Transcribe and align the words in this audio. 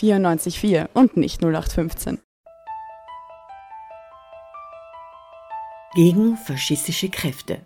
94.4 0.00 0.88
und 0.94 1.16
nicht 1.16 1.42
0815. 1.42 2.18
Gegen 5.94 6.36
faschistische 6.36 7.10
Kräfte. 7.10 7.60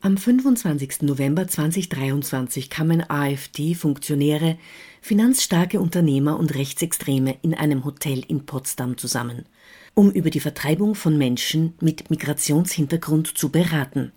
Am 0.00 0.18
25. 0.18 1.02
November 1.02 1.48
2023 1.48 2.68
kamen 2.68 3.08
AfD-Funktionäre, 3.08 4.58
finanzstarke 5.00 5.80
Unternehmer 5.80 6.38
und 6.38 6.54
Rechtsextreme 6.54 7.38
in 7.40 7.54
einem 7.54 7.86
Hotel 7.86 8.22
in 8.28 8.44
Potsdam 8.44 8.98
zusammen, 8.98 9.46
um 9.94 10.10
über 10.10 10.28
die 10.28 10.40
Vertreibung 10.40 10.94
von 10.94 11.16
Menschen 11.16 11.72
mit 11.80 12.10
Migrationshintergrund 12.10 13.36
zu 13.38 13.48
beraten. 13.48 14.12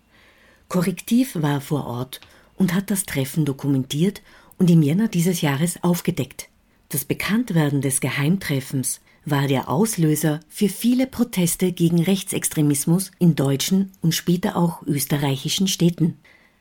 Korrektiv 0.68 1.38
war 1.42 1.62
vor 1.62 1.88
Ort 1.88 2.20
und 2.58 2.74
hat 2.74 2.92
das 2.92 3.06
Treffen 3.06 3.46
dokumentiert 3.46 4.22
und 4.58 4.70
im 4.70 4.82
Jänner 4.82 5.08
dieses 5.08 5.40
Jahres 5.40 5.82
aufgedeckt. 5.84 6.50
Das 6.90 7.04
Bekanntwerden 7.04 7.82
des 7.82 8.00
Geheimtreffens 8.00 9.02
war 9.26 9.48
der 9.48 9.68
Auslöser 9.68 10.40
für 10.48 10.70
viele 10.70 11.06
Proteste 11.06 11.74
gegen 11.74 12.02
Rechtsextremismus 12.02 13.12
in 13.20 13.36
deutschen 13.36 13.92
und 14.02 14.16
später 14.16 14.56
auch 14.56 14.84
österreichischen 14.84 15.68
Städten. 15.68 16.18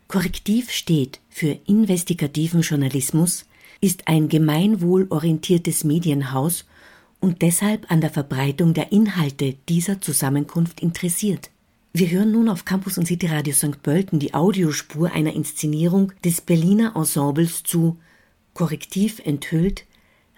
Korrektiv 0.09 0.73
steht 0.73 1.20
für 1.29 1.59
investigativen 1.67 2.62
Journalismus, 2.62 3.47
ist 3.81 4.09
ein 4.09 4.29
gemeinwohlorientiertes 4.29 5.84
Medienhaus 5.84 6.65
und 7.20 7.43
deshalb 7.43 7.89
an 7.91 8.01
der 8.01 8.11
Verbreitung 8.11 8.75
der 8.75 8.91
Inhalte 8.91 9.55
dieser 9.69 10.01
Zusammenkunft 10.01 10.81
interessiert. 10.81 11.51
Wir 11.93 12.11
hören 12.11 12.33
nun 12.33 12.48
auf 12.48 12.65
Campus 12.65 12.98
und 12.98 13.06
City 13.06 13.27
Radio 13.27 13.55
St. 13.55 13.81
Pölten 13.83 14.19
die 14.19 14.34
Audiospur 14.34 15.12
einer 15.12 15.34
Inszenierung 15.34 16.12
des 16.25 16.41
Berliner 16.41 16.97
Ensembles 16.97 17.62
zu 17.62 17.97
Korrektiv 18.55 19.20
enthüllt 19.25 19.84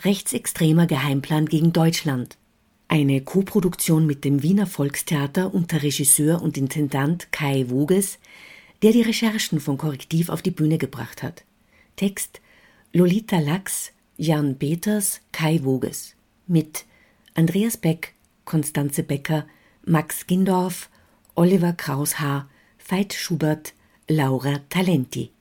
Rechtsextremer 0.04 0.86
Geheimplan 0.86 1.46
gegen 1.46 1.72
Deutschland. 1.72 2.38
Eine 2.86 3.20
Koproduktion 3.20 4.06
mit 4.06 4.24
dem 4.24 4.44
Wiener 4.44 4.68
Volkstheater 4.68 5.52
unter 5.52 5.82
Regisseur 5.82 6.40
und 6.40 6.56
Intendant 6.56 7.32
Kai 7.32 7.68
Woges, 7.68 8.20
der 8.82 8.92
die 8.92 9.02
Recherchen 9.02 9.58
von 9.58 9.76
Korrektiv 9.76 10.28
auf 10.28 10.40
die 10.40 10.52
Bühne 10.52 10.78
gebracht 10.78 11.24
hat. 11.24 11.42
Text 11.96 12.40
Lolita 12.92 13.40
Lachs, 13.40 13.90
Jan 14.16 14.56
Peters, 14.56 15.20
Kai 15.32 15.64
Woges. 15.64 16.14
Mit 16.46 16.84
Andreas 17.34 17.76
Beck, 17.76 18.14
Konstanze 18.44 19.02
Becker, 19.02 19.46
Max 19.84 20.28
Gindorf, 20.28 20.90
Oliver 21.34 21.72
Kraushaar, 21.72 22.48
Veit 22.88 23.14
Schubert, 23.14 23.74
Laura 24.06 24.60
Talenti. 24.70 25.32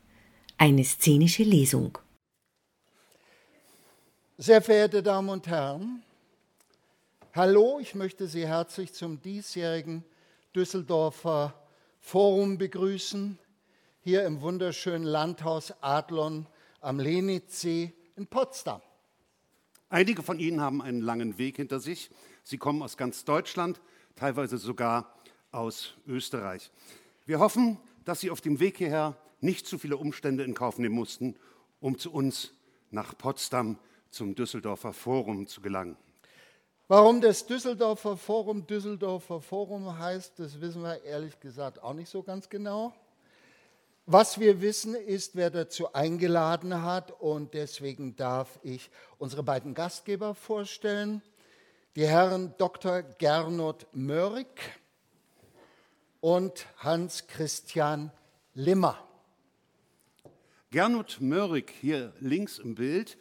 Eine 0.58 0.83
szenische 0.83 1.44
Lesung. 1.44 1.99
Sehr 4.39 4.61
verehrte 4.61 5.02
Damen 5.02 5.30
und 5.30 5.47
Herren, 5.47 6.03
hallo, 7.33 7.80
ich 7.81 7.95
möchte 7.95 8.27
Sie 8.27 8.45
herzlich 8.45 8.93
zum 8.93 9.19
diesjährigen 9.19 10.03
Düsseldorfer 10.55 11.55
Forum 11.99 12.59
begrüßen, 12.59 13.39
hier 14.02 14.25
im 14.25 14.41
wunderschönen 14.41 15.05
Landhaus 15.05 15.73
Adlon 15.81 16.45
am 16.81 16.99
Lenitzsee 16.99 17.93
in 18.15 18.27
Potsdam. 18.27 18.80
Einige 19.89 20.21
von 20.21 20.38
Ihnen 20.38 20.61
haben 20.61 20.83
einen 20.83 21.02
langen 21.02 21.39
Weg 21.39 21.55
hinter 21.55 21.80
sich. 21.80 22.11
Sie 22.43 22.59
kommen 22.59 22.83
aus 22.83 22.95
ganz 22.95 23.25
Deutschland, 23.25 23.81
teilweise 24.15 24.59
sogar 24.59 25.15
aus 25.52 25.95
Österreich. 26.05 26.69
Wir 27.25 27.39
hoffen, 27.39 27.80
dass 28.05 28.19
Sie 28.19 28.30
auf 28.30 28.41
dem 28.41 28.59
Weg 28.59 28.77
hierher 28.77 29.17
nicht 29.41 29.65
zu 29.65 29.80
viele 29.80 29.97
Umstände 29.97 30.43
in 30.43 30.53
Kauf 30.53 30.77
nehmen 30.77 30.93
mussten, 30.93 31.35
um 31.80 31.97
zu 31.97 32.11
uns 32.11 32.53
nach 32.91 33.17
Potsdam 33.17 33.80
zum 34.09 34.36
Düsseldorfer 34.36 34.94
Forum 34.94 35.47
zu 35.47 35.61
gelangen. 35.61 35.97
Warum 36.88 37.19
das 37.19 37.45
Düsseldorfer 37.45 38.16
Forum 38.16 38.66
Düsseldorfer 38.66 39.41
Forum 39.41 39.99
heißt, 39.99 40.39
das 40.39 40.61
wissen 40.61 40.83
wir 40.83 41.03
ehrlich 41.03 41.39
gesagt 41.39 41.83
auch 41.83 41.94
nicht 41.94 42.09
so 42.09 42.23
ganz 42.23 42.47
genau. 42.47 42.93
Was 44.05 44.39
wir 44.39 44.61
wissen, 44.61 44.95
ist, 44.95 45.36
wer 45.36 45.49
dazu 45.49 45.92
eingeladen 45.92 46.83
hat 46.83 47.11
und 47.20 47.54
deswegen 47.54 48.15
darf 48.15 48.58
ich 48.64 48.89
unsere 49.17 49.43
beiden 49.43 49.73
Gastgeber 49.73 50.33
vorstellen. 50.33 51.21
Die 51.98 52.08
Herren 52.08 52.54
Dr. 52.58 53.02
Gernot 53.02 53.86
Möhrig 53.92 54.48
und 56.21 56.67
Hans-Christian 56.77 58.11
Limmer. 58.54 58.98
Gernot 60.71 61.17
Möhrig 61.20 61.73
hier 61.81 62.14
links 62.21 62.60
im 62.60 62.76
Bild 62.76 63.17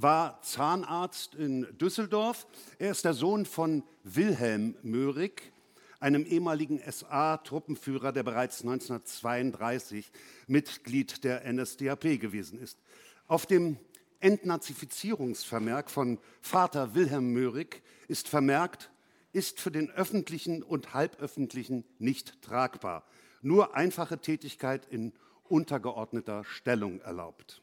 war 0.00 0.40
Zahnarzt 0.42 1.34
in 1.34 1.66
Düsseldorf. 1.76 2.46
Er 2.78 2.92
ist 2.92 3.04
der 3.04 3.14
Sohn 3.14 3.44
von 3.44 3.82
Wilhelm 4.04 4.76
Möhrig, 4.82 5.52
einem 5.98 6.24
ehemaligen 6.24 6.80
SA-Truppenführer, 6.88 8.12
der 8.12 8.22
bereits 8.22 8.60
1932 8.60 10.12
Mitglied 10.46 11.24
der 11.24 11.52
NSDAP 11.52 12.20
gewesen 12.20 12.60
ist. 12.60 12.78
Auf 13.26 13.46
dem 13.46 13.76
Entnazifizierungsvermerk 14.20 15.90
von 15.90 16.18
Vater 16.40 16.94
Wilhelm 16.94 17.32
Möhrig 17.32 17.82
ist 18.06 18.28
vermerkt, 18.28 18.92
ist 19.32 19.58
für 19.58 19.72
den 19.72 19.90
öffentlichen 19.90 20.62
und 20.62 20.94
halböffentlichen 20.94 21.84
nicht 21.98 22.40
tragbar. 22.40 23.04
Nur 23.42 23.74
einfache 23.74 24.18
Tätigkeit 24.18 24.86
in 24.86 25.12
untergeordneter 25.48 26.44
Stellung 26.44 27.00
erlaubt. 27.00 27.62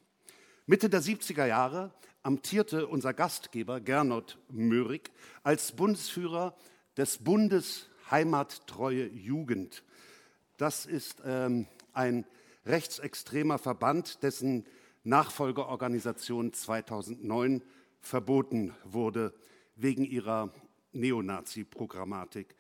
Mitte 0.66 0.90
der 0.90 1.02
70er 1.02 1.46
Jahre 1.46 1.94
amtierte 2.25 2.87
unser 2.87 3.13
Gastgeber 3.13 3.79
Gernot 3.79 4.39
Möhrig 4.49 5.11
als 5.43 5.73
Bundesführer 5.73 6.55
des 6.97 7.19
Bundes 7.19 7.87
Heimattreue 8.09 9.05
Jugend. 9.07 9.83
Das 10.57 10.87
ist 10.87 11.21
ähm, 11.23 11.67
ein 11.93 12.25
rechtsextremer 12.65 13.59
Verband, 13.59 14.23
dessen 14.23 14.65
Nachfolgeorganisation 15.03 16.51
2009 16.51 17.61
verboten 17.99 18.73
wurde 18.83 19.31
wegen 19.75 20.03
ihrer 20.03 20.51
Neonazi-Programmatik. 20.93 22.55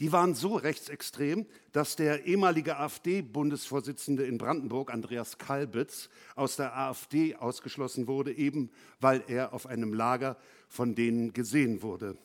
Die 0.00 0.12
waren 0.12 0.34
so 0.34 0.54
rechtsextrem, 0.54 1.44
dass 1.72 1.96
der 1.96 2.24
ehemalige 2.24 2.76
AfD-Bundesvorsitzende 2.76 4.24
in 4.24 4.38
Brandenburg, 4.38 4.92
Andreas 4.92 5.38
Kalbitz, 5.38 6.08
aus 6.36 6.54
der 6.54 6.76
AfD 6.76 7.34
ausgeschlossen 7.34 8.06
wurde, 8.06 8.32
eben 8.32 8.70
weil 9.00 9.24
er 9.26 9.52
auf 9.52 9.66
einem 9.66 9.92
Lager 9.92 10.36
von 10.68 10.94
denen 10.94 11.32
gesehen 11.32 11.82
wurde. 11.82 12.16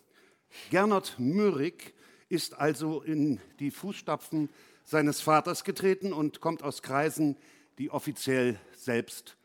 Gernot 0.70 1.16
Möhrig 1.18 1.96
ist 2.30 2.54
also 2.54 3.02
in 3.02 3.42
die 3.60 3.72
Fußstapfen 3.72 4.50
seines 4.84 5.22
Vaters 5.22 5.64
getreten 5.64 6.14
und 6.14 6.42
kommt 6.42 6.62
aus 6.62 6.84
Kreisen, 6.84 7.38
die 7.80 7.90
offiziell 7.90 8.60
selbst 8.78 9.36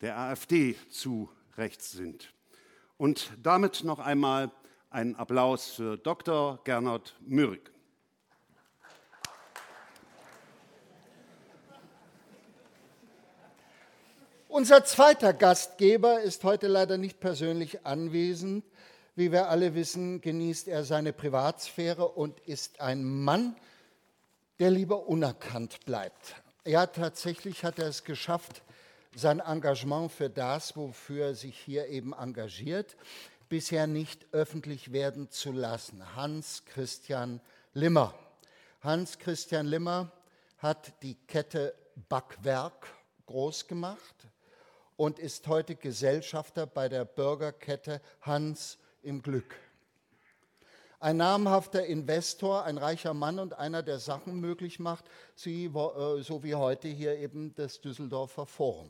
der 0.00 0.18
AfD 0.18 0.74
zu 0.90 1.30
rechts 1.56 1.92
sind. 1.92 2.32
Und 2.96 3.30
damit 3.42 3.84
noch 3.84 4.00
einmal 4.00 4.50
ein 4.90 5.14
Applaus 5.14 5.70
für 5.70 5.96
Dr. 5.98 6.60
Gernot 6.64 7.16
Möhrig. 7.20 7.75
Unser 14.56 14.86
zweiter 14.86 15.34
Gastgeber 15.34 16.22
ist 16.22 16.42
heute 16.42 16.66
leider 16.66 16.96
nicht 16.96 17.20
persönlich 17.20 17.84
anwesend. 17.84 18.64
Wie 19.14 19.30
wir 19.30 19.50
alle 19.50 19.74
wissen, 19.74 20.22
genießt 20.22 20.68
er 20.68 20.82
seine 20.82 21.12
Privatsphäre 21.12 22.08
und 22.08 22.40
ist 22.40 22.80
ein 22.80 23.04
Mann, 23.04 23.54
der 24.58 24.70
lieber 24.70 25.08
unerkannt 25.08 25.84
bleibt. 25.84 26.36
Ja, 26.64 26.86
tatsächlich 26.86 27.64
hat 27.64 27.78
er 27.78 27.88
es 27.88 28.04
geschafft, 28.04 28.62
sein 29.14 29.40
Engagement 29.40 30.10
für 30.10 30.30
das, 30.30 30.74
wofür 30.74 31.26
er 31.26 31.34
sich 31.34 31.58
hier 31.58 31.88
eben 31.88 32.14
engagiert, 32.14 32.96
bisher 33.50 33.86
nicht 33.86 34.24
öffentlich 34.32 34.90
werden 34.90 35.30
zu 35.30 35.52
lassen. 35.52 36.16
Hans 36.16 36.64
Christian 36.64 37.42
Limmer. 37.74 38.14
Hans 38.80 39.18
Christian 39.18 39.66
Limmer 39.66 40.10
hat 40.56 40.94
die 41.02 41.16
Kette 41.26 41.74
Backwerk 42.08 42.86
groß 43.26 43.66
gemacht 43.66 44.14
und 44.96 45.18
ist 45.18 45.46
heute 45.48 45.76
Gesellschafter 45.76 46.66
bei 46.66 46.88
der 46.88 47.04
Bürgerkette 47.04 48.00
Hans 48.22 48.78
im 49.02 49.22
Glück. 49.22 49.56
Ein 50.98 51.18
namhafter 51.18 51.84
Investor, 51.84 52.64
ein 52.64 52.78
reicher 52.78 53.12
Mann 53.12 53.38
und 53.38 53.52
einer, 53.54 53.82
der 53.82 53.98
Sachen 53.98 54.40
möglich 54.40 54.78
macht, 54.78 55.04
äh, 55.44 55.68
so 56.22 56.42
wie 56.42 56.54
heute 56.54 56.88
hier 56.88 57.18
eben 57.18 57.54
das 57.54 57.80
Düsseldorfer 57.80 58.46
Forum. 58.46 58.88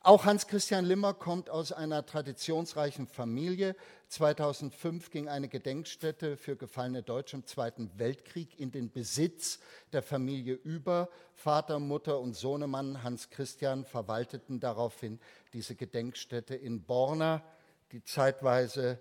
Auch 0.00 0.24
Hans-Christian 0.24 0.84
Limmer 0.84 1.12
kommt 1.12 1.50
aus 1.50 1.72
einer 1.72 2.06
traditionsreichen 2.06 3.08
Familie. 3.08 3.74
2005 4.08 5.10
ging 5.10 5.28
eine 5.28 5.48
Gedenkstätte 5.48 6.36
für 6.36 6.56
gefallene 6.56 7.02
Deutsche 7.02 7.36
im 7.36 7.46
Zweiten 7.46 7.90
Weltkrieg 7.96 8.60
in 8.60 8.70
den 8.70 8.92
Besitz 8.92 9.58
der 9.92 10.02
Familie 10.02 10.54
über. 10.54 11.08
Vater, 11.34 11.80
Mutter 11.80 12.20
und 12.20 12.34
Sohnemann 12.34 13.02
Hans 13.02 13.28
Christian 13.30 13.84
verwalteten 13.84 14.60
daraufhin 14.60 15.18
diese 15.52 15.74
Gedenkstätte 15.74 16.54
in 16.54 16.84
Borna, 16.84 17.42
die 17.90 18.04
zeitweise 18.04 19.00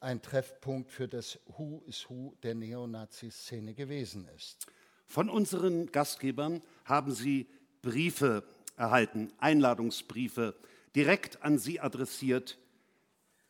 ein 0.00 0.22
Treffpunkt 0.22 0.90
für 0.90 1.06
das 1.06 1.38
Who 1.58 1.82
is 1.86 2.08
Who 2.08 2.34
der 2.42 2.54
Neonazi-Szene 2.54 3.74
gewesen 3.74 4.26
ist. 4.34 4.66
Von 5.06 5.28
unseren 5.28 5.92
Gastgebern 5.92 6.62
haben 6.86 7.12
Sie 7.12 7.46
Briefe 7.82 8.42
erhalten, 8.80 9.32
Einladungsbriefe, 9.38 10.56
direkt 10.96 11.42
an 11.42 11.58
Sie 11.58 11.78
adressiert, 11.78 12.58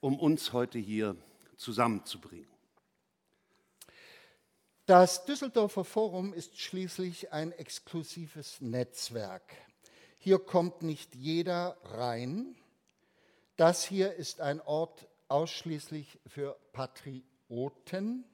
um 0.00 0.18
uns 0.18 0.52
heute 0.52 0.78
hier 0.78 1.16
zusammenzubringen. 1.56 2.48
Das 4.86 5.24
Düsseldorfer 5.24 5.84
Forum 5.84 6.34
ist 6.34 6.58
schließlich 6.58 7.32
ein 7.32 7.52
exklusives 7.52 8.60
Netzwerk. 8.60 9.54
Hier 10.18 10.40
kommt 10.40 10.82
nicht 10.82 11.14
jeder 11.14 11.76
rein. 11.84 12.56
Das 13.56 13.84
hier 13.84 14.14
ist 14.14 14.40
ein 14.40 14.60
Ort 14.60 15.06
ausschließlich 15.28 16.18
für 16.26 16.58
Patrioten, 16.72 18.24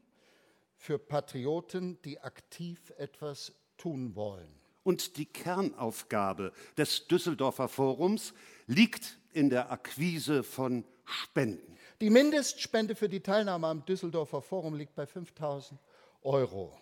für 0.77 0.99
Patrioten, 0.99 2.01
die 2.03 2.21
aktiv 2.21 2.91
etwas 2.97 3.53
tun 3.77 4.17
wollen. 4.17 4.66
Und 4.87 5.17
die 5.17 5.27
Kernaufgabe 5.27 6.53
des 6.77 7.09
Düsseldorfer 7.09 7.67
Forums 7.67 8.33
liegt 8.69 9.19
in 9.33 9.51
der 9.51 9.73
Akquise 9.73 10.45
von 10.45 10.85
Spenden. 11.05 11.77
Die 12.01 12.09
Mindestspende 12.09 12.95
für 12.95 13.09
die 13.09 13.19
Teilnahme 13.19 13.67
am 13.67 13.85
Düsseldorfer 13.85 14.41
Forum 14.41 14.77
liegt 14.77 14.95
bei 14.95 15.05
5000 15.05 15.81
Euro. 16.23 16.73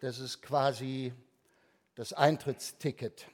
Das 0.00 0.18
ist 0.18 0.42
quasi 0.42 1.12
das 1.94 2.12
Eintrittsticket. 2.12 3.28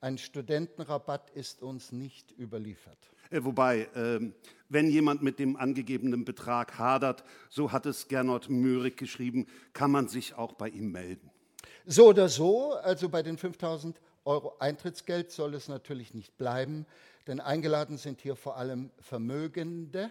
Ein 0.00 0.18
Studentenrabatt 0.18 1.30
ist 1.30 1.62
uns 1.62 1.92
nicht 1.92 2.36
überliefert. 2.36 2.98
Äh, 3.30 3.44
wobei, 3.44 3.88
ähm, 3.94 4.34
wenn 4.68 4.90
jemand 4.90 5.22
mit 5.22 5.38
dem 5.38 5.54
angegebenen 5.54 6.24
Betrag 6.24 6.76
hadert, 6.76 7.22
so 7.50 7.70
hat 7.70 7.86
es 7.86 8.08
Gernot 8.08 8.50
Möhrig 8.50 8.96
geschrieben, 8.96 9.46
kann 9.74 9.92
man 9.92 10.08
sich 10.08 10.34
auch 10.34 10.54
bei 10.54 10.70
ihm 10.70 10.90
melden. 10.90 11.31
So 11.86 12.08
oder 12.08 12.28
so, 12.28 12.74
also 12.74 13.08
bei 13.08 13.22
den 13.22 13.36
5000 13.36 14.00
Euro 14.24 14.56
Eintrittsgeld 14.58 15.32
soll 15.32 15.54
es 15.54 15.68
natürlich 15.68 16.14
nicht 16.14 16.36
bleiben, 16.38 16.86
denn 17.26 17.40
eingeladen 17.40 17.98
sind 17.98 18.20
hier 18.20 18.36
vor 18.36 18.56
allem 18.56 18.90
Vermögende 19.00 20.10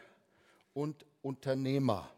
und 0.73 1.05
Unternehmer. 1.21 2.09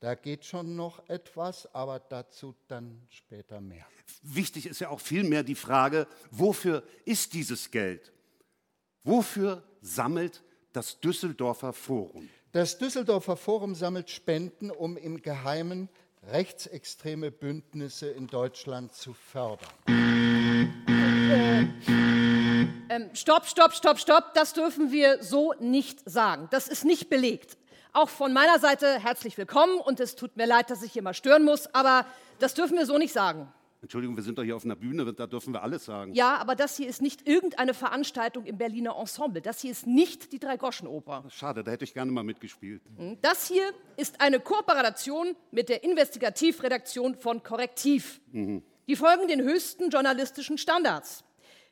Da 0.00 0.14
geht 0.14 0.44
schon 0.44 0.76
noch 0.76 1.08
etwas, 1.08 1.72
aber 1.74 1.98
dazu 1.98 2.54
dann 2.68 3.00
später 3.08 3.60
mehr. 3.60 3.86
Wichtig 4.22 4.66
ist 4.66 4.80
ja 4.80 4.90
auch 4.90 5.00
vielmehr 5.00 5.42
die 5.42 5.54
Frage, 5.54 6.06
wofür 6.30 6.82
ist 7.04 7.32
dieses 7.32 7.70
Geld? 7.70 8.12
Wofür 9.02 9.62
sammelt 9.80 10.42
das 10.72 11.00
Düsseldorfer 11.00 11.72
Forum? 11.72 12.28
Das 12.52 12.78
Düsseldorfer 12.78 13.36
Forum 13.36 13.74
sammelt 13.74 14.10
Spenden, 14.10 14.70
um 14.70 14.96
im 14.96 15.22
Geheimen 15.22 15.88
rechtsextreme 16.30 17.30
Bündnisse 17.30 18.08
in 18.08 18.26
Deutschland 18.26 18.92
zu 18.92 19.12
fördern. 19.12 19.68
Ähm, 22.88 23.10
stopp, 23.14 23.46
stopp, 23.46 23.72
stopp, 23.74 23.98
stopp. 23.98 24.34
Das 24.34 24.52
dürfen 24.52 24.92
wir 24.92 25.22
so 25.22 25.54
nicht 25.60 26.08
sagen. 26.08 26.48
Das 26.50 26.68
ist 26.68 26.84
nicht 26.84 27.08
belegt. 27.10 27.56
Auch 27.92 28.08
von 28.08 28.32
meiner 28.32 28.58
Seite 28.58 28.98
herzlich 29.00 29.38
willkommen 29.38 29.78
und 29.78 30.00
es 30.00 30.16
tut 30.16 30.36
mir 30.36 30.46
leid, 30.46 30.70
dass 30.70 30.82
ich 30.82 30.92
hier 30.92 31.02
mal 31.02 31.14
stören 31.14 31.44
muss, 31.44 31.72
aber 31.74 32.06
das 32.40 32.54
dürfen 32.54 32.76
wir 32.76 32.86
so 32.86 32.98
nicht 32.98 33.12
sagen. 33.12 33.52
Entschuldigung, 33.84 34.16
wir 34.16 34.22
sind 34.22 34.38
doch 34.38 34.42
hier 34.42 34.56
auf 34.56 34.64
einer 34.64 34.76
Bühne, 34.76 35.12
da 35.12 35.26
dürfen 35.26 35.52
wir 35.52 35.62
alles 35.62 35.84
sagen. 35.84 36.14
Ja, 36.14 36.38
aber 36.38 36.54
das 36.54 36.78
hier 36.78 36.88
ist 36.88 37.02
nicht 37.02 37.28
irgendeine 37.28 37.74
Veranstaltung 37.74 38.46
im 38.46 38.56
Berliner 38.56 38.96
Ensemble. 38.98 39.42
Das 39.42 39.60
hier 39.60 39.72
ist 39.72 39.86
nicht 39.86 40.32
die 40.32 40.38
Dreigoschenoper. 40.38 41.24
Schade, 41.28 41.62
da 41.62 41.70
hätte 41.70 41.84
ich 41.84 41.92
gerne 41.92 42.10
mal 42.10 42.24
mitgespielt. 42.24 42.80
Hm, 42.96 43.18
das 43.20 43.46
hier 43.46 43.62
ist 43.98 44.22
eine 44.22 44.40
Kooperation 44.40 45.36
mit 45.50 45.68
der 45.68 45.84
Investigativredaktion 45.84 47.16
von 47.16 47.42
Korrektiv. 47.42 48.22
Mhm. 48.32 48.62
Die 48.88 48.96
folgen 48.96 49.28
den 49.28 49.42
höchsten 49.42 49.90
journalistischen 49.90 50.56
Standards. 50.56 51.22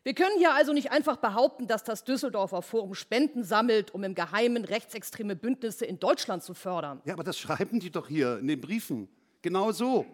Wir 0.03 0.13
können 0.13 0.37
hier 0.37 0.53
also 0.53 0.75
nicht 0.75 0.93
einfach 0.93 1.17
behaupten, 1.17 1.67
dass 1.67 1.83
das 1.83 2.05
Düsseldorfer 2.05 2.61
Forum 2.61 2.95
Spenden 2.95 3.43
sammelt, 3.43 3.95
um 3.95 4.05
im 4.05 4.15
Geheimen 4.15 4.67
rechtsextreme 4.67 5.35
Bündnisse 5.35 5.87
in 5.87 5.99
Deutschland 5.99 6.43
zu 6.43 6.53
fördern. 6.53 7.01
Ja, 7.07 7.15
aber 7.15 7.25
das 7.25 7.39
schreiben 7.39 7.81
die 7.81 7.91
doch 7.91 8.09
hier 8.09 8.39
in 8.39 8.49
den 8.49 8.61
Briefen. 8.61 9.09
Genau 9.41 9.73
so. 9.73 10.05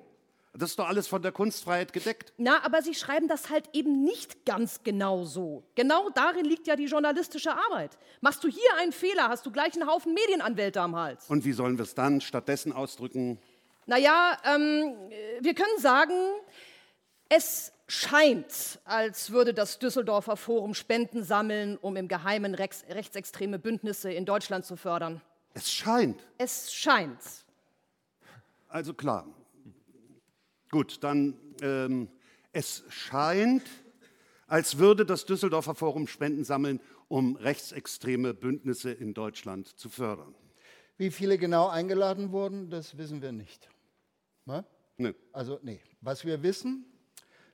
Das 0.55 0.71
ist 0.71 0.79
doch 0.79 0.89
alles 0.89 1.07
von 1.07 1.23
der 1.23 1.31
Kunstfreiheit 1.31 1.93
gedeckt. 1.93 2.33
Na, 2.37 2.65
aber 2.65 2.83
Sie 2.83 2.95
schreiben 2.95 3.29
das 3.29 3.51
halt 3.51 3.69
eben 3.73 4.03
nicht 4.03 4.45
ganz 4.45 4.83
genau 4.83 5.25
so. 5.25 5.63
Genau 5.75 6.11
darin 6.11 6.45
liegt 6.45 6.67
ja 6.67 6.75
die 6.75 6.87
journalistische 6.87 7.53
Arbeit. 7.53 7.99
Machst 8.21 8.43
du 8.43 8.49
hier 8.49 8.75
einen 8.79 8.93
Fehler, 8.93 9.29
hast 9.29 9.47
du 9.47 9.53
gleich 9.53 9.75
einen 9.75 9.89
Haufen 9.89 10.15
Medienanwälte 10.15 10.81
am 10.81 10.97
Hals. 10.97 11.27
Und 11.29 11.45
wie 11.45 11.53
sollen 11.53 11.79
wir 11.79 11.85
es 11.85 11.95
dann 11.95 12.21
stattdessen 12.21 12.73
ausdrücken? 12.73 13.39
Naja, 13.87 14.37
ähm, 14.45 14.95
wir 15.41 15.55
können 15.55 15.79
sagen, 15.79 16.15
es 17.29 17.73
scheint, 17.87 18.81
als 18.85 19.31
würde 19.31 19.55
das 19.55 19.79
Düsseldorfer 19.79 20.37
Forum 20.37 20.75
Spenden 20.75 21.23
sammeln, 21.23 21.77
um 21.79 21.97
im 21.97 22.09
Geheimen 22.09 22.55
rechts, 22.55 22.85
rechtsextreme 22.89 23.59
Bündnisse 23.59 24.13
in 24.13 24.25
Deutschland 24.25 24.65
zu 24.65 24.77
fördern. 24.77 25.21
Es 25.55 25.73
scheint. 25.73 26.27
Es 26.37 26.73
scheint. 26.73 27.19
Also 28.69 28.93
klar. 28.93 29.27
Gut, 30.71 31.03
dann 31.03 31.35
ähm, 31.63 32.09
es 32.53 32.85
scheint, 32.89 33.63
als 34.47 34.79
würde 34.79 35.07
das 35.07 35.25
Düsseldorfer 35.25 35.75
Forum 35.75 36.07
Spenden 36.07 36.45
sammeln, 36.45 36.81
um 37.09 37.37
rechtsextreme 37.37 38.35
Bündnisse 38.35 38.91
in 38.91 39.15
Deutschland 39.15 39.69
zu 39.79 39.89
fördern. 39.89 40.35
Wie 40.97 41.11
viele 41.11 41.39
genau 41.39 41.69
eingeladen 41.69 42.33
wurden, 42.33 42.71
das 42.71 42.99
wissen 42.99 43.23
wir 43.23 43.33
nicht. 43.33 43.69
Ne? 44.45 44.65
Nee. 44.97 45.15
Also 45.33 45.59
nee. 45.63 45.81
Was 46.01 46.25
wir 46.25 46.43
wissen, 46.43 46.85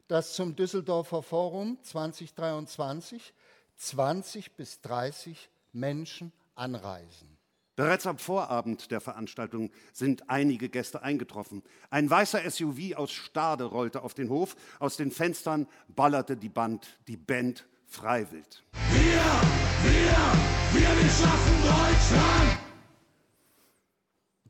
dass 0.09 0.35
zum 0.35 0.57
Düsseldorfer 0.57 1.23
Forum 1.23 1.79
2023 1.83 3.33
20 3.77 4.53
bis 4.53 4.81
30 4.81 5.51
Menschen 5.73 6.33
anreisen. 6.55 7.34
Bereits 7.77 8.07
am 8.07 8.19
Vorabend 8.19 8.91
der 8.91 9.01
Veranstaltung 9.01 9.71
sind 9.93 10.31
einige 10.31 10.69
Gäste 10.69 11.03
eingetroffen. 11.03 11.63
Ein 11.91 12.09
weißer 12.09 12.49
SUV 12.49 12.97
aus 12.97 13.13
Stade 13.13 13.65
rollte 13.65 14.03
auf 14.03 14.15
den 14.15 14.29
Hof. 14.29 14.57
Aus 14.79 14.97
den 14.97 15.11
Fenstern 15.11 15.67
ballerte 15.89 16.37
die 16.37 16.49
Band, 16.49 16.99
die 17.09 17.17
Band 17.17 17.67
Freiwild. 17.87 18.63
Wir, 18.91 19.01
wir, 19.01 20.81
wir, 20.81 21.03
wir 21.03 21.11
schaffen 21.11 21.63
Deutschland! 21.63 22.59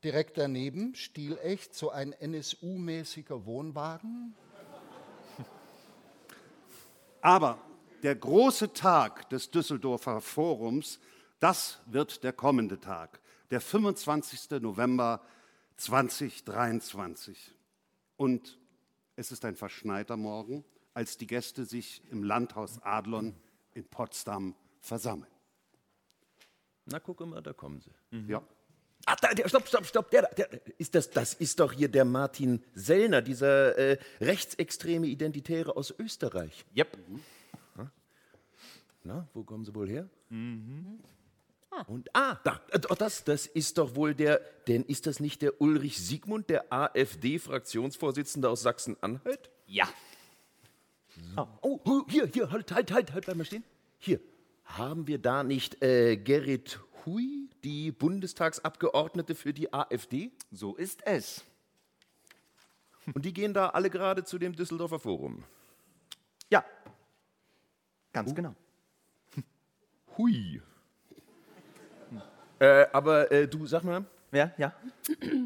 Direkt 0.02 0.36
daneben, 0.36 0.94
stilecht, 0.94 1.74
so 1.74 1.90
ein 1.90 2.12
NSU-mäßiger 2.12 3.46
Wohnwagen 3.46 4.34
aber 7.24 7.58
der 8.02 8.14
große 8.14 8.74
Tag 8.74 9.30
des 9.30 9.50
Düsseldorfer 9.50 10.20
Forums, 10.20 11.00
das 11.40 11.80
wird 11.86 12.22
der 12.22 12.34
kommende 12.34 12.78
Tag, 12.78 13.18
der 13.54 13.60
25. 13.60 14.60
November 14.60 15.22
2023. 15.76 17.54
Und 18.16 18.58
es 19.14 19.30
ist 19.30 19.44
ein 19.44 19.54
verschneiter 19.54 20.16
Morgen, 20.16 20.64
als 20.92 21.18
die 21.18 21.28
Gäste 21.28 21.64
sich 21.64 22.02
im 22.10 22.24
Landhaus 22.24 22.82
Adlon 22.82 23.36
in 23.72 23.84
Potsdam 23.84 24.56
versammeln. 24.80 25.30
Na, 26.86 26.98
guck 26.98 27.20
mal, 27.20 27.42
da 27.42 27.52
kommen 27.52 27.80
sie. 27.80 27.92
Mhm. 28.10 28.28
Ja. 28.28 28.42
Ach, 29.06 29.16
da, 29.20 29.32
der, 29.32 29.48
stopp, 29.48 29.68
stopp, 29.68 29.86
stopp. 29.86 30.10
Der, 30.10 30.22
der, 30.34 30.48
ist 30.80 30.96
das, 30.96 31.10
das 31.10 31.34
ist 31.34 31.60
doch 31.60 31.72
hier 31.72 31.88
der 31.88 32.04
Martin 32.04 32.60
Sellner, 32.74 33.22
dieser 33.22 33.78
äh, 33.78 33.98
rechtsextreme 34.20 35.06
Identitäre 35.06 35.76
aus 35.76 35.94
Österreich. 35.96 36.64
Yep. 36.76 36.98
Na, 39.04 39.28
wo 39.32 39.44
kommen 39.44 39.64
sie 39.64 39.74
wohl 39.76 39.88
her? 39.88 40.08
Mhm. 40.30 40.98
Ah. 41.76 41.82
Und 41.88 42.08
ah, 42.14 42.38
da, 42.44 42.60
äh, 42.70 42.78
das, 42.98 43.24
das 43.24 43.46
ist 43.46 43.78
doch 43.78 43.96
wohl 43.96 44.14
der, 44.14 44.40
denn 44.68 44.84
ist 44.84 45.06
das 45.06 45.18
nicht 45.18 45.42
der 45.42 45.60
Ulrich 45.60 45.98
Siegmund, 45.98 46.48
der 46.48 46.72
AfD-Fraktionsvorsitzende 46.72 48.48
aus 48.48 48.62
Sachsen-Anhalt? 48.62 49.50
Ja. 49.66 49.88
Oh, 51.36 51.80
oh, 51.84 52.02
hier, 52.08 52.26
hier, 52.26 52.50
halt, 52.50 52.70
halt, 52.72 52.92
halt, 52.92 53.12
halt, 53.12 53.24
bleib 53.24 53.36
mal 53.36 53.44
stehen. 53.44 53.64
Hier, 53.98 54.20
haben 54.64 55.06
wir 55.06 55.18
da 55.18 55.42
nicht 55.42 55.82
äh, 55.82 56.16
Gerrit 56.16 56.80
Hui, 57.04 57.48
die 57.62 57.92
Bundestagsabgeordnete 57.92 59.34
für 59.34 59.52
die 59.52 59.72
AfD? 59.72 60.32
So 60.50 60.74
ist 60.74 61.06
es. 61.06 61.44
Und 63.14 63.24
die 63.24 63.32
gehen 63.32 63.52
da 63.52 63.70
alle 63.70 63.90
gerade 63.90 64.24
zu 64.24 64.38
dem 64.38 64.54
Düsseldorfer 64.54 64.98
Forum. 64.98 65.44
Ja, 66.50 66.64
ganz 68.12 68.30
uh. 68.30 68.34
genau. 68.34 68.54
Hui. 70.16 70.62
Äh, 72.64 72.88
aber 72.92 73.30
äh, 73.30 73.46
du, 73.46 73.66
sag 73.66 73.84
mal. 73.84 74.06
Ja, 74.32 74.50
ja. 74.56 74.72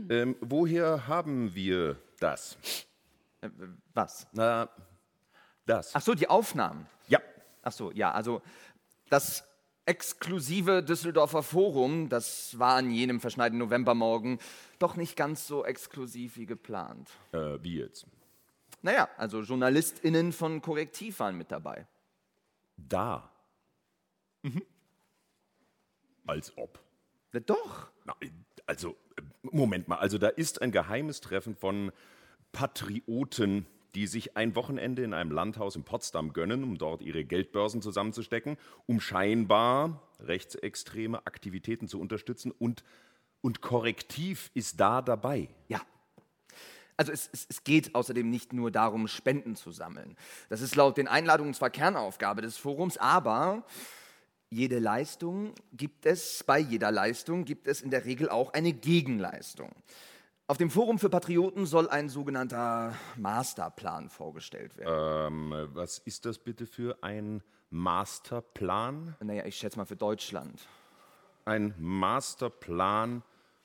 Ähm, 0.09 0.37
woher 0.41 1.09
haben 1.09 1.53
wir 1.53 1.97
das? 2.21 2.57
Äh, 3.41 3.51
was? 3.93 4.29
Na, 4.33 4.69
das. 5.67 5.97
Ach 5.97 6.01
so, 6.01 6.15
die 6.15 6.29
Aufnahmen. 6.29 6.87
Ja. 7.09 7.19
Ach 7.63 7.73
so, 7.73 7.91
ja, 7.91 8.13
also 8.13 8.41
das 9.11 9.45
exklusive 9.85 10.81
Düsseldorfer 10.85 11.43
Forum, 11.43 12.09
das 12.09 12.57
war 12.57 12.77
an 12.77 12.93
jenem 12.93 13.21
verschneiten 13.21 13.59
Novembermorgen 13.59 14.39
doch 14.79 14.95
nicht 14.95 15.17
ganz 15.17 15.49
so 15.49 15.65
exklusiv 15.65 16.37
wie 16.37 16.47
geplant. 16.47 17.11
Äh, 17.33 17.61
wie 17.63 17.81
jetzt? 17.81 18.07
Naja, 18.83 19.09
also 19.17 19.43
JournalistInnen 19.43 20.33
von 20.33 20.63
Korrektiv 20.63 21.19
waren 21.19 21.37
mit 21.37 21.51
dabei. 21.51 21.85
Da. 22.77 23.29
Als 26.27 26.57
ob. 26.57 26.79
Doch. 27.32 27.88
Na, 28.04 28.14
also, 28.66 28.97
äh, 29.16 29.23
Moment 29.42 29.88
mal, 29.88 29.97
also 29.97 30.18
da 30.18 30.28
ist 30.28 30.62
ein 30.62 30.73
geheimes 30.73 31.20
Treffen 31.20 31.54
von 31.54 31.92
Patrioten, 32.52 33.66
die 33.94 34.06
sich 34.06 34.37
ein 34.37 34.54
Wochenende 34.54 35.02
in 35.02 35.14
einem 35.14 35.30
Landhaus 35.30 35.76
in 35.76 35.85
Potsdam 35.85 36.32
gönnen, 36.32 36.62
um 36.62 36.78
dort 36.78 37.02
ihre 37.02 37.25
Geldbörsen 37.25 37.82
zusammenzustecken, 37.82 38.56
um 38.87 39.00
scheinbar 39.00 40.08
rechtsextreme 40.20 41.26
Aktivitäten 41.26 41.88
zu 41.88 42.00
unterstützen 42.00 42.50
und, 42.50 42.85
und 43.40 43.61
Korrektiv 43.61 44.50
ist 44.54 44.78
da 44.80 45.02
dabei. 45.02 45.49
Ja. 45.68 45.80
Also 46.97 47.12
es, 47.12 47.30
es, 47.32 47.47
es 47.49 47.64
geht 47.64 47.94
außerdem 47.94 48.28
nicht 48.28 48.52
nur 48.52 48.70
darum, 48.70 49.08
Spenden 49.08 49.56
zu 49.56 49.70
sammeln. 49.70 50.16
Das 50.49 50.61
ist 50.61 50.75
laut 50.75 50.97
den 50.97 51.08
Einladungen 51.08 51.54
zwar 51.54 51.70
Kernaufgabe 51.70 52.42
des 52.42 52.56
Forums, 52.56 52.99
aber 52.99 53.64
jede 54.50 54.78
Leistung 54.78 55.55
gibt 55.73 56.07
es, 56.07 56.43
bei 56.45 56.59
jeder 56.59 56.90
Leistung 56.90 57.45
gibt 57.45 57.67
es 57.67 57.83
in 57.83 57.90
der 57.90 58.05
Regel 58.05 58.28
auch 58.28 58.52
eine 58.52 58.73
Gegenleistung. 58.73 59.71
Auf 60.47 60.57
dem 60.57 60.71
Forum 60.71 60.99
für 60.99 61.11
Patrioten 61.11 61.67
soll 61.67 61.90
ein 61.90 62.09
sogenannter 62.09 62.95
Masterplan 63.17 64.09
vorgestellt 64.09 64.78
werden. 64.78 65.52
Ähm, 65.52 65.69
was 65.75 65.99
ist 65.99 66.25
das 66.25 66.38
bitte 66.38 66.67
für 66.67 67.02
ein 67.02 67.43
Masterplan? 67.69 69.14
Naja, 69.21 69.45
ich 69.45 69.57
schätze 69.57 69.76
mal 69.76 69.85
für 69.85 69.97
Deutschland. 69.97 70.67
Ein 71.45 71.75
Masterplan 71.78 73.23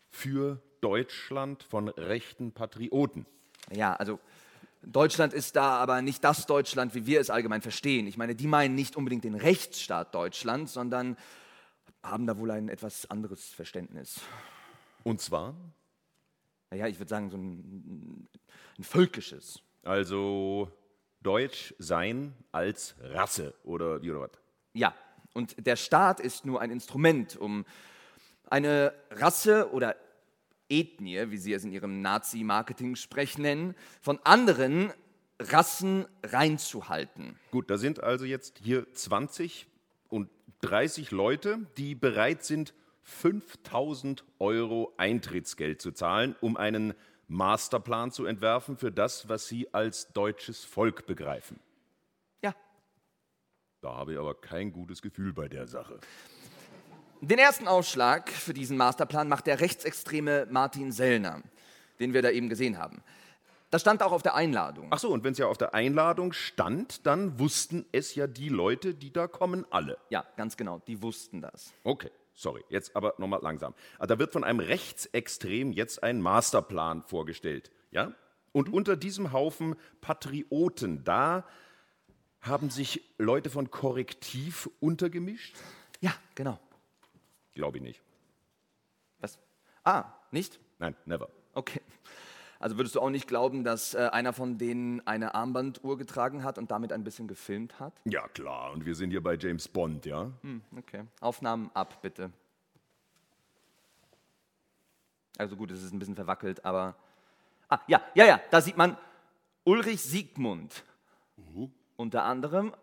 für 0.09 0.61
Deutschland 0.81 1.63
von 1.63 1.87
rechten 1.87 2.51
Patrioten. 2.51 3.25
Ja, 3.71 3.95
also 3.95 4.19
Deutschland 4.85 5.33
ist 5.33 5.55
da 5.55 5.77
aber 5.77 6.01
nicht 6.01 6.23
das 6.23 6.45
Deutschland, 6.45 6.93
wie 6.93 7.05
wir 7.05 7.21
es 7.21 7.29
allgemein 7.29 7.61
verstehen. 7.61 8.05
Ich 8.07 8.17
meine, 8.17 8.35
die 8.35 8.47
meinen 8.47 8.75
nicht 8.75 8.95
unbedingt 8.95 9.23
den 9.23 9.35
Rechtsstaat 9.35 10.13
Deutschland, 10.13 10.69
sondern 10.69 11.17
haben 12.03 12.27
da 12.27 12.37
wohl 12.37 12.51
ein 12.51 12.69
etwas 12.69 13.09
anderes 13.09 13.45
Verständnis. 13.45 14.19
Und 15.03 15.21
zwar? 15.21 15.55
Naja, 16.69 16.87
ich 16.87 16.99
würde 16.99 17.09
sagen, 17.09 17.29
so 17.29 17.37
ein, 17.37 18.27
ein 18.77 18.83
völkisches. 18.83 19.61
Also 19.83 20.69
Deutsch 21.21 21.73
sein 21.77 22.33
als 22.51 22.95
Rasse 22.99 23.53
oder 23.63 24.01
wie 24.01 24.11
oder 24.11 24.21
was? 24.21 24.31
Ja, 24.73 24.93
und 25.33 25.65
der 25.65 25.75
Staat 25.75 26.19
ist 26.19 26.45
nur 26.45 26.61
ein 26.61 26.71
Instrument, 26.71 27.37
um 27.37 27.65
eine 28.49 28.93
Rasse 29.11 29.71
oder 29.71 29.95
Ethnie, 30.73 31.29
wie 31.29 31.37
sie 31.37 31.53
es 31.53 31.63
in 31.63 31.71
ihrem 31.71 32.01
Nazi-Marketing-Sprech 32.01 33.37
nennen, 33.37 33.75
von 34.01 34.19
anderen 34.23 34.91
Rassen 35.39 36.05
reinzuhalten. 36.23 37.37
Gut, 37.51 37.69
da 37.69 37.77
sind 37.77 38.01
also 38.01 38.25
jetzt 38.25 38.59
hier 38.63 38.91
20 38.91 39.67
und 40.09 40.29
30 40.61 41.11
Leute, 41.11 41.59
die 41.77 41.95
bereit 41.95 42.43
sind, 42.43 42.73
5000 43.03 44.23
Euro 44.39 44.93
Eintrittsgeld 44.97 45.81
zu 45.81 45.91
zahlen, 45.91 46.35
um 46.39 46.55
einen 46.55 46.93
Masterplan 47.27 48.11
zu 48.11 48.25
entwerfen 48.25 48.77
für 48.77 48.91
das, 48.91 49.27
was 49.27 49.47
sie 49.47 49.73
als 49.73 50.13
deutsches 50.13 50.63
Volk 50.63 51.05
begreifen. 51.05 51.59
Ja. 52.41 52.55
Da 53.81 53.95
habe 53.95 54.13
ich 54.13 54.19
aber 54.19 54.35
kein 54.35 54.71
gutes 54.71 55.01
Gefühl 55.01 55.33
bei 55.33 55.49
der 55.49 55.67
Sache. 55.67 55.99
Den 57.25 57.39
ersten 57.39 57.69
Ausschlag 57.69 58.29
für 58.29 58.53
diesen 58.53 58.75
Masterplan 58.75 59.29
macht 59.29 59.47
der 59.47 59.61
rechtsextreme 59.61 60.45
Martin 60.49 60.91
Sellner, 60.91 61.41
den 62.01 62.13
wir 62.13 62.21
da 62.21 62.29
eben 62.29 62.49
gesehen 62.49 62.77
haben. 62.77 63.01
Das 63.69 63.79
stand 63.79 64.03
auch 64.03 64.11
auf 64.11 64.23
der 64.23 64.35
Einladung. 64.35 64.87
Ach 64.89 64.99
so, 64.99 65.09
und 65.09 65.23
wenn 65.23 65.31
es 65.31 65.37
ja 65.37 65.47
auf 65.47 65.57
der 65.57 65.73
Einladung 65.73 66.33
stand, 66.33 67.05
dann 67.07 67.39
wussten 67.39 67.85
es 67.93 68.13
ja 68.13 68.27
die 68.27 68.49
Leute, 68.49 68.93
die 68.93 69.13
da 69.13 69.27
kommen, 69.27 69.65
alle. 69.69 69.97
Ja, 70.09 70.25
ganz 70.35 70.57
genau, 70.57 70.81
die 70.85 71.01
wussten 71.01 71.39
das. 71.39 71.73
Okay, 71.85 72.11
sorry, 72.35 72.61
jetzt 72.67 72.93
aber 72.93 73.13
nochmal 73.19 73.39
langsam. 73.41 73.73
Also 73.99 74.15
da 74.15 74.19
wird 74.19 74.33
von 74.33 74.43
einem 74.43 74.59
Rechtsextrem 74.59 75.71
jetzt 75.71 76.03
ein 76.03 76.19
Masterplan 76.19 77.03
vorgestellt, 77.03 77.71
ja? 77.91 78.11
Und 78.51 78.67
unter 78.67 78.97
diesem 78.97 79.31
Haufen 79.31 79.77
Patrioten, 80.01 81.05
da 81.05 81.45
haben 82.41 82.69
sich 82.69 83.01
Leute 83.17 83.49
von 83.49 83.71
Korrektiv 83.71 84.69
untergemischt? 84.81 85.55
Ja, 86.01 86.13
genau. 86.35 86.59
Glaube 87.53 87.77
ich 87.77 87.83
nicht. 87.83 88.01
Was? 89.19 89.37
Ah, 89.83 90.05
nicht? 90.31 90.59
Nein, 90.79 90.95
never. 91.05 91.29
Okay. 91.53 91.81
Also 92.59 92.77
würdest 92.77 92.95
du 92.95 93.01
auch 93.01 93.09
nicht 93.09 93.27
glauben, 93.27 93.65
dass 93.65 93.93
äh, 93.93 94.09
einer 94.13 94.31
von 94.31 94.57
denen 94.57 95.05
eine 95.05 95.35
Armbanduhr 95.35 95.97
getragen 95.97 96.45
hat 96.45 96.57
und 96.57 96.71
damit 96.71 96.93
ein 96.93 97.03
bisschen 97.03 97.27
gefilmt 97.27 97.79
hat? 97.79 97.93
Ja, 98.05 98.27
klar, 98.29 98.71
und 98.71 98.85
wir 98.85 98.95
sind 98.95 99.09
hier 99.09 99.21
bei 99.21 99.35
James 99.35 99.67
Bond, 99.67 100.05
ja? 100.05 100.31
Hm, 100.43 100.61
okay. 100.77 101.03
Aufnahmen 101.19 101.69
ab, 101.73 102.01
bitte. 102.01 102.31
Also 105.37 105.55
gut, 105.55 105.71
es 105.71 105.83
ist 105.83 105.93
ein 105.93 105.99
bisschen 105.99 106.15
verwackelt, 106.15 106.63
aber. 106.63 106.95
Ah, 107.67 107.79
ja, 107.87 108.01
ja, 108.13 108.25
ja, 108.25 108.39
da 108.51 108.61
sieht 108.61 108.77
man 108.77 108.97
Ulrich 109.63 110.01
Siegmund. 110.01 110.83
Unter 111.97 112.23
anderem. 112.23 112.73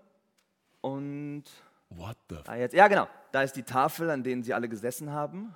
Und. 0.81 1.45
What 1.91 2.17
the 2.29 2.37
Da 2.45 2.57
jetzt, 2.57 2.73
ja, 2.75 2.89
genau. 2.89 3.09
Da 3.33 3.43
ist 3.43 3.55
die 3.55 3.63
Tafel, 3.63 4.11
an 4.11 4.23
denen 4.23 4.43
sie 4.43 4.55
alle 4.55 4.69
gesessen 4.69 5.11
haben. 5.11 5.55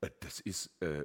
Äh, 0.00 0.10
Das 0.20 0.40
ist, 0.40 0.70
äh, 0.82 1.04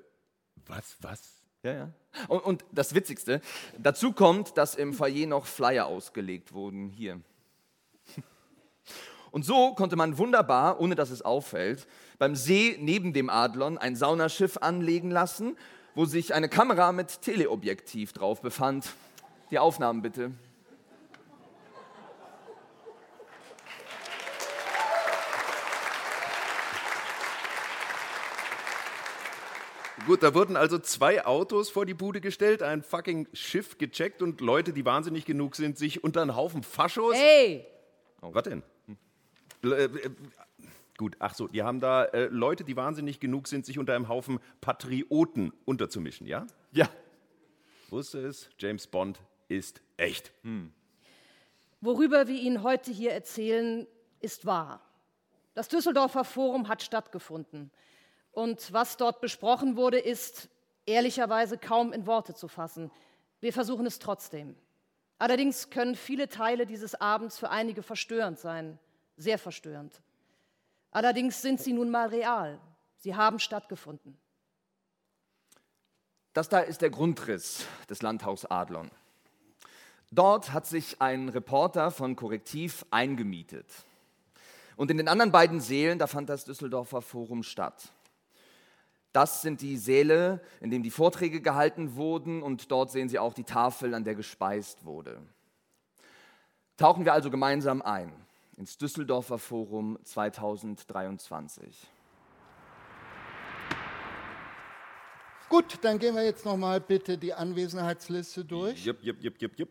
was, 0.68 0.98
was? 1.02 1.22
Ja, 1.64 1.74
ja. 1.74 1.90
Und, 2.28 2.40
und 2.44 2.66
das 2.72 2.94
Witzigste, 2.94 3.42
dazu 3.78 4.12
kommt, 4.12 4.58
dass 4.58 4.76
im 4.76 4.94
Foyer 4.94 5.28
noch 5.28 5.46
Flyer 5.46 5.88
ausgelegt 5.88 6.54
wurden. 6.54 6.90
Hier. 6.90 7.22
Und 9.32 9.44
so 9.44 9.74
konnte 9.76 9.98
man 9.98 10.18
wunderbar, 10.18 10.80
ohne 10.80 10.96
dass 10.96 11.10
es 11.10 11.22
auffällt, 11.22 11.88
beim 12.20 12.36
See 12.36 12.78
neben 12.80 13.12
dem 13.12 13.30
Adlon 13.30 13.78
ein 13.78 13.98
Saunaschiff 13.98 14.58
anlegen 14.62 15.12
lassen, 15.12 15.58
wo 15.94 16.06
sich 16.06 16.34
eine 16.34 16.48
Kamera 16.48 16.94
mit 16.94 17.22
Teleobjektiv 17.22 18.14
drauf 18.14 18.42
befand. 18.42 18.94
Die 19.52 19.60
Aufnahmen 19.60 20.02
bitte. 20.02 20.32
Gut, 30.06 30.22
da 30.22 30.36
wurden 30.36 30.56
also 30.56 30.78
zwei 30.78 31.26
Autos 31.26 31.70
vor 31.72 31.86
die 31.86 31.96
Bude 31.96 32.22
gestellt, 32.22 32.62
ein 32.62 32.84
fucking 32.84 33.28
Schiff 33.34 33.78
gecheckt 33.80 34.22
und 34.22 34.40
Leute, 34.40 34.72
die 34.72 34.86
wahnsinnig 34.86 35.26
genug 35.26 35.56
sind, 35.56 35.78
sich 35.80 36.04
unter 36.04 36.22
einen 36.22 36.36
Haufen 36.36 36.62
Faschos. 36.64 37.16
Hey, 37.16 37.66
Oh, 38.22 38.30
was 38.34 38.44
denn? 38.44 38.64
L- 39.64 39.74
äh, 39.74 39.84
äh, 39.86 40.10
gut, 40.98 41.16
ach 41.20 41.34
so, 41.34 41.48
die 41.48 41.64
haben 41.64 41.80
da 41.80 42.06
äh, 42.06 42.26
Leute, 42.26 42.64
die 42.64 42.76
wahnsinnig 42.76 43.20
genug 43.20 43.48
sind, 43.48 43.66
sich 43.66 43.80
unter 43.80 43.96
einem 43.96 44.08
Haufen 44.08 44.40
Patrioten 44.62 45.52
unterzumischen, 45.66 46.28
ja? 46.28 46.46
Ja. 46.72 46.88
Wusste 47.90 48.20
es, 48.20 48.50
James 48.60 48.86
Bond 48.88 49.20
ist 49.48 49.82
echt. 49.98 50.32
worüber 51.82 52.28
wir 52.28 52.36
Ihnen 52.36 52.62
heute 52.64 52.92
hier 52.92 53.12
erzählen, 53.12 53.88
ist 54.20 54.46
wahr. 54.46 54.82
Das 55.56 55.68
Düsseldorfer 55.68 56.24
Forum 56.26 56.68
hat 56.68 56.82
stattgefunden. 56.84 57.72
Und 58.36 58.74
was 58.74 58.98
dort 58.98 59.22
besprochen 59.22 59.78
wurde, 59.78 59.98
ist 59.98 60.50
ehrlicherweise 60.86 61.58
kaum 61.58 61.94
in 61.94 62.06
Worte 62.06 62.36
zu 62.36 62.50
fassen. 62.50 62.92
Wir 63.40 63.54
versuchen 63.54 63.86
es 63.86 63.98
trotzdem. 63.98 64.58
Allerdings 65.18 65.70
können 65.70 65.96
viele 65.96 66.28
Teile 66.28 66.66
dieses 66.66 67.00
Abends 67.00 67.40
für 67.40 67.50
einige 67.50 67.82
verstörend 67.82 68.38
sein, 68.38 68.78
sehr 69.16 69.40
verstörend. 69.40 70.02
Allerdings 70.92 71.42
sind 71.42 71.62
sie 71.62 71.72
nun 71.72 71.90
mal 71.90 72.10
real. 72.10 72.60
Sie 72.98 73.16
haben 73.16 73.40
stattgefunden. 73.40 74.18
Das 76.34 76.50
da 76.50 76.60
ist 76.60 76.82
der 76.82 76.90
Grundriss 76.90 77.66
des 77.90 78.02
Landhaus 78.02 78.44
Adlon. 78.44 78.92
Dort 80.12 80.52
hat 80.52 80.66
sich 80.66 81.02
ein 81.02 81.30
Reporter 81.30 81.90
von 81.90 82.18
Korrektiv 82.18 82.86
eingemietet. 82.92 83.68
Und 84.76 84.92
in 84.92 84.98
den 84.98 85.08
anderen 85.08 85.32
beiden 85.32 85.62
Sälen, 85.62 86.00
da 86.00 86.08
fand 86.08 86.28
das 86.28 86.44
Düsseldorfer 86.44 87.02
Forum 87.02 87.42
statt. 87.42 87.94
Das 89.16 89.42
sind 89.42 89.62
die 89.62 89.78
Säle, 89.78 90.42
in 90.60 90.72
denen 90.72 90.84
die 90.84 90.92
Vorträge 90.92 91.40
gehalten 91.40 91.96
wurden 91.96 92.44
und 92.44 92.70
dort 92.70 92.92
sehen 92.92 93.08
Sie 93.08 93.18
auch 93.18 93.34
die 93.34 93.46
Tafel, 93.46 93.94
an 93.94 94.04
der 94.04 94.14
gespeist 94.14 94.84
wurde. 94.84 95.22
Tauchen 96.76 97.06
wir 97.06 97.14
also 97.14 97.30
gemeinsam 97.30 97.82
ein 97.82 98.12
ins 98.58 98.78
Düsseldorfer 98.78 99.38
Forum 99.38 99.98
2023. 100.04 101.88
Gut, 105.48 105.78
dann 105.82 105.98
gehen 105.98 106.14
wir 106.14 106.26
jetzt 106.26 106.44
noch 106.44 106.58
mal 106.58 106.82
bitte 106.82 107.18
die 107.18 107.34
Anwesenheitsliste 107.34 108.44
durch. 108.44 108.84
Jupp, 108.84 109.02
jupp, 109.02 109.24
jupp, 109.24 109.42
jupp, 109.42 109.58
jupp. 109.58 109.70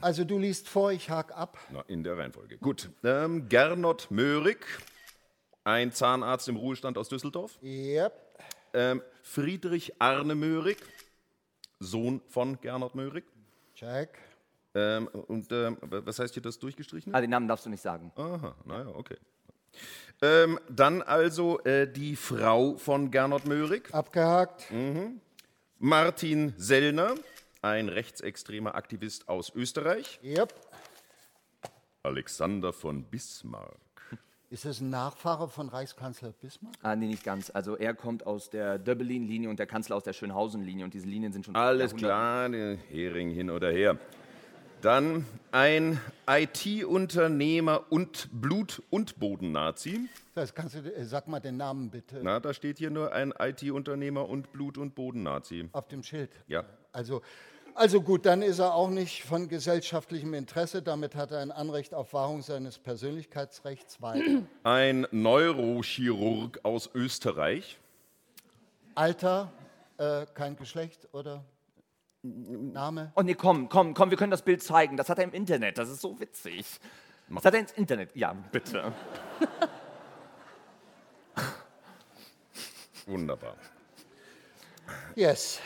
Also 0.00 0.24
du 0.24 0.38
liest 0.38 0.70
vor, 0.70 0.90
ich 0.92 1.10
hake 1.10 1.34
ab. 1.34 1.58
Na, 1.70 1.82
in 1.82 2.02
der 2.02 2.16
Reihenfolge. 2.16 2.56
Gut. 2.56 2.88
Ähm, 3.04 3.46
Gernot 3.50 4.10
Möhrig, 4.10 4.64
ein 5.64 5.92
Zahnarzt 5.92 6.48
im 6.48 6.56
Ruhestand 6.56 6.96
aus 6.96 7.10
Düsseldorf. 7.10 7.58
Yep. 7.62 8.25
Ähm, 8.76 9.02
Friedrich 9.22 9.94
Arne 10.02 10.34
Möhrig, 10.34 10.76
Sohn 11.80 12.20
von 12.28 12.60
Gernot 12.60 12.94
Möhrig. 12.94 13.24
Check. 13.74 14.18
Ähm, 14.74 15.08
und 15.08 15.50
ähm, 15.50 15.78
was 15.80 16.18
heißt 16.18 16.34
hier 16.34 16.42
das 16.42 16.58
durchgestrichen? 16.58 17.14
Ah, 17.14 17.22
den 17.22 17.30
Namen 17.30 17.48
darfst 17.48 17.64
du 17.64 17.70
nicht 17.70 17.80
sagen. 17.80 18.12
Aha, 18.16 18.54
naja, 18.66 18.88
okay. 18.88 19.16
Ähm, 20.20 20.60
dann 20.68 21.00
also 21.00 21.58
äh, 21.60 21.90
die 21.90 22.16
Frau 22.16 22.76
von 22.76 23.10
Gernot 23.10 23.46
Möhrig, 23.46 23.94
Abgehakt. 23.94 24.70
Martin 25.78 26.52
Sellner, 26.58 27.14
ein 27.62 27.88
rechtsextremer 27.88 28.74
Aktivist 28.74 29.26
aus 29.30 29.54
Österreich. 29.54 30.20
Yep. 30.22 30.52
Alexander 32.02 32.74
von 32.74 33.04
Bismarck. 33.04 33.85
Ist 34.48 34.64
es 34.64 34.80
ein 34.80 34.90
Nachfahre 34.90 35.48
von 35.48 35.68
Reichskanzler 35.68 36.30
Bismarck? 36.30 36.76
Ah, 36.82 36.94
nee, 36.94 37.08
nicht 37.08 37.24
ganz. 37.24 37.50
Also 37.50 37.76
er 37.76 37.94
kommt 37.94 38.26
aus 38.26 38.48
der 38.48 38.78
Döbbelin-Linie 38.78 39.50
und 39.50 39.58
der 39.58 39.66
Kanzler 39.66 39.96
aus 39.96 40.04
der 40.04 40.12
Schönhausen-Linie 40.12 40.84
und 40.84 40.94
diese 40.94 41.08
Linien 41.08 41.32
sind 41.32 41.44
schon 41.44 41.56
Alles 41.56 41.96
klar, 41.96 42.48
der 42.48 42.76
Hering 42.76 43.30
hin 43.30 43.50
oder 43.50 43.72
her. 43.72 43.98
Dann 44.82 45.26
ein 45.50 46.00
IT-Unternehmer 46.28 47.86
und 47.90 48.28
Blut- 48.30 48.82
und 48.90 49.18
Boden-Nazi. 49.18 50.08
Das 50.34 50.54
kannst 50.54 50.76
du, 50.76 50.78
äh, 50.78 51.04
sag 51.04 51.26
mal 51.26 51.40
den 51.40 51.56
Namen 51.56 51.90
bitte. 51.90 52.20
Na, 52.22 52.38
da 52.38 52.54
steht 52.54 52.78
hier 52.78 52.90
nur 52.90 53.12
ein 53.12 53.34
IT-Unternehmer 53.36 54.28
und 54.28 54.52
Blut- 54.52 54.78
und 54.78 54.94
Boden-Nazi. 54.94 55.70
Auf 55.72 55.88
dem 55.88 56.04
Schild. 56.04 56.30
Ja. 56.46 56.64
Also, 56.92 57.22
also 57.76 58.00
gut, 58.00 58.26
dann 58.26 58.42
ist 58.42 58.58
er 58.58 58.74
auch 58.74 58.90
nicht 58.90 59.22
von 59.22 59.48
gesellschaftlichem 59.48 60.34
Interesse. 60.34 60.82
Damit 60.82 61.14
hat 61.14 61.30
er 61.30 61.40
ein 61.40 61.52
Anrecht 61.52 61.94
auf 61.94 62.12
Wahrung 62.12 62.42
seines 62.42 62.78
Persönlichkeitsrechts 62.78 64.02
weiter. 64.02 64.42
Ein 64.64 65.06
Neurochirurg 65.10 66.60
aus 66.62 66.90
Österreich. 66.94 67.78
Alter, 68.94 69.52
äh, 69.98 70.26
kein 70.34 70.56
Geschlecht 70.56 71.08
oder 71.12 71.44
Name? 72.22 73.12
Oh 73.14 73.22
nee, 73.22 73.34
komm, 73.34 73.68
komm, 73.68 73.94
komm, 73.94 74.10
wir 74.10 74.16
können 74.16 74.30
das 74.30 74.42
Bild 74.42 74.62
zeigen. 74.62 74.96
Das 74.96 75.08
hat 75.08 75.18
er 75.18 75.24
im 75.24 75.32
Internet. 75.32 75.78
Das 75.78 75.88
ist 75.88 76.00
so 76.00 76.18
witzig. 76.18 76.64
Das 77.28 77.44
hat 77.44 77.54
er 77.54 77.60
ins 77.60 77.72
Internet. 77.72 78.14
Ja, 78.16 78.32
bitte. 78.52 78.92
Wunderbar. 83.06 83.56
Yes. 85.14 85.60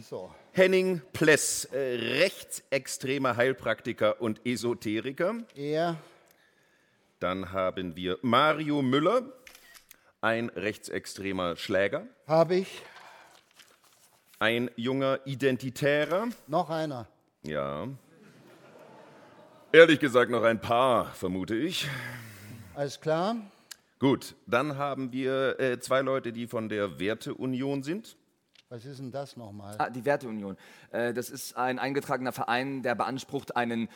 So. 0.00 0.30
Henning 0.52 1.00
Pless, 1.12 1.64
äh, 1.66 1.78
rechtsextremer 1.96 3.36
Heilpraktiker 3.36 4.20
und 4.20 4.44
Esoteriker. 4.44 5.34
Er, 5.54 5.96
Dann 7.20 7.52
haben 7.52 7.94
wir 7.96 8.18
Mario 8.22 8.82
Müller, 8.82 9.22
ein 10.20 10.48
rechtsextremer 10.50 11.56
Schläger. 11.56 12.06
habe 12.26 12.56
ich. 12.56 12.82
Ein 14.38 14.70
junger 14.76 15.20
Identitärer. 15.26 16.28
Noch 16.46 16.70
einer. 16.70 17.06
Ja. 17.42 17.86
Ehrlich 19.70 20.00
gesagt 20.00 20.30
noch 20.30 20.42
ein 20.42 20.60
paar, 20.60 21.12
vermute 21.14 21.54
ich. 21.54 21.86
Alles 22.74 23.00
klar? 23.00 23.36
Gut, 23.98 24.34
dann 24.46 24.78
haben 24.78 25.12
wir 25.12 25.60
äh, 25.60 25.78
zwei 25.78 26.00
Leute, 26.00 26.32
die 26.32 26.46
von 26.46 26.68
der 26.70 26.98
Werteunion 26.98 27.82
sind. 27.82 28.16
Was 28.70 28.84
ist 28.84 29.00
denn 29.00 29.10
das 29.10 29.36
nochmal? 29.36 29.74
Ah, 29.78 29.90
die 29.90 30.04
Werteunion. 30.04 30.56
Äh, 30.92 31.12
das 31.12 31.28
ist 31.28 31.56
ein 31.56 31.80
eingetragener 31.80 32.30
Verein, 32.30 32.84
der 32.84 32.94
beansprucht, 32.94 33.56
einen 33.56 33.88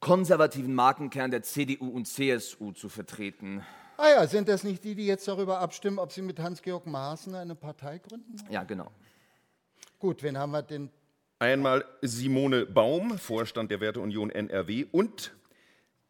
konservativen 0.00 0.74
Markenkern 0.74 1.30
der 1.30 1.42
CDU 1.42 1.88
und 1.88 2.06
CSU 2.06 2.72
zu 2.72 2.90
vertreten. 2.90 3.64
Ah 3.96 4.10
ja, 4.10 4.26
sind 4.26 4.48
das 4.50 4.64
nicht 4.64 4.84
die, 4.84 4.94
die 4.94 5.06
jetzt 5.06 5.26
darüber 5.26 5.60
abstimmen, 5.60 5.98
ob 5.98 6.12
sie 6.12 6.20
mit 6.20 6.38
Hans-Georg 6.40 6.86
Maaßen 6.86 7.34
eine 7.34 7.54
Partei 7.54 7.98
gründen? 7.98 8.36
Ja, 8.50 8.64
genau. 8.64 8.90
Gut, 9.98 10.22
wen 10.22 10.36
haben 10.36 10.52
wir 10.52 10.62
denn? 10.62 10.90
Einmal 11.38 11.86
Simone 12.02 12.66
Baum, 12.66 13.18
Vorstand 13.18 13.70
der 13.70 13.80
Werteunion 13.80 14.28
NRW 14.28 14.84
und 14.92 15.34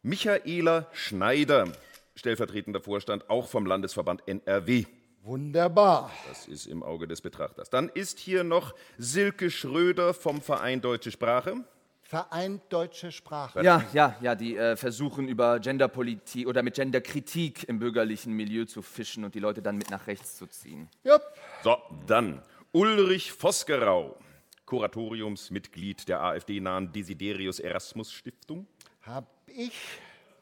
Michaela 0.01 0.87
Schneider, 0.91 1.71
stellvertretender 2.15 2.81
Vorstand 2.81 3.29
auch 3.29 3.47
vom 3.47 3.65
Landesverband 3.65 4.27
NRW. 4.27 4.85
Wunderbar. 5.23 6.11
Das 6.27 6.47
ist 6.47 6.65
im 6.65 6.81
Auge 6.81 7.07
des 7.07 7.21
Betrachters. 7.21 7.69
Dann 7.69 7.89
ist 7.89 8.19
hier 8.19 8.43
noch 8.43 8.73
Silke 8.97 9.51
Schröder 9.51 10.13
vom 10.13 10.41
Verein 10.41 10.81
Deutsche 10.81 11.11
Sprache. 11.11 11.63
Vereint 12.09 12.63
Deutsche 12.69 13.11
Sprache. 13.11 13.63
Ja, 13.63 13.85
ja, 13.93 14.15
ja, 14.19 14.33
die 14.33 14.57
äh, 14.57 14.75
versuchen 14.75 15.27
über 15.27 15.59
Genderpolitik 15.59 16.47
oder 16.47 16.63
mit 16.63 16.73
Genderkritik 16.73 17.69
im 17.69 17.77
bürgerlichen 17.77 18.33
Milieu 18.33 18.65
zu 18.65 18.81
fischen 18.81 19.23
und 19.23 19.35
die 19.35 19.39
Leute 19.39 19.61
dann 19.61 19.77
mit 19.77 19.91
nach 19.91 20.07
rechts 20.07 20.35
zu 20.35 20.47
ziehen. 20.47 20.89
Jupp. 21.03 21.21
So, 21.63 21.77
dann 22.07 22.41
Ulrich 22.71 23.31
Vosgerau, 23.31 24.17
Kuratoriumsmitglied 24.65 26.07
der 26.07 26.21
AfD-nahen 26.21 26.91
Desiderius 26.91 27.59
Erasmus 27.59 28.11
Stiftung. 28.11 28.65
Hab 29.03 29.27
ich. 29.45 29.73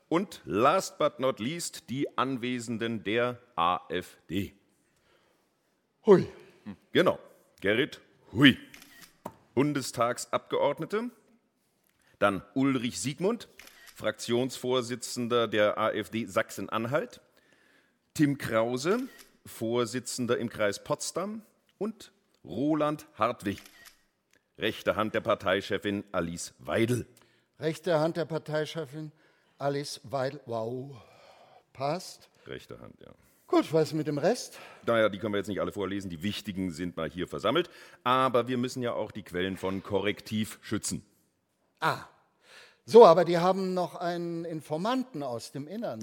Und 0.07 0.41
last 0.45 0.97
but 0.97 1.19
not 1.19 1.41
least 1.41 1.89
die 1.89 2.17
Anwesenden 2.17 3.03
der 3.03 3.39
AfD. 3.57 4.53
Hui. 6.07 6.25
Genau, 6.93 7.19
Gerrit 7.59 7.99
Hui, 8.31 8.57
Bundestagsabgeordnete. 9.55 11.11
Dann 12.17 12.43
Ulrich 12.53 13.01
Siegmund, 13.01 13.49
Fraktionsvorsitzender 13.93 15.49
der 15.49 15.77
AfD 15.77 16.23
Sachsen-Anhalt. 16.23 17.19
Tim 18.13 18.37
Krause, 18.37 19.09
Vorsitzender 19.45 20.37
im 20.37 20.47
Kreis 20.47 20.81
Potsdam. 20.81 21.41
Und 21.77 22.13
Roland 22.45 23.05
Hartwig, 23.15 23.61
rechte 24.57 24.95
Hand 24.95 25.13
der 25.13 25.19
Parteichefin 25.19 26.05
Alice 26.13 26.53
Weidel. 26.59 27.05
Rechte 27.59 27.99
Hand 27.99 28.15
der 28.15 28.23
Parteichefin 28.23 29.11
Alice 29.57 29.99
Weidel. 30.05 30.39
Wow. 30.45 31.01
Passt. 31.73 32.29
Rechte 32.45 32.79
Hand, 32.79 32.95
ja. 33.01 33.11
Gut, 33.47 33.71
was 33.71 33.93
mit 33.93 34.07
dem 34.07 34.17
Rest? 34.17 34.59
Naja, 34.85 35.07
die 35.07 35.19
können 35.19 35.33
wir 35.33 35.37
jetzt 35.37 35.47
nicht 35.47 35.61
alle 35.61 35.71
vorlesen, 35.71 36.09
die 36.09 36.21
wichtigen 36.21 36.71
sind 36.71 36.97
mal 36.97 37.09
hier 37.09 37.29
versammelt. 37.29 37.69
Aber 38.03 38.49
wir 38.49 38.57
müssen 38.57 38.83
ja 38.83 38.91
auch 38.91 39.11
die 39.11 39.23
Quellen 39.23 39.55
von 39.55 39.81
Korrektiv 39.81 40.59
schützen. 40.61 41.05
Ah. 41.79 41.99
So, 42.85 43.05
aber 43.05 43.23
die 43.23 43.37
haben 43.37 43.73
noch 43.73 43.95
einen 43.95 44.43
Informanten 44.43 45.23
aus 45.23 45.53
dem 45.53 45.67
Innern. 45.67 46.01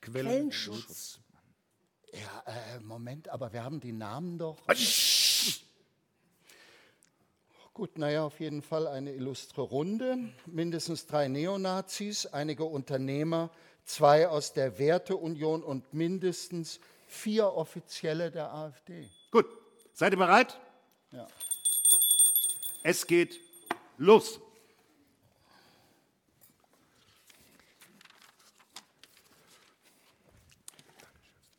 Quellenschutz. 0.00 1.18
Ja, 2.12 2.52
äh, 2.52 2.80
Moment, 2.80 3.28
aber 3.28 3.52
wir 3.52 3.64
haben 3.64 3.80
die 3.80 3.92
Namen 3.92 4.38
doch. 4.38 4.58
Gut, 7.74 7.98
naja, 7.98 8.24
auf 8.24 8.40
jeden 8.40 8.62
Fall 8.62 8.86
eine 8.86 9.12
illustre 9.12 9.62
Runde. 9.62 10.16
Mindestens 10.46 11.06
drei 11.06 11.28
Neonazis, 11.28 12.26
einige 12.26 12.64
Unternehmer, 12.64 13.50
zwei 13.84 14.28
aus 14.28 14.52
der 14.52 14.78
Werteunion 14.78 15.62
und 15.62 15.92
mindestens 15.92 16.80
vier 17.06 17.52
Offizielle 17.52 18.30
der 18.30 18.52
AfD. 18.52 19.08
Gut, 19.30 19.46
seid 19.92 20.12
ihr 20.12 20.18
bereit? 20.18 20.58
Ja. 21.12 21.26
Es 22.82 23.06
geht 23.06 23.40
los. 23.98 24.40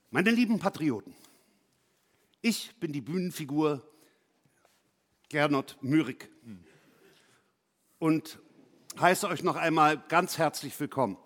Meine 0.10 0.30
lieben 0.30 0.60
Patrioten, 0.60 1.16
ich 2.42 2.76
bin 2.82 2.92
die 2.92 3.00
Bühnenfigur 3.00 3.82
Gernot 5.30 5.78
Mürig 5.80 6.30
und 7.98 8.40
heiße 9.00 9.28
euch 9.30 9.44
noch 9.44 9.56
einmal 9.56 9.98
ganz 10.10 10.38
herzlich 10.38 10.78
willkommen. 10.78 11.18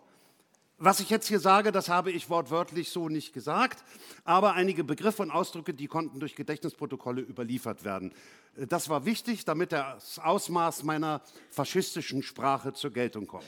Was 0.78 1.00
ich 1.00 1.10
jetzt 1.10 1.28
hier 1.28 1.40
sage, 1.40 1.72
das 1.72 1.88
habe 1.88 2.12
ich 2.12 2.30
wortwörtlich 2.30 2.90
so 2.90 3.08
nicht 3.08 3.32
gesagt, 3.32 3.82
aber 4.26 4.54
einige 4.54 4.84
Begriffe 4.84 5.22
und 5.22 5.32
Ausdrücke, 5.32 5.74
die 5.74 5.88
konnten 5.88 6.20
durch 6.20 6.36
Gedächtnisprotokolle 6.36 7.22
überliefert 7.22 7.86
werden. 7.86 8.14
Das 8.56 8.90
war 8.90 9.06
wichtig, 9.06 9.46
damit 9.46 9.72
das 9.72 10.20
Ausmaß 10.20 10.84
meiner 10.84 11.22
faschistischen 11.50 12.24
Sprache 12.24 12.74
zur 12.74 12.92
Geltung 12.92 13.26
kommt. 13.26 13.46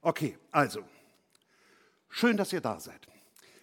Okay, 0.00 0.36
also, 0.50 0.80
schön, 2.08 2.36
dass 2.36 2.52
ihr 2.52 2.60
da 2.60 2.80
seid. 2.80 3.06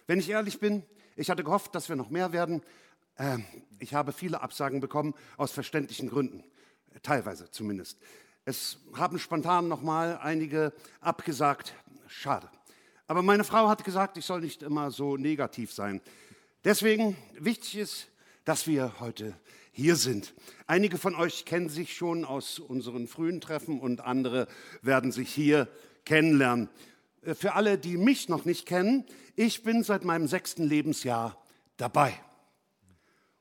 Wenn 0.06 0.18
ich 0.18 0.30
ehrlich 0.30 0.58
bin, 0.58 0.82
ich 1.14 1.28
hatte 1.28 1.44
gehofft, 1.44 1.74
dass 1.74 1.90
wir 1.90 1.96
noch 1.96 2.08
mehr 2.08 2.32
werden. 2.32 2.62
Ähm, 3.18 3.44
ich 3.80 3.92
habe 3.92 4.12
viele 4.12 4.40
Absagen 4.40 4.80
bekommen, 4.80 5.12
aus 5.36 5.52
verständlichen 5.52 6.08
Gründen, 6.08 6.42
teilweise 7.02 7.50
zumindest. 7.50 7.98
Es 8.46 8.78
haben 8.94 9.18
spontan 9.18 9.68
noch 9.68 9.82
mal 9.82 10.18
einige 10.22 10.72
abgesagt. 11.02 11.74
Schade. 12.08 12.48
Aber 13.06 13.22
meine 13.22 13.44
Frau 13.44 13.68
hat 13.68 13.84
gesagt, 13.84 14.16
ich 14.16 14.24
soll 14.24 14.40
nicht 14.40 14.62
immer 14.62 14.90
so 14.90 15.16
negativ 15.16 15.72
sein. 15.72 16.00
Deswegen 16.64 17.16
wichtig 17.38 17.76
ist, 17.76 18.08
dass 18.44 18.66
wir 18.66 19.00
heute 19.00 19.34
hier 19.72 19.96
sind. 19.96 20.34
Einige 20.66 20.98
von 20.98 21.14
euch 21.14 21.44
kennen 21.44 21.68
sich 21.68 21.96
schon 21.96 22.24
aus 22.24 22.58
unseren 22.58 23.08
frühen 23.08 23.40
Treffen 23.40 23.80
und 23.80 24.00
andere 24.02 24.46
werden 24.82 25.12
sich 25.12 25.32
hier 25.32 25.68
kennenlernen. 26.04 26.68
äh, 27.22 27.34
für 27.34 27.54
alle, 27.54 27.78
die 27.78 27.96
mich 27.96 28.28
noch 28.28 28.44
nicht 28.44 28.66
kennen, 28.66 29.04
ich 29.34 29.62
bin 29.62 29.82
seit 29.82 30.04
meinem 30.04 30.26
sechsten 30.26 30.64
Lebensjahr 30.64 31.42
dabei. 31.76 32.14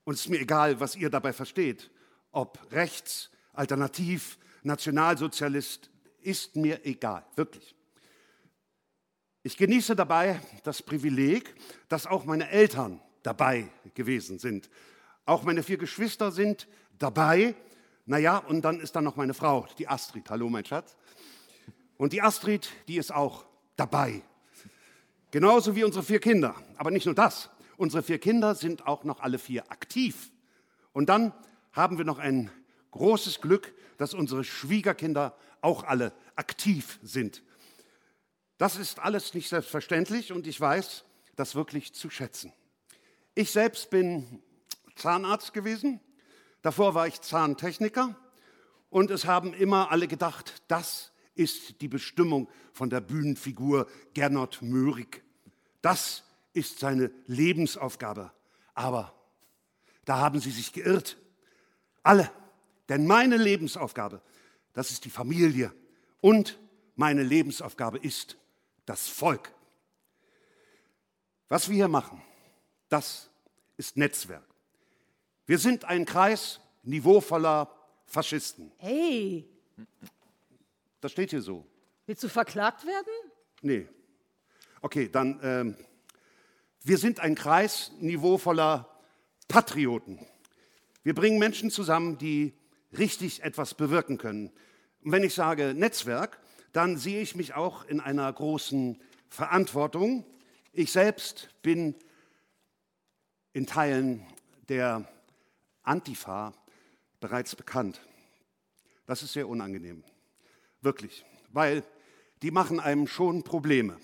Und 0.04 0.16
es 0.16 0.22
ist 0.22 0.30
mir 0.30 0.40
egal, 0.40 0.80
was 0.80 0.96
ihr 0.96 1.10
dabei 1.10 1.34
versteht. 1.34 1.92
Ob 2.32 2.60
rechts, 2.72 3.30
alternativ, 3.54 4.38
Nationalsozialist, 4.64 5.90
ist 6.22 6.56
mir 6.56 6.86
egal, 6.86 7.26
wirklich. 7.36 7.76
Ich 9.44 9.58
genieße 9.58 9.96
dabei 9.96 10.40
das 10.64 10.84
Privileg, 10.84 11.56
dass 11.90 12.06
auch 12.06 12.26
meine 12.26 12.48
Eltern 12.52 13.02
dabei 13.24 13.70
gewesen 13.96 14.38
sind. 14.38 14.70
Auch 15.26 15.42
meine 15.42 15.64
vier 15.64 15.78
Geschwister 15.78 16.32
sind 16.32 16.68
dabei. 17.00 17.56
Naja, 18.06 18.38
und 18.38 18.62
dann 18.62 18.80
ist 18.80 18.96
da 18.96 19.02
noch 19.02 19.16
meine 19.16 19.34
Frau, 19.34 19.68
die 19.80 19.88
Astrid. 19.88 20.30
Hallo, 20.30 20.48
mein 20.48 20.64
Schatz. 20.64 20.96
Und 21.98 22.14
die 22.14 22.22
Astrid, 22.22 22.70
die 22.88 22.98
ist 22.98 23.12
auch 23.12 23.46
dabei. 23.78 24.22
Genauso 25.32 25.76
wie 25.76 25.84
unsere 25.84 26.04
vier 26.04 26.20
Kinder. 26.20 26.54
Aber 26.78 26.92
nicht 26.92 27.08
nur 27.08 27.16
das. 27.16 27.50
Unsere 27.78 28.04
vier 28.04 28.20
Kinder 28.20 28.54
sind 28.54 28.86
auch 28.86 29.04
noch 29.06 29.22
alle 29.22 29.40
vier 29.40 29.72
aktiv. 29.72 30.32
Und 30.94 31.10
dann 31.10 31.34
haben 31.72 31.98
wir 31.98 32.06
noch 32.06 32.20
ein 32.20 32.52
großes 32.92 33.42
Glück, 33.42 33.74
dass 33.98 34.14
unsere 34.14 34.44
Schwiegerkinder 34.44 35.36
auch 35.62 35.84
alle 35.84 36.14
aktiv 36.36 37.00
sind. 37.02 37.42
Das 38.62 38.76
ist 38.76 39.00
alles 39.00 39.34
nicht 39.34 39.50
selbstverständlich 39.50 40.32
und 40.32 40.46
ich 40.46 40.62
weiß 40.62 41.04
das 41.36 41.56
wirklich 41.56 41.96
zu 41.96 42.12
schätzen. 42.12 42.54
Ich 43.34 43.50
selbst 43.50 43.90
bin 43.90 44.44
Zahnarzt 44.96 45.52
gewesen, 45.52 46.00
davor 46.62 46.94
war 46.94 47.08
ich 47.08 47.20
Zahntechniker 47.22 48.16
und 48.92 49.10
es 49.10 49.26
haben 49.26 49.56
immer 49.56 49.90
alle 49.90 50.08
gedacht, 50.08 50.62
das 50.68 51.12
ist 51.34 51.82
die 51.82 51.88
Bestimmung 51.88 52.48
von 52.72 52.92
der 52.92 53.02
Bühnenfigur 53.02 53.88
Gernot 54.14 54.62
Möhrig. 54.62 55.24
Das 55.82 56.24
ist 56.54 56.78
seine 56.78 57.10
Lebensaufgabe. 57.26 58.32
Aber 58.76 59.16
da 60.06 60.20
haben 60.20 60.40
sie 60.40 60.52
sich 60.52 60.72
geirrt. 60.72 61.18
Alle. 62.04 62.30
Denn 62.90 63.08
meine 63.08 63.38
Lebensaufgabe, 63.38 64.22
das 64.74 64.92
ist 64.92 65.04
die 65.06 65.10
Familie. 65.10 65.74
Und 66.20 66.60
meine 66.96 67.24
Lebensaufgabe 67.24 67.98
ist 67.98 68.38
das 68.92 69.08
Volk. 69.08 69.54
Was 71.48 71.70
wir 71.70 71.76
hier 71.76 71.88
machen, 71.88 72.22
das 72.90 73.30
ist 73.78 73.96
Netzwerk. 73.96 74.44
Wir 75.46 75.60
sind 75.60 75.86
ein 75.86 76.04
Kreis 76.04 76.60
niveauvoller 76.84 77.74
Faschisten. 78.06 78.74
Hey, 78.78 79.48
Das 81.00 81.14
steht 81.14 81.30
hier 81.30 81.42
so. 81.42 81.66
willst 82.06 82.22
du 82.22 82.28
verklagt 82.28 82.86
werden? 82.86 83.14
Nee. 83.62 83.88
Okay, 84.82 85.08
dann, 85.08 85.40
ähm, 85.42 85.78
wir 86.84 86.98
sind 86.98 87.22
ein 87.22 87.36
Kreis 87.36 87.94
niveauvoller 88.00 88.90
Patrioten. 89.48 90.20
Wir 91.04 91.16
bringen 91.16 91.40
Menschen 91.40 91.72
zusammen, 91.72 92.18
die 92.18 92.54
richtig 92.98 93.42
etwas 93.42 93.74
bewirken 93.74 94.18
können. 94.18 94.52
Und 95.02 95.14
wenn 95.14 95.24
ich 95.24 95.34
sage 95.34 95.74
Netzwerk, 95.74 96.42
dann 96.72 96.98
sehe 96.98 97.22
ich 97.22 97.36
mich 97.36 97.54
auch 97.54 97.86
in 97.86 98.00
einer 98.00 98.32
großen 98.32 99.00
Verantwortung. 99.30 100.26
Ich 100.74 100.92
selbst 100.92 101.50
bin 101.62 101.96
in 103.54 103.66
Teilen 103.66 104.26
der 104.70 105.08
Antifa 105.84 106.54
bereits 107.20 107.56
bekannt. 107.56 108.02
Das 109.06 109.24
ist 109.24 109.34
sehr 109.34 109.50
unangenehm, 109.50 110.04
wirklich, 110.82 111.26
weil 111.50 111.84
die 112.42 112.52
machen 112.52 112.80
einem 112.80 113.08
schon 113.08 113.44
Probleme. 113.44 113.98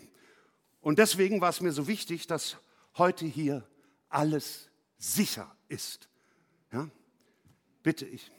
Und 0.82 1.00
deswegen 1.00 1.42
war 1.42 1.50
es 1.50 1.62
mir 1.62 1.72
so 1.72 1.88
wichtig, 1.88 2.28
dass 2.28 2.58
heute 2.98 3.26
hier 3.26 3.68
alles 4.10 4.70
sicher 4.98 5.56
ist. 5.68 6.10
Ja? 6.72 6.90
Bitte 7.84 8.06
ich, 8.06 8.32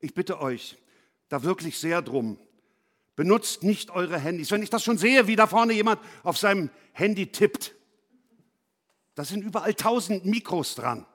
ich 0.00 0.14
bitte 0.14 0.40
euch 0.40 0.78
da 1.28 1.42
wirklich 1.42 1.78
sehr 1.78 2.02
drum. 2.02 2.38
Benutzt 3.14 3.62
nicht 3.62 3.90
eure 3.90 4.18
Handys. 4.18 4.50
Wenn 4.50 4.62
ich 4.62 4.70
das 4.70 4.82
schon 4.82 4.98
sehe, 4.98 5.26
wie 5.26 5.36
da 5.36 5.46
vorne 5.46 5.72
jemand 5.72 6.00
auf 6.22 6.38
seinem 6.38 6.70
Handy 6.92 7.30
tippt, 7.30 7.74
da 9.14 9.24
sind 9.24 9.42
überall 9.42 9.74
tausend 9.74 10.24
Mikros 10.24 10.74
dran. 10.74 11.06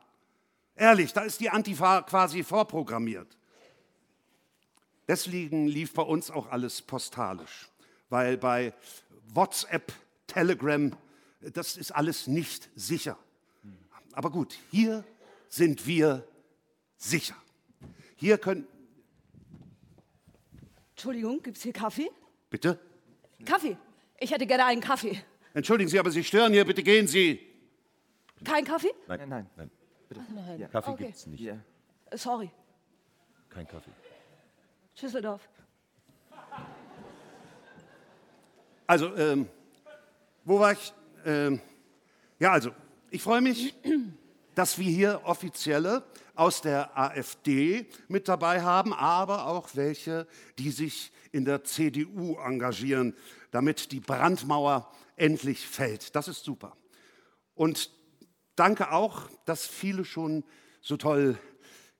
Ehrlich, 0.76 1.14
da 1.14 1.22
ist 1.22 1.40
die 1.40 1.50
Antifa 1.50 2.04
quasi 2.04 2.44
vorprogrammiert. 2.44 3.38
Deswegen 5.08 5.68
lief 5.68 5.94
bei 5.94 6.04
uns 6.04 6.30
auch 6.30 6.52
alles 6.52 6.82
postalisch, 6.82 7.70
weil 8.10 8.38
bei 8.38 8.74
WhatsApp, 9.34 9.92
Telegram, 10.28 10.96
das 11.40 11.78
ist 11.78 11.92
alles 11.92 12.28
nicht 12.28 12.70
sicher. 12.76 13.18
Aber 14.12 14.30
gut, 14.30 14.58
hier 14.70 15.04
sind 15.50 15.88
wir 15.88 16.28
sicher. 16.98 17.36
Hier 18.16 18.38
können, 18.38 18.68
Entschuldigung, 20.98 21.44
gibt's 21.44 21.62
hier 21.62 21.74
Kaffee? 21.74 22.10
bitte? 22.50 22.80
Kaffee. 23.46 23.78
Ich 24.20 24.32
hätte 24.32 24.48
gerne 24.48 24.66
einen 24.66 24.82
Kaffee. 24.82 25.22
Entschuldigen 25.54 25.92
Sie, 25.92 26.00
aber 26.00 26.10
Sie 26.10 26.24
stören 26.24 26.52
hier, 26.54 26.66
bitte 26.66 26.82
gehen 26.82 27.06
Sie. 27.06 27.40
Kein 28.44 28.66
Kaffee? 28.66 28.90
Nein, 29.08 29.30
nein. 29.30 29.48
Nein, 29.56 29.70
Nein. 30.34 30.68
Kaffee 30.72 30.90
okay. 30.90 31.06
gibt's 31.06 31.28
nicht. 31.28 31.40
Hier. 31.40 31.64
Äh, 32.10 32.18
Sorry. 32.18 32.50
Kein 33.48 33.68
Kaffee. 33.68 33.92
Schüsseldorf. 34.96 35.48
Also, 38.88 39.16
ähm, 39.18 39.48
wo 40.46 40.60
war 40.60 40.72
ich? 40.72 40.94
Ähm, 41.26 41.62
ja, 42.40 42.54
also, 42.54 42.72
ich 43.12 43.22
freue 43.22 43.42
mich, 43.42 43.76
dass 44.56 44.80
wir 44.80 44.90
hier 44.90 45.22
Offizielle 45.26 46.04
aus 46.38 46.62
der 46.62 46.98
AfD 46.98 47.88
mit 48.08 48.28
dabei 48.28 48.62
haben, 48.62 48.94
aber 48.94 49.48
auch 49.48 49.70
welche, 49.74 50.28
die 50.60 50.72
sich 50.72 51.12
in 51.32 51.46
der 51.46 51.64
CDU 51.64 52.38
engagieren, 52.38 53.16
damit 53.52 53.92
die 53.92 54.00
Brandmauer 54.00 54.92
endlich 55.16 55.68
fällt. 55.68 56.16
Das 56.16 56.28
ist 56.28 56.44
super. 56.44 56.78
Und 57.56 57.92
danke 58.56 58.92
auch, 58.92 59.30
dass 59.46 59.66
viele 59.66 60.06
schon 60.06 60.44
so 60.82 60.98
toll 60.98 61.38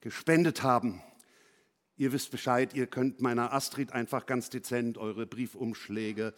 gespendet 0.02 0.64
haben. 0.64 1.02
Ihr 1.96 2.14
wisst 2.14 2.30
Bescheid, 2.30 2.76
ihr 2.76 2.86
könnt 2.86 3.22
meiner 3.22 3.54
Astrid 3.54 3.92
einfach 3.92 4.28
ganz 4.28 4.50
dezent 4.50 5.00
eure 5.00 5.26
Briefumschläge 5.26 6.34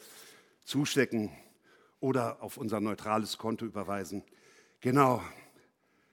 zustecken 0.63 1.31
oder 1.99 2.41
auf 2.41 2.55
unser 2.57 2.79
neutrales 2.79 3.37
Konto 3.37 3.65
überweisen. 3.65 4.23
Genau. 4.79 5.21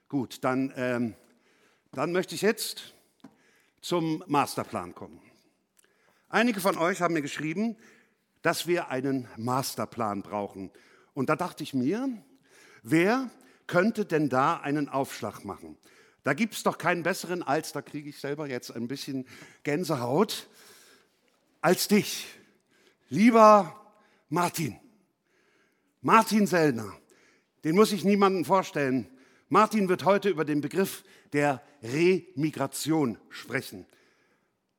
Gut, 0.08 0.42
dann, 0.42 0.72
ähm, 0.76 1.14
dann 1.92 2.12
möchte 2.12 2.34
ich 2.34 2.42
jetzt 2.42 2.94
zum 3.80 4.24
Masterplan 4.26 4.94
kommen. 4.94 5.20
Einige 6.28 6.60
von 6.60 6.76
euch 6.76 7.00
haben 7.00 7.14
mir 7.14 7.22
geschrieben, 7.22 7.76
dass 8.42 8.66
wir 8.66 8.88
einen 8.88 9.28
Masterplan 9.36 10.22
brauchen. 10.22 10.70
Und 11.14 11.28
da 11.28 11.36
dachte 11.36 11.62
ich 11.62 11.74
mir, 11.74 12.08
wer 12.82 13.30
könnte 13.66 14.04
denn 14.04 14.28
da 14.28 14.56
einen 14.56 14.88
Aufschlag 14.88 15.44
machen? 15.44 15.78
Da 16.24 16.34
gibt 16.34 16.54
es 16.54 16.62
doch 16.62 16.78
keinen 16.78 17.04
besseren 17.04 17.42
als, 17.42 17.72
da 17.72 17.82
kriege 17.82 18.08
ich 18.08 18.18
selber 18.18 18.48
jetzt 18.48 18.70
ein 18.70 18.88
bisschen 18.88 19.26
Gänsehaut, 19.62 20.48
als 21.60 21.88
dich, 21.88 22.26
lieber 23.08 23.94
Martin. 24.28 24.78
Martin 26.00 26.46
Sellner, 26.46 26.92
den 27.64 27.74
muss 27.74 27.92
ich 27.92 28.04
niemandem 28.04 28.44
vorstellen. 28.44 29.08
Martin 29.48 29.88
wird 29.88 30.04
heute 30.04 30.28
über 30.28 30.44
den 30.44 30.60
Begriff 30.60 31.04
der 31.36 31.62
Remigration 31.82 33.18
sprechen. 33.28 33.84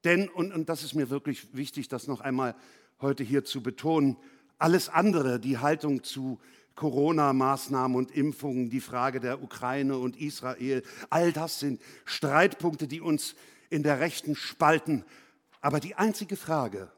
Denn, 0.03 0.27
und, 0.27 0.51
und 0.51 0.69
das 0.69 0.83
ist 0.83 0.95
mir 0.95 1.11
wirklich 1.11 1.55
wichtig, 1.55 1.87
das 1.87 2.07
noch 2.07 2.19
einmal 2.19 2.55
heute 2.99 3.23
hier 3.23 3.45
zu 3.45 3.61
betonen, 3.61 4.17
alles 4.57 4.89
andere, 4.89 5.39
die 5.39 5.59
Haltung 5.59 6.01
zu 6.01 6.39
Corona-Maßnahmen 6.73 7.95
und 7.95 8.09
Impfungen, 8.09 8.71
die 8.71 8.81
Frage 8.81 9.19
der 9.19 9.43
Ukraine 9.43 9.99
und 9.99 10.19
Israel, 10.19 10.81
all 11.11 11.31
das 11.31 11.59
sind 11.59 11.79
Streitpunkte, 12.05 12.87
die 12.87 13.01
uns 13.01 13.35
in 13.69 13.83
der 13.83 13.99
Rechten 13.99 14.35
spalten. 14.35 15.05
Aber 15.61 15.79
die 15.79 15.93
einzige 15.93 16.37
Frage, 16.37 16.91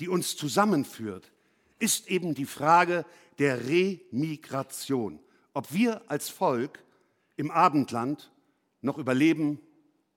die 0.00 0.08
uns 0.10 0.36
zusammenführt, 0.36 1.32
ist 1.78 2.08
eben 2.08 2.34
die 2.34 2.44
Frage 2.44 3.06
der 3.38 3.66
Remigration. 3.66 5.18
Ob 5.54 5.72
wir 5.72 6.02
als 6.10 6.28
Volk 6.28 6.84
im 7.36 7.50
Abendland 7.50 8.30
noch 8.82 8.98
überleben 8.98 9.60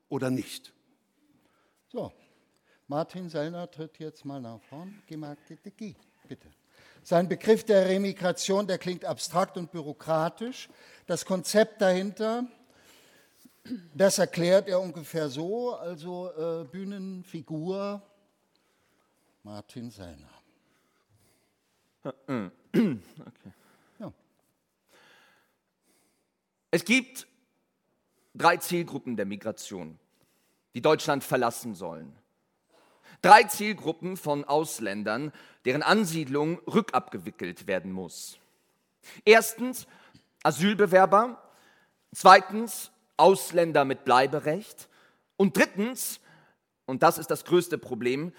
oder 0.10 0.30
nicht. 0.30 0.74
So, 1.88 2.12
Martin 2.88 3.30
Sellner 3.30 3.70
tritt 3.72 4.00
jetzt 4.00 4.26
mal 4.26 4.42
nach 4.42 4.62
vorn. 4.64 5.02
Geh 5.08 5.18
mal, 5.18 5.38
geh, 5.48 5.58
geh, 5.78 5.96
bitte. 6.28 6.48
Sein 7.04 7.30
Begriff 7.30 7.64
der 7.64 7.88
Remigration, 7.88 8.68
der 8.68 8.80
klingt 8.80 9.06
abstrakt 9.06 9.58
und 9.58 9.72
bürokratisch. 9.72 10.70
Das 11.06 11.24
Konzept 11.26 11.82
dahinter, 11.82 12.48
das 13.94 14.18
erklärt 14.18 14.68
er 14.68 14.82
ungefähr 14.82 15.30
so, 15.30 15.76
also 15.76 16.32
äh, 16.32 16.66
Bühnenfigur 16.66 18.02
Martin 19.44 19.92
Sellner. 19.92 20.32
Okay. 22.76 23.54
Ja. 24.00 24.12
Es 26.72 26.84
gibt 26.84 27.26
drei 28.36 28.58
Zielgruppen 28.58 29.16
der 29.16 29.26
Migration, 29.26 29.98
die 30.74 30.82
Deutschland 30.82 31.24
verlassen 31.24 31.74
sollen. 31.74 32.16
Drei 33.22 33.44
Zielgruppen 33.44 34.18
von 34.18 34.44
Ausländern, 34.44 35.32
deren 35.64 35.82
Ansiedlung 35.82 36.60
rückabgewickelt 36.68 37.66
werden 37.66 37.92
muss. 37.92 38.38
Erstens 39.24 39.88
Asylbewerber, 40.44 41.42
zweitens 42.14 42.92
Ausländer 43.18 43.86
mit 43.86 44.04
Bleiberecht 44.04 44.90
und 45.38 45.58
drittens, 45.58 46.20
und 46.86 47.02
das 47.04 47.18
ist 47.18 47.32
das 47.32 47.46
größte 47.46 47.78
Problem, 47.78 48.34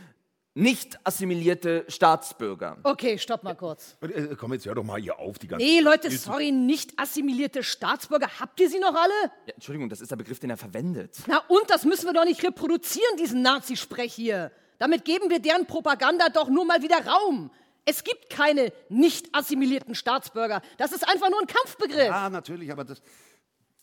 nicht 0.56 0.98
assimilierte 1.04 1.84
Staatsbürger. 1.86 2.78
Okay, 2.82 3.18
stopp 3.18 3.42
mal 3.42 3.54
kurz. 3.54 3.98
Äh, 4.00 4.34
Komm, 4.36 4.54
jetzt 4.54 4.64
hör 4.64 4.74
doch 4.74 4.84
mal 4.84 4.98
hier 4.98 5.18
auf, 5.18 5.38
die 5.38 5.48
ganze 5.48 5.62
Nee, 5.64 5.80
Leute, 5.80 6.10
sorry, 6.10 6.50
nicht 6.50 6.98
assimilierte 6.98 7.62
Staatsbürger. 7.62 8.26
Habt 8.40 8.58
ihr 8.58 8.70
sie 8.70 8.78
noch 8.78 8.94
alle? 8.94 9.12
Ja, 9.46 9.52
Entschuldigung, 9.52 9.90
das 9.90 10.00
ist 10.00 10.10
der 10.10 10.16
Begriff, 10.16 10.38
den 10.40 10.48
er 10.48 10.56
verwendet. 10.56 11.18
Na 11.26 11.42
und, 11.48 11.68
das 11.68 11.84
müssen 11.84 12.06
wir 12.06 12.14
doch 12.14 12.24
nicht 12.24 12.42
reproduzieren, 12.42 13.18
diesen 13.18 13.42
Nazisprech 13.42 14.14
hier. 14.14 14.50
Damit 14.78 15.04
geben 15.04 15.28
wir 15.28 15.40
deren 15.40 15.66
Propaganda 15.66 16.30
doch 16.30 16.48
nur 16.48 16.64
mal 16.64 16.82
wieder 16.82 17.04
Raum. 17.06 17.50
Es 17.84 18.02
gibt 18.02 18.30
keine 18.30 18.72
nicht 18.88 19.28
assimilierten 19.34 19.94
Staatsbürger. 19.94 20.62
Das 20.78 20.92
ist 20.92 21.06
einfach 21.06 21.28
nur 21.28 21.40
ein 21.40 21.46
Kampfbegriff. 21.46 22.08
Ja, 22.08 22.30
natürlich, 22.30 22.72
aber 22.72 22.84
das, 22.84 23.02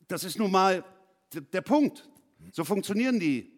das 0.07 0.23
ist 0.23 0.39
nun 0.39 0.49
mal 0.49 0.83
der 1.33 1.62
Punkt. 1.62 2.09
So 2.51 2.63
funktionieren 2.63 3.19
die. 3.19 3.52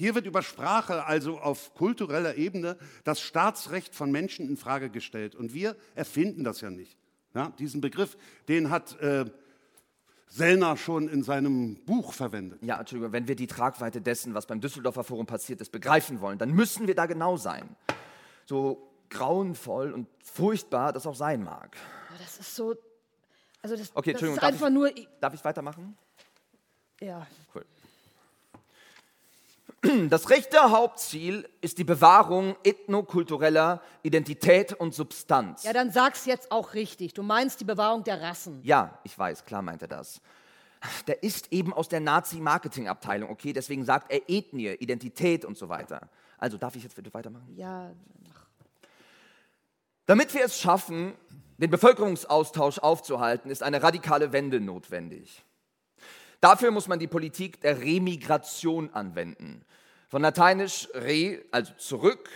Hier 0.00 0.14
wird 0.14 0.24
über 0.24 0.40
Sprache, 0.42 1.04
also 1.04 1.38
auf 1.40 1.74
kultureller 1.74 2.36
Ebene, 2.36 2.78
das 3.04 3.20
Staatsrecht 3.20 3.94
von 3.94 4.10
Menschen 4.10 4.48
in 4.48 4.56
Frage 4.56 4.88
gestellt. 4.88 5.34
Und 5.34 5.52
wir 5.52 5.76
erfinden 5.94 6.42
das 6.42 6.62
ja 6.62 6.70
nicht. 6.70 6.96
Ja, 7.34 7.50
diesen 7.58 7.82
Begriff, 7.82 8.16
den 8.48 8.70
hat 8.70 8.98
äh, 9.02 9.26
Sellner 10.26 10.78
schon 10.78 11.06
in 11.10 11.22
seinem 11.22 11.74
Buch 11.84 12.14
verwendet. 12.14 12.62
Ja, 12.62 12.80
Entschuldigung, 12.80 13.12
wenn 13.12 13.28
wir 13.28 13.36
die 13.36 13.46
Tragweite 13.46 14.00
dessen, 14.00 14.32
was 14.32 14.46
beim 14.46 14.62
Düsseldorfer 14.62 15.04
Forum 15.04 15.26
passiert 15.26 15.60
ist, 15.60 15.70
begreifen 15.70 16.22
wollen, 16.22 16.38
dann 16.38 16.52
müssen 16.52 16.86
wir 16.86 16.94
da 16.94 17.04
genau 17.04 17.36
sein. 17.36 17.68
So 18.46 18.90
grauenvoll 19.10 19.92
und 19.92 20.06
furchtbar 20.24 20.94
das 20.94 21.06
auch 21.06 21.14
sein 21.14 21.44
mag. 21.44 21.76
Das 22.18 22.38
ist 22.38 22.56
so. 22.56 22.74
Also, 23.60 23.76
das, 23.76 23.90
Okay, 23.94 24.14
das 24.14 24.22
Entschuldigung, 24.22 24.36
ist 24.36 24.42
darf 24.42 24.52
einfach 24.54 24.68
ich- 24.68 24.72
nur. 24.72 25.06
Darf 25.20 25.34
ich 25.34 25.44
weitermachen? 25.44 25.94
Ja. 27.02 27.26
Cool. 27.54 27.66
Das 30.08 30.30
rechte 30.30 30.58
Hauptziel 30.70 31.48
ist 31.60 31.78
die 31.78 31.84
Bewahrung 31.84 32.56
ethnokultureller 32.64 33.80
Identität 34.02 34.72
und 34.72 34.94
Substanz. 34.94 35.64
ja, 35.64 35.72
dann 35.72 35.90
sag's 35.90 36.26
jetzt 36.26 36.52
auch 36.52 36.74
richtig. 36.74 37.14
Du 37.14 37.22
meinst 37.22 37.60
die 37.60 37.64
Bewahrung 37.64 38.04
der 38.04 38.20
Rassen. 38.20 38.60
Ja, 38.62 38.98
ich 39.04 39.18
weiß, 39.18 39.44
klar 39.44 39.62
meint 39.62 39.82
er 39.82 39.88
das. 39.88 40.20
Der 41.06 41.22
ist 41.22 41.52
eben 41.52 41.72
aus 41.72 41.88
der 41.88 42.00
Nazi-Marketing-Abteilung, 42.00 43.30
okay? 43.30 43.52
Deswegen 43.52 43.84
sagt 43.84 44.10
er 44.10 44.22
Ethnie, 44.28 44.74
Identität 44.74 45.44
und 45.44 45.58
so 45.58 45.68
weiter. 45.68 46.08
Also 46.38 46.56
darf 46.56 46.74
ich 46.74 46.82
jetzt 46.82 46.96
bitte 46.96 47.12
weitermachen? 47.12 47.54
Ja, 47.54 47.92
Damit 50.06 50.32
wir 50.34 50.44
es 50.44 50.58
schaffen, 50.58 51.12
den 51.58 51.70
Bevölkerungsaustausch 51.70 52.78
aufzuhalten, 52.78 53.50
ist 53.50 53.62
eine 53.62 53.82
radikale 53.82 54.32
Wende 54.32 54.58
notwendig. 54.58 55.44
Dafür 56.40 56.70
muss 56.70 56.88
man 56.88 56.98
die 56.98 57.06
Politik 57.06 57.60
der 57.60 57.80
Remigration 57.80 58.90
anwenden. 58.94 59.64
Von 60.08 60.22
lateinisch 60.22 60.88
re, 60.94 61.42
also 61.50 61.72
zurück, 61.76 62.28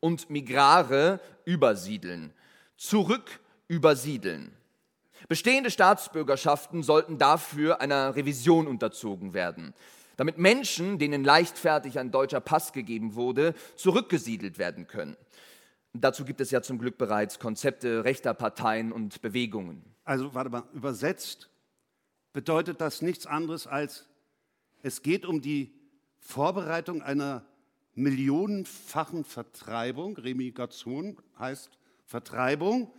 und 0.00 0.30
migrare, 0.30 1.20
übersiedeln. 1.44 2.32
Zurück 2.76 3.40
übersiedeln. 3.68 4.52
Bestehende 5.28 5.70
Staatsbürgerschaften 5.70 6.82
sollten 6.82 7.18
dafür 7.18 7.82
einer 7.82 8.16
Revision 8.16 8.66
unterzogen 8.66 9.34
werden, 9.34 9.74
damit 10.16 10.38
Menschen, 10.38 10.98
denen 10.98 11.22
leichtfertig 11.22 11.98
ein 11.98 12.10
deutscher 12.10 12.40
Pass 12.40 12.72
gegeben 12.72 13.14
wurde, 13.14 13.54
zurückgesiedelt 13.76 14.58
werden 14.58 14.86
können. 14.86 15.16
Dazu 15.92 16.24
gibt 16.24 16.40
es 16.40 16.50
ja 16.50 16.62
zum 16.62 16.78
Glück 16.78 16.96
bereits 16.96 17.38
Konzepte 17.38 18.04
rechter 18.04 18.32
Parteien 18.32 18.92
und 18.92 19.20
Bewegungen. 19.20 19.84
Also, 20.04 20.34
warte 20.34 20.48
mal, 20.48 20.62
übersetzt 20.72 21.49
bedeutet 22.32 22.80
das 22.80 23.02
nichts 23.02 23.26
anderes 23.26 23.66
als, 23.66 24.06
es 24.82 25.02
geht 25.02 25.26
um 25.26 25.42
die 25.42 25.74
Vorbereitung 26.18 27.02
einer 27.02 27.44
millionenfachen 27.94 29.24
Vertreibung. 29.24 30.16
Remigration 30.16 31.18
heißt 31.38 31.78
Vertreibung. 32.04 32.92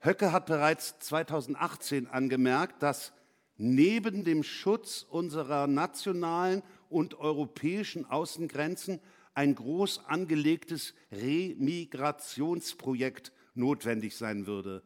Höcke 0.00 0.32
hat 0.32 0.46
bereits 0.46 0.98
2018 1.00 2.06
angemerkt, 2.06 2.82
dass 2.82 3.12
neben 3.56 4.24
dem 4.24 4.42
Schutz 4.42 5.04
unserer 5.08 5.66
nationalen 5.66 6.62
und 6.88 7.18
europäischen 7.18 8.06
Außengrenzen 8.06 9.00
ein 9.34 9.54
groß 9.54 10.06
angelegtes 10.06 10.94
Remigrationsprojekt 11.12 13.32
notwendig 13.54 14.16
sein 14.16 14.46
würde. 14.46 14.82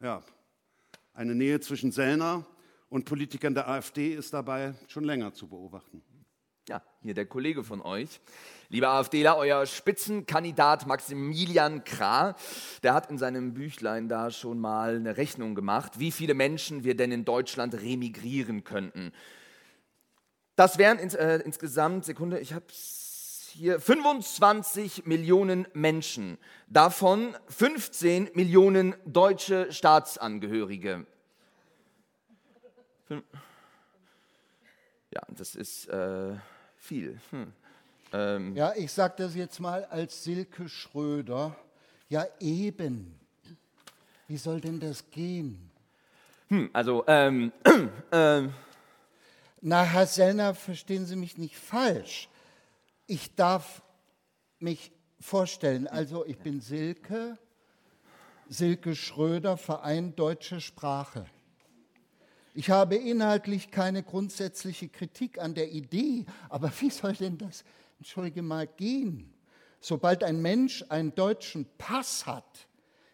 Ja, 0.00 0.24
eine 1.14 1.34
Nähe 1.34 1.60
zwischen 1.60 1.92
Sellner 1.92 2.44
und 2.90 3.04
Politikern 3.04 3.54
der 3.54 3.68
AfD 3.68 4.12
ist 4.14 4.34
dabei 4.34 4.74
schon 4.88 5.04
länger 5.04 5.32
zu 5.32 5.48
beobachten. 5.48 6.02
Ja, 6.68 6.82
hier 7.00 7.14
der 7.14 7.26
Kollege 7.26 7.64
von 7.64 7.80
euch. 7.80 8.20
Lieber 8.68 8.90
AfDler, 8.90 9.36
euer 9.36 9.64
Spitzenkandidat 9.64 10.86
Maximilian 10.86 11.82
Krah, 11.84 12.36
der 12.82 12.94
hat 12.94 13.10
in 13.10 13.18
seinem 13.18 13.54
Büchlein 13.54 14.08
da 14.08 14.30
schon 14.30 14.60
mal 14.60 14.96
eine 14.96 15.16
Rechnung 15.16 15.54
gemacht, 15.54 15.98
wie 15.98 16.12
viele 16.12 16.34
Menschen 16.34 16.84
wir 16.84 16.96
denn 16.96 17.10
in 17.10 17.24
Deutschland 17.24 17.74
remigrieren 17.74 18.62
könnten. 18.62 19.12
Das 20.54 20.76
wären 20.76 20.98
ins, 20.98 21.14
äh, 21.14 21.38
insgesamt, 21.44 22.04
Sekunde, 22.04 22.38
ich 22.38 22.52
habe 22.52 22.66
hier 23.52 23.80
25 23.80 25.06
Millionen 25.06 25.66
Menschen, 25.72 26.38
davon 26.68 27.34
15 27.48 28.30
Millionen 28.34 28.94
deutsche 29.06 29.72
Staatsangehörige. 29.72 31.06
Ja, 35.12 35.22
das 35.28 35.54
ist 35.54 35.88
äh, 35.88 36.34
viel. 36.76 37.20
Hm. 37.30 37.52
Ähm, 38.12 38.56
Ja, 38.56 38.72
ich 38.76 38.92
sage 38.92 39.14
das 39.18 39.34
jetzt 39.34 39.60
mal 39.60 39.84
als 39.86 40.24
Silke 40.24 40.68
Schröder. 40.68 41.56
Ja, 42.08 42.26
eben. 42.38 43.18
Wie 44.28 44.36
soll 44.36 44.60
denn 44.60 44.80
das 44.80 45.10
gehen? 45.10 45.70
also, 46.72 47.04
ähm, 47.06 47.52
ähm, 48.12 48.52
Na, 49.60 49.84
Herr 49.84 50.06
Sellner, 50.06 50.54
verstehen 50.54 51.06
Sie 51.06 51.16
mich 51.16 51.38
nicht 51.38 51.56
falsch. 51.56 52.28
Ich 53.06 53.34
darf 53.34 53.82
mich 54.58 54.90
vorstellen, 55.20 55.86
also 55.86 56.26
ich 56.26 56.38
bin 56.38 56.60
Silke, 56.60 57.38
Silke 58.48 58.96
Schröder, 58.96 59.56
Verein 59.56 60.14
Deutsche 60.16 60.60
Sprache. 60.60 61.26
Ich 62.54 62.70
habe 62.70 62.96
inhaltlich 62.96 63.70
keine 63.70 64.02
grundsätzliche 64.02 64.88
Kritik 64.88 65.38
an 65.38 65.54
der 65.54 65.70
Idee, 65.70 66.26
aber 66.48 66.72
wie 66.80 66.90
soll 66.90 67.12
denn 67.14 67.38
das, 67.38 67.64
entschuldige 67.98 68.42
mal, 68.42 68.66
gehen? 68.66 69.32
Sobald 69.80 70.24
ein 70.24 70.42
Mensch 70.42 70.84
einen 70.88 71.14
deutschen 71.14 71.66
Pass 71.78 72.26
hat, 72.26 72.68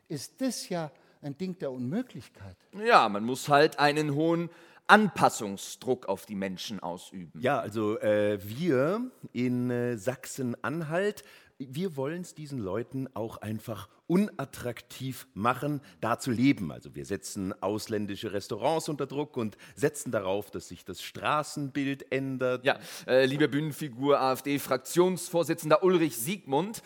ist 0.08 0.40
das 0.40 0.68
ja 0.68 0.90
ein 1.22 1.36
Ding 1.36 1.58
der 1.58 1.70
Unmöglichkeit. 1.70 2.56
ja, 2.84 3.08
man 3.08 3.24
muss 3.24 3.48
halt 3.48 3.78
einen 3.78 4.14
hohen 4.14 4.50
Anpassungsdruck 4.86 6.06
auf 6.06 6.26
die 6.26 6.34
Menschen 6.34 6.80
ausüben. 6.80 7.32
Ja, 7.40 7.58
also 7.58 7.98
äh, 7.98 8.38
wir 8.42 9.10
in 9.32 9.70
äh, 9.70 9.96
Sachsen-Anhalt, 9.96 11.24
wir 11.58 11.96
wollen 11.96 12.20
es 12.20 12.34
diesen 12.34 12.58
Leuten 12.58 13.08
auch 13.14 13.38
einfach 13.38 13.88
unattraktiv 14.06 15.26
machen, 15.34 15.80
da 16.00 16.18
zu 16.18 16.30
leben. 16.30 16.70
Also 16.70 16.94
wir 16.94 17.06
setzen 17.06 17.54
ausländische 17.62 18.32
Restaurants 18.32 18.88
unter 18.88 19.06
Druck 19.06 19.36
und 19.36 19.56
setzen 19.74 20.12
darauf, 20.12 20.50
dass 20.50 20.68
sich 20.68 20.84
das 20.84 21.02
Straßenbild 21.02 22.12
ändert. 22.12 22.64
Ja, 22.64 22.78
äh, 23.06 23.24
liebe 23.24 23.48
Bühnenfigur 23.48 24.20
AfD-Fraktionsvorsitzender 24.20 25.82
Ulrich 25.82 26.16
Siegmund, 26.16 26.82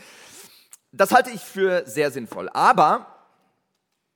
das 0.93 1.13
halte 1.13 1.31
ich 1.31 1.41
für 1.41 1.85
sehr 1.87 2.11
sinnvoll. 2.11 2.49
Aber 2.51 3.21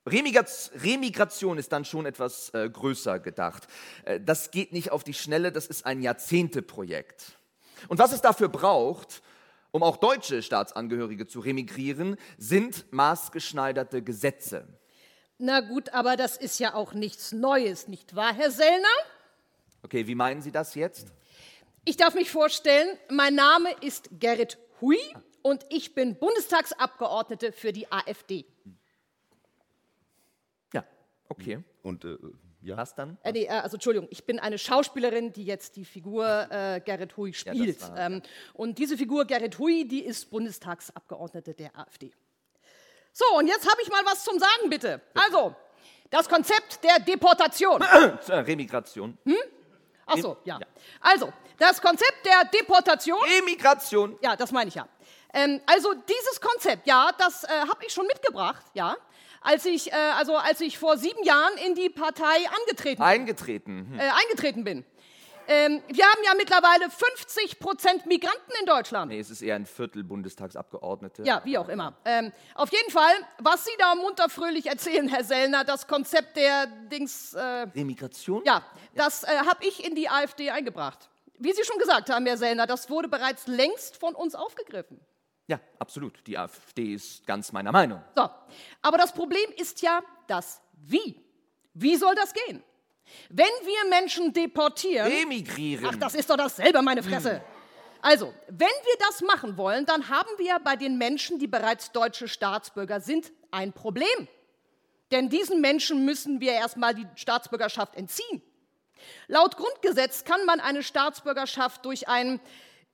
Remigration 0.07 1.59
ist 1.59 1.73
dann 1.73 1.85
schon 1.85 2.07
etwas 2.07 2.51
äh, 2.51 2.69
größer 2.71 3.19
gedacht. 3.19 3.67
Äh, 4.05 4.21
das 4.21 4.51
geht 4.51 4.73
nicht 4.73 4.93
auf 4.93 5.03
die 5.03 5.14
Schnelle, 5.14 5.51
das 5.51 5.67
ist 5.67 5.85
ein 5.85 6.01
Jahrzehnteprojekt. 6.01 7.38
Und 7.88 7.99
was 7.99 8.12
es 8.12 8.21
dafür 8.21 8.49
braucht, 8.49 9.23
um 9.75 9.83
auch 9.83 9.97
deutsche 9.97 10.41
Staatsangehörige 10.41 11.27
zu 11.27 11.41
remigrieren, 11.41 12.17
sind 12.39 12.93
maßgeschneiderte 12.93 14.03
Gesetze. 14.03 14.69
Na 15.39 15.63
gut, 15.63 15.89
aber 15.93 16.17
das 16.17 16.37
ist 16.37 16.61
ja 16.61 16.75
auch 16.75 16.95
nichts 16.95 17.33
Neues, 17.33 17.89
nicht 17.89 18.15
wahr, 18.15 18.33
Herr 18.33 18.53
Sellner? 18.53 18.87
Okay, 19.83 20.07
wie 20.07 20.15
meinen 20.15 20.43
Sie 20.43 20.53
das 20.53 20.77
jetzt? 20.77 21.09
Ich 21.85 21.97
darf 21.97 22.15
mich 22.15 22.31
vorstellen, 22.31 22.87
mein 23.11 23.35
Name 23.35 23.69
ist 23.81 24.11
Gerrit 24.21 24.59
Hui 24.81 24.97
und 25.43 25.67
ich 25.71 25.93
bin 25.93 26.21
Bundestagsabgeordnete 26.21 27.51
für 27.51 27.73
die 27.73 27.91
AfD. 27.91 28.47
Ja, 30.73 30.85
okay. 31.29 31.65
Und 31.83 32.05
äh, 32.05 32.17
ja. 32.64 32.77
Was 32.77 32.94
dann? 32.94 33.16
Äh, 33.22 33.33
nee, 33.33 33.44
äh, 33.44 33.48
also 33.50 33.77
Entschuldigung, 33.77 34.09
ich 34.11 34.24
bin 34.24 34.38
eine 34.40 34.59
Schauspielerin, 34.59 35.33
die 35.33 35.44
jetzt 35.44 35.77
die 35.77 35.85
Figur 35.85 36.27
äh, 36.50 36.81
Gerrit 36.85 37.16
Hui 37.16 37.33
spielt. 37.33 37.81
war- 37.83 37.98
ähm, 37.98 38.22
und 38.55 38.79
diese 38.79 38.96
Figur 38.96 39.24
Gerrit 39.27 39.59
Hui, 39.59 39.87
die 39.87 40.05
ist 40.05 40.31
Bundestagsabgeordnete 40.31 41.55
der 41.55 41.79
AfD. 41.79 42.12
So, 43.12 43.24
und 43.38 43.46
jetzt 43.46 43.68
habe 43.70 43.81
ich 43.83 43.88
mal 43.90 44.03
was 44.05 44.24
zum 44.24 44.38
Sagen, 44.38 44.68
bitte. 44.70 45.00
Also, 45.14 45.55
das 46.11 46.29
Konzept 46.29 46.83
der 46.83 46.98
Deportation. 47.00 47.81
Äh, 48.29 48.35
Remigration. 48.35 49.16
Ach 50.07 50.16
so, 50.18 50.37
ja. 50.44 50.59
Also, 51.00 51.33
das 51.59 51.81
Konzept 51.81 52.27
der 52.27 52.44
Deportation. 52.46 53.18
Emigration. 53.38 54.18
Ja, 54.20 54.35
das 54.37 54.50
meine 54.53 54.68
ich 54.68 54.74
ja. 54.74 54.88
Ähm, 55.33 55.61
also 55.66 55.94
dieses 55.94 56.40
Konzept, 56.40 56.87
ja, 56.87 57.11
das 57.18 57.44
äh, 57.44 57.48
habe 57.48 57.85
ich 57.87 57.92
schon 57.92 58.07
mitgebracht, 58.07 58.64
ja, 58.74 58.96
als 59.45 59.65
ich, 59.67 59.93
äh, 59.93 59.95
also 59.95 60.37
als 60.37 60.61
ich 60.61 60.79
vor 60.79 60.97
sieben 60.97 61.23
Jahren 61.23 61.57
in 61.67 61.75
die 61.75 61.91
Partei 61.91 62.37
angetreten, 62.61 63.03
Eingetreten. 63.03 63.87
Hm. 63.91 64.01
äh, 64.01 64.03
eingetreten 64.03 64.65
bin. 64.65 64.85
Ähm, 65.47 65.83
wir 65.89 66.05
haben 66.07 66.23
ja 66.25 66.33
mittlerweile 66.35 66.89
50 66.89 67.59
Prozent 67.59 68.07
Migranten 68.07 68.53
in 68.61 68.67
Deutschland. 68.67 69.11
Nee, 69.11 69.19
es 69.19 69.29
ist 69.29 69.43
eher 69.43 69.57
ein 69.57 69.67
Viertel 69.67 70.03
Bundestagsabgeordnete. 70.03 71.23
Ja, 71.25 71.43
wie 71.45 71.59
auch 71.59 71.69
immer. 71.69 71.95
Ähm, 72.07 72.33
auf 72.55 72.73
jeden 72.73 72.91
Fall, 72.91 73.13
was 73.41 73.67
Sie 73.67 73.71
da 73.79 73.95
munter 73.95 74.31
fröhlich 74.31 74.67
erzählen, 74.67 75.07
Herr 75.07 75.23
Sellner, 75.23 75.65
das 75.65 75.87
Konzept 75.87 76.39
der 76.39 76.67
Dings, 76.91 77.35
äh, 77.35 77.41
Remigration? 77.41 78.43
ja, 78.47 78.63
das 78.95 79.25
äh, 79.25 79.37
habe 79.47 79.67
ich 79.67 79.85
in 79.87 79.95
die 79.95 80.09
AfD 80.09 80.49
eingebracht. 80.49 81.11
Wie 81.39 81.53
Sie 81.53 81.65
schon 81.65 81.79
gesagt 81.79 82.09
haben, 82.09 82.25
Herr 82.25 82.39
Sellner, 82.39 82.67
das 82.67 82.89
wurde 82.89 83.09
bereits 83.09 83.47
längst 83.47 83.99
von 83.99 84.15
uns 84.15 84.35
aufgegriffen. 84.35 84.99
Ja, 85.47 85.61
absolut. 85.79 86.27
Die 86.27 86.39
AfD 86.39 86.95
ist 86.95 87.27
ganz 87.27 87.53
meiner 87.53 87.73
Meinung. 87.73 88.03
So, 88.15 88.29
aber 88.83 88.99
das 88.99 89.13
Problem 89.13 89.51
ist 89.57 89.83
ja 89.83 90.03
das 90.27 90.61
Wie. 90.73 91.23
Wie 91.75 91.97
soll 91.97 92.15
das 92.15 92.33
gehen? 92.33 92.63
Wenn 93.29 93.47
wir 93.63 93.91
Menschen 93.91 94.33
deportieren. 94.33 95.11
Emigrieren. 95.11 95.87
Ach, 95.87 95.97
das 95.97 96.15
ist 96.15 96.31
doch 96.31 96.37
dasselbe, 96.37 96.81
meine 96.81 97.03
Fresse. 97.03 97.43
Also, 98.01 98.33
wenn 98.49 98.69
wir 98.69 98.97
das 98.99 99.23
machen 99.23 99.57
wollen, 99.57 99.87
dann 99.87 100.09
haben 100.09 100.29
wir 100.37 100.59
bei 100.61 100.77
den 100.77 100.99
Menschen, 100.99 101.39
die 101.39 101.47
bereits 101.47 101.91
deutsche 101.93 102.29
Staatsbürger 102.29 103.01
sind, 103.01 103.33
ein 103.51 103.73
Problem. 103.73 104.29
Denn 105.11 105.29
diesen 105.29 105.61
Menschen 105.61 106.05
müssen 106.05 106.41
wir 106.41 106.53
erstmal 106.53 106.95
die 106.95 107.07
Staatsbürgerschaft 107.15 107.95
entziehen. 107.95 108.43
Laut 109.27 109.57
Grundgesetz 109.57 110.25
kann 110.25 110.45
man 110.45 110.61
eine 110.61 110.83
Staatsbürgerschaft 110.83 111.85
durch 111.85 112.09
ein, 112.09 112.41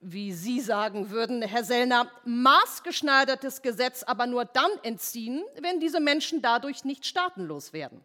wie 0.00 0.32
Sie 0.32 0.60
sagen 0.60 1.10
würden, 1.10 1.42
Herr 1.42 1.64
Sellner, 1.64 2.10
maßgeschneidertes 2.24 3.62
Gesetz 3.62 4.02
aber 4.02 4.26
nur 4.26 4.44
dann 4.44 4.70
entziehen, 4.82 5.44
wenn 5.60 5.80
diese 5.80 6.00
Menschen 6.00 6.40
dadurch 6.42 6.84
nicht 6.84 7.06
staatenlos 7.06 7.72
werden. 7.72 8.04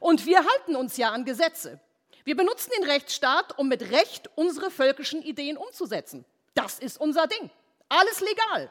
Und 0.00 0.26
wir 0.26 0.38
halten 0.38 0.76
uns 0.76 0.96
ja 0.96 1.10
an 1.10 1.24
Gesetze. 1.24 1.80
Wir 2.24 2.36
benutzen 2.36 2.70
den 2.78 2.88
Rechtsstaat, 2.88 3.58
um 3.58 3.68
mit 3.68 3.90
Recht 3.90 4.30
unsere 4.36 4.70
völkischen 4.70 5.22
Ideen 5.22 5.56
umzusetzen. 5.56 6.24
Das 6.54 6.78
ist 6.78 7.00
unser 7.00 7.26
Ding. 7.26 7.50
Alles 7.88 8.20
legal. 8.20 8.70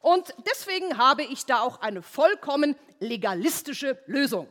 Und 0.00 0.34
deswegen 0.46 0.98
habe 0.98 1.22
ich 1.22 1.46
da 1.46 1.60
auch 1.60 1.80
eine 1.80 2.02
vollkommen 2.02 2.76
legalistische 2.98 3.98
Lösung. 4.06 4.48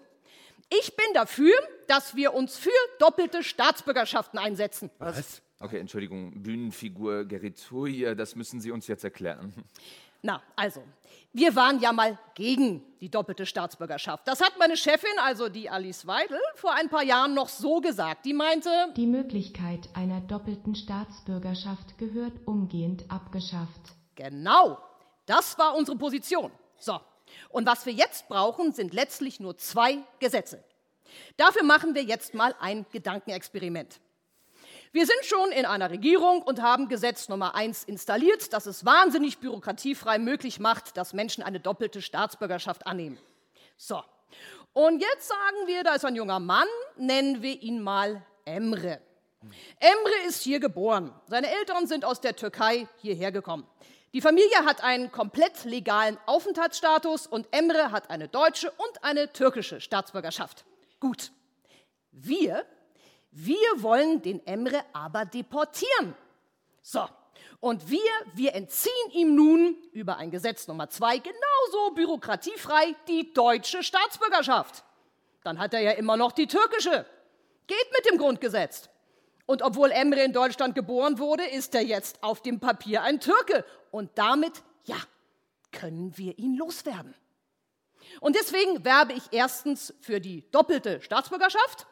Ich 0.70 0.96
bin 0.96 1.06
dafür, 1.14 1.54
dass 1.88 2.16
wir 2.16 2.34
uns 2.34 2.58
für 2.58 2.70
doppelte 3.00 3.44
Staatsbürgerschaften 3.44 4.40
einsetzen. 4.40 4.90
Was? 5.00 5.42
Okay, 5.62 5.80
Entschuldigung, 5.80 6.42
Bühnenfigur 6.42 7.26
Gerrit 7.26 7.60
Hui, 7.72 8.04
äh, 8.04 8.16
das 8.16 8.36
müssen 8.36 8.60
Sie 8.60 8.72
uns 8.72 8.88
jetzt 8.88 9.04
erklären. 9.04 9.54
Na, 10.24 10.42
also, 10.56 10.84
wir 11.34 11.56
waren 11.56 11.80
ja 11.80 11.92
mal 11.92 12.18
gegen 12.36 12.84
die 13.00 13.10
doppelte 13.10 13.48
Staatsbürgerschaft. 13.48 14.28
Das 14.28 14.40
hat 14.40 14.54
meine 14.60 14.78
Chefin, 14.78 15.10
also 15.20 15.50
die 15.50 15.68
Alice 15.68 16.06
Weidel, 16.06 16.40
vor 16.56 16.74
ein 16.76 16.90
paar 16.90 17.04
Jahren 17.04 17.34
noch 17.34 17.50
so 17.50 17.80
gesagt. 17.82 18.26
Die 18.26 18.34
meinte, 18.34 18.70
Die 18.96 19.08
Möglichkeit 19.08 19.90
einer 19.96 20.22
doppelten 20.22 20.76
Staatsbürgerschaft 20.76 21.98
gehört 21.98 22.34
umgehend 22.46 23.06
abgeschafft. 23.10 23.94
genau, 24.16 24.78
das 25.26 25.58
war 25.58 25.76
unsere 25.76 25.98
Position. 25.98 26.52
So, 26.78 27.00
und 27.50 27.66
was 27.66 27.86
wir 27.88 27.94
jetzt 27.94 28.28
brauchen, 28.28 28.74
sind 28.74 28.94
letztlich 28.94 29.40
nur 29.40 29.58
zwei 29.58 29.98
Gesetze. 30.20 30.64
Dafür 31.38 31.64
machen 31.64 31.96
wir 31.96 32.04
jetzt 32.04 32.36
mal 32.36 32.54
ein 32.60 32.86
Gedankenexperiment. 32.92 34.00
Wir 34.94 35.06
sind 35.06 35.24
schon 35.24 35.52
in 35.52 35.66
einer 35.66 35.90
Regierung 35.90 36.42
und 36.42 36.62
haben 36.62 36.90
Gesetz 36.90 37.30
Nummer 37.30 37.56
1 37.56 37.86
installiert, 37.86 38.52
das 38.52 38.66
es 38.66 38.84
wahnsinnig 38.84 39.38
bürokratiefrei 39.38 40.20
möglich 40.20 40.60
macht, 40.60 40.98
dass 40.98 41.14
Menschen 41.14 41.44
eine 41.44 41.62
doppelte 41.62 42.02
Staatsbürgerschaft 42.02 42.86
annehmen. 42.86 43.18
So, 43.78 44.04
und 44.74 45.02
jetzt 45.02 45.30
sagen 45.30 45.68
wir, 45.68 45.84
da 45.84 45.96
ist 45.96 46.04
ein 46.04 46.16
junger 46.16 46.40
Mann, 46.40 46.68
nennen 46.98 47.42
wir 47.42 47.62
ihn 47.62 47.82
mal 47.82 48.26
Emre. 48.46 49.02
Emre 49.80 50.28
ist 50.28 50.42
hier 50.44 50.60
geboren. 50.60 51.14
Seine 51.28 51.50
Eltern 51.50 51.88
sind 51.88 52.06
aus 52.06 52.22
der 52.22 52.36
Türkei 52.36 52.88
hierher 52.98 53.32
gekommen. 53.32 53.66
Die 54.14 54.22
Familie 54.22 54.66
hat 54.66 54.84
einen 54.84 55.12
komplett 55.12 55.64
legalen 55.64 56.18
Aufenthaltsstatus 56.26 57.28
und 57.28 57.48
Emre 57.52 57.92
hat 57.92 58.10
eine 58.10 58.28
deutsche 58.28 58.70
und 58.72 59.04
eine 59.04 59.32
türkische 59.32 59.80
Staatsbürgerschaft. 59.80 60.66
Gut. 61.00 61.32
Wir, 62.12 62.66
wir 63.32 63.58
wollen 63.78 64.22
den 64.22 64.46
Emre 64.46 64.84
aber 64.94 65.26
deportieren. 65.26 66.16
So. 66.82 67.08
Und 67.60 67.90
wir, 67.90 68.00
wir 68.34 68.56
entziehen 68.56 69.12
ihm 69.14 69.36
nun 69.36 69.76
über 69.94 70.18
ein 70.18 70.32
Gesetz 70.32 70.68
Nummer 70.68 70.90
zwei 70.90 71.18
genauso 71.20 71.94
bürokratiefrei 71.96 72.96
die 73.08 73.34
deutsche 73.34 73.84
Staatsbürgerschaft. 73.84 74.84
Dann 75.44 75.60
hat 75.60 75.74
er 75.74 75.82
ja 75.82 75.92
immer 75.92 76.18
noch 76.18 76.32
die 76.32 76.48
türkische. 76.48 77.06
Geht 77.68 77.92
mit 77.96 78.12
dem 78.12 78.18
Grundgesetz. 78.18 78.90
Und 79.46 79.62
obwohl 79.62 79.92
Emre 79.92 80.24
in 80.24 80.34
Deutschland 80.34 80.76
geboren 80.76 81.20
wurde, 81.20 81.44
ist 81.46 81.76
er 81.76 81.82
jetzt 81.82 82.24
auf 82.24 82.42
dem 82.42 82.60
Papier 82.60 83.04
ein 83.04 83.20
Türke. 83.20 83.66
Und 83.92 84.12
damit, 84.16 84.64
ja, 84.86 84.98
können 85.72 86.18
wir 86.18 86.38
ihn 86.38 86.58
loswerden. 86.58 87.14
Und 88.20 88.36
deswegen 88.36 88.84
werbe 88.84 89.14
ich 89.14 89.24
erstens 89.32 89.94
für 90.02 90.20
die 90.20 90.50
doppelte 90.52 91.02
Staatsbürgerschaft. 91.02 91.86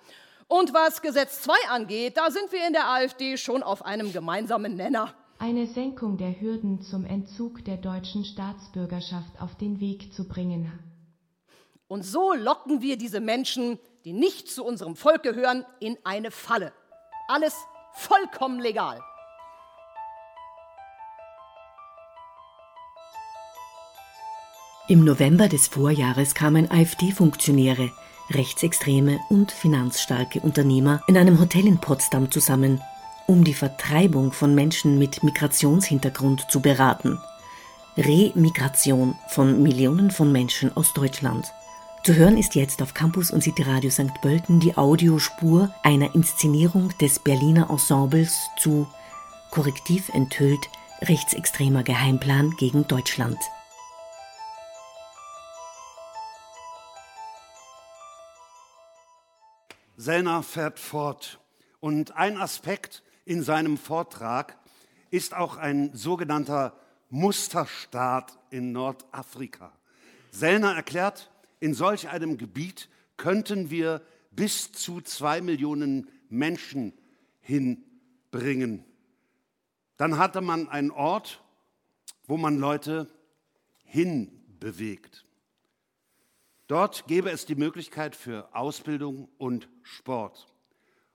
Und 0.51 0.73
was 0.73 1.03
Gesetz 1.03 1.43
2 1.43 1.53
angeht, 1.69 2.17
da 2.17 2.31
sind 2.31 2.51
wir 2.51 2.65
in 2.65 2.73
der 2.73 2.89
AfD 2.89 3.37
schon 3.37 3.61
auf 3.61 3.85
einem 3.85 4.11
gemeinsamen 4.11 4.75
Nenner. 4.75 5.13
Eine 5.37 5.67
Senkung 5.67 6.17
der 6.17 6.41
Hürden 6.41 6.81
zum 6.81 7.05
Entzug 7.05 7.63
der 7.65 7.77
deutschen 7.77 8.25
Staatsbürgerschaft 8.25 9.39
auf 9.39 9.55
den 9.55 9.79
Weg 9.79 10.11
zu 10.11 10.27
bringen. 10.27 10.71
Und 11.87 12.01
so 12.03 12.33
locken 12.33 12.81
wir 12.81 12.97
diese 12.97 13.19
Menschen, 13.19 13.77
die 14.05 14.13
nicht 14.13 14.49
zu 14.49 14.65
unserem 14.65 14.95
Volk 14.95 15.21
gehören, 15.21 15.65
in 15.79 15.99
eine 16.03 16.31
Falle. 16.31 16.73
Alles 17.27 17.55
vollkommen 17.93 18.59
legal. 18.59 18.99
Im 24.87 25.03
November 25.03 25.47
des 25.47 25.67
Vorjahres 25.67 26.33
kamen 26.33 26.71
AfD-Funktionäre, 26.71 27.91
rechtsextreme 28.31 29.19
und 29.29 29.51
finanzstarke 29.51 30.39
Unternehmer 30.39 31.01
in 31.07 31.17
einem 31.17 31.39
Hotel 31.39 31.67
in 31.67 31.79
Potsdam 31.79 32.31
zusammen, 32.31 32.81
um 33.27 33.43
die 33.43 33.53
Vertreibung 33.53 34.31
von 34.31 34.55
Menschen 34.55 34.97
mit 34.97 35.23
Migrationshintergrund 35.23 36.49
zu 36.49 36.61
beraten. 36.61 37.19
Remigration 37.97 39.15
von 39.29 39.61
Millionen 39.61 40.11
von 40.11 40.31
Menschen 40.31 40.75
aus 40.75 40.93
Deutschland. 40.93 41.51
Zu 42.03 42.15
hören 42.15 42.37
ist 42.37 42.55
jetzt 42.55 42.81
auf 42.81 42.93
Campus 42.93 43.29
und 43.29 43.43
City 43.43 43.63
Radio 43.63 43.89
St. 43.89 44.21
Pölten 44.21 44.59
die 44.59 44.77
Audiospur 44.77 45.69
einer 45.83 46.15
Inszenierung 46.15 46.97
des 46.99 47.19
Berliner 47.19 47.69
Ensembles 47.69 48.47
zu 48.57 48.87
Korrektiv 49.51 50.09
enthüllt 50.09 50.69
rechtsextremer 51.01 51.83
Geheimplan 51.83 52.51
gegen 52.57 52.87
Deutschland. 52.87 53.37
Sellner 59.99 60.43
fährt 60.43 60.79
fort. 60.79 61.41
Und 61.81 62.15
ein 62.15 62.37
Aspekt 62.37 63.03
in 63.25 63.43
seinem 63.43 63.77
Vortrag 63.77 64.57
ist 65.11 65.33
auch 65.33 65.57
ein 65.57 65.93
sogenannter 65.93 66.79
Musterstaat 67.09 68.39
in 68.49 68.71
Nordafrika. 68.71 69.73
Sellner 70.31 70.73
erklärt, 70.73 71.29
in 71.59 71.73
solch 71.73 72.07
einem 72.07 72.37
Gebiet 72.37 72.87
könnten 73.17 73.69
wir 73.71 74.01
bis 74.31 74.71
zu 74.71 75.01
zwei 75.01 75.41
Millionen 75.41 76.07
Menschen 76.29 76.93
hinbringen. 77.41 78.85
Dann 79.97 80.17
hatte 80.17 80.39
man 80.39 80.69
einen 80.69 80.91
Ort, 80.91 81.43
wo 82.25 82.37
man 82.37 82.57
Leute 82.57 83.09
hinbewegt. 83.83 85.25
Dort 86.69 87.07
gäbe 87.07 87.31
es 87.31 87.47
die 87.47 87.55
Möglichkeit 87.55 88.15
für 88.15 88.55
Ausbildung 88.55 89.27
und 89.39 89.67
Sport. 89.81 90.45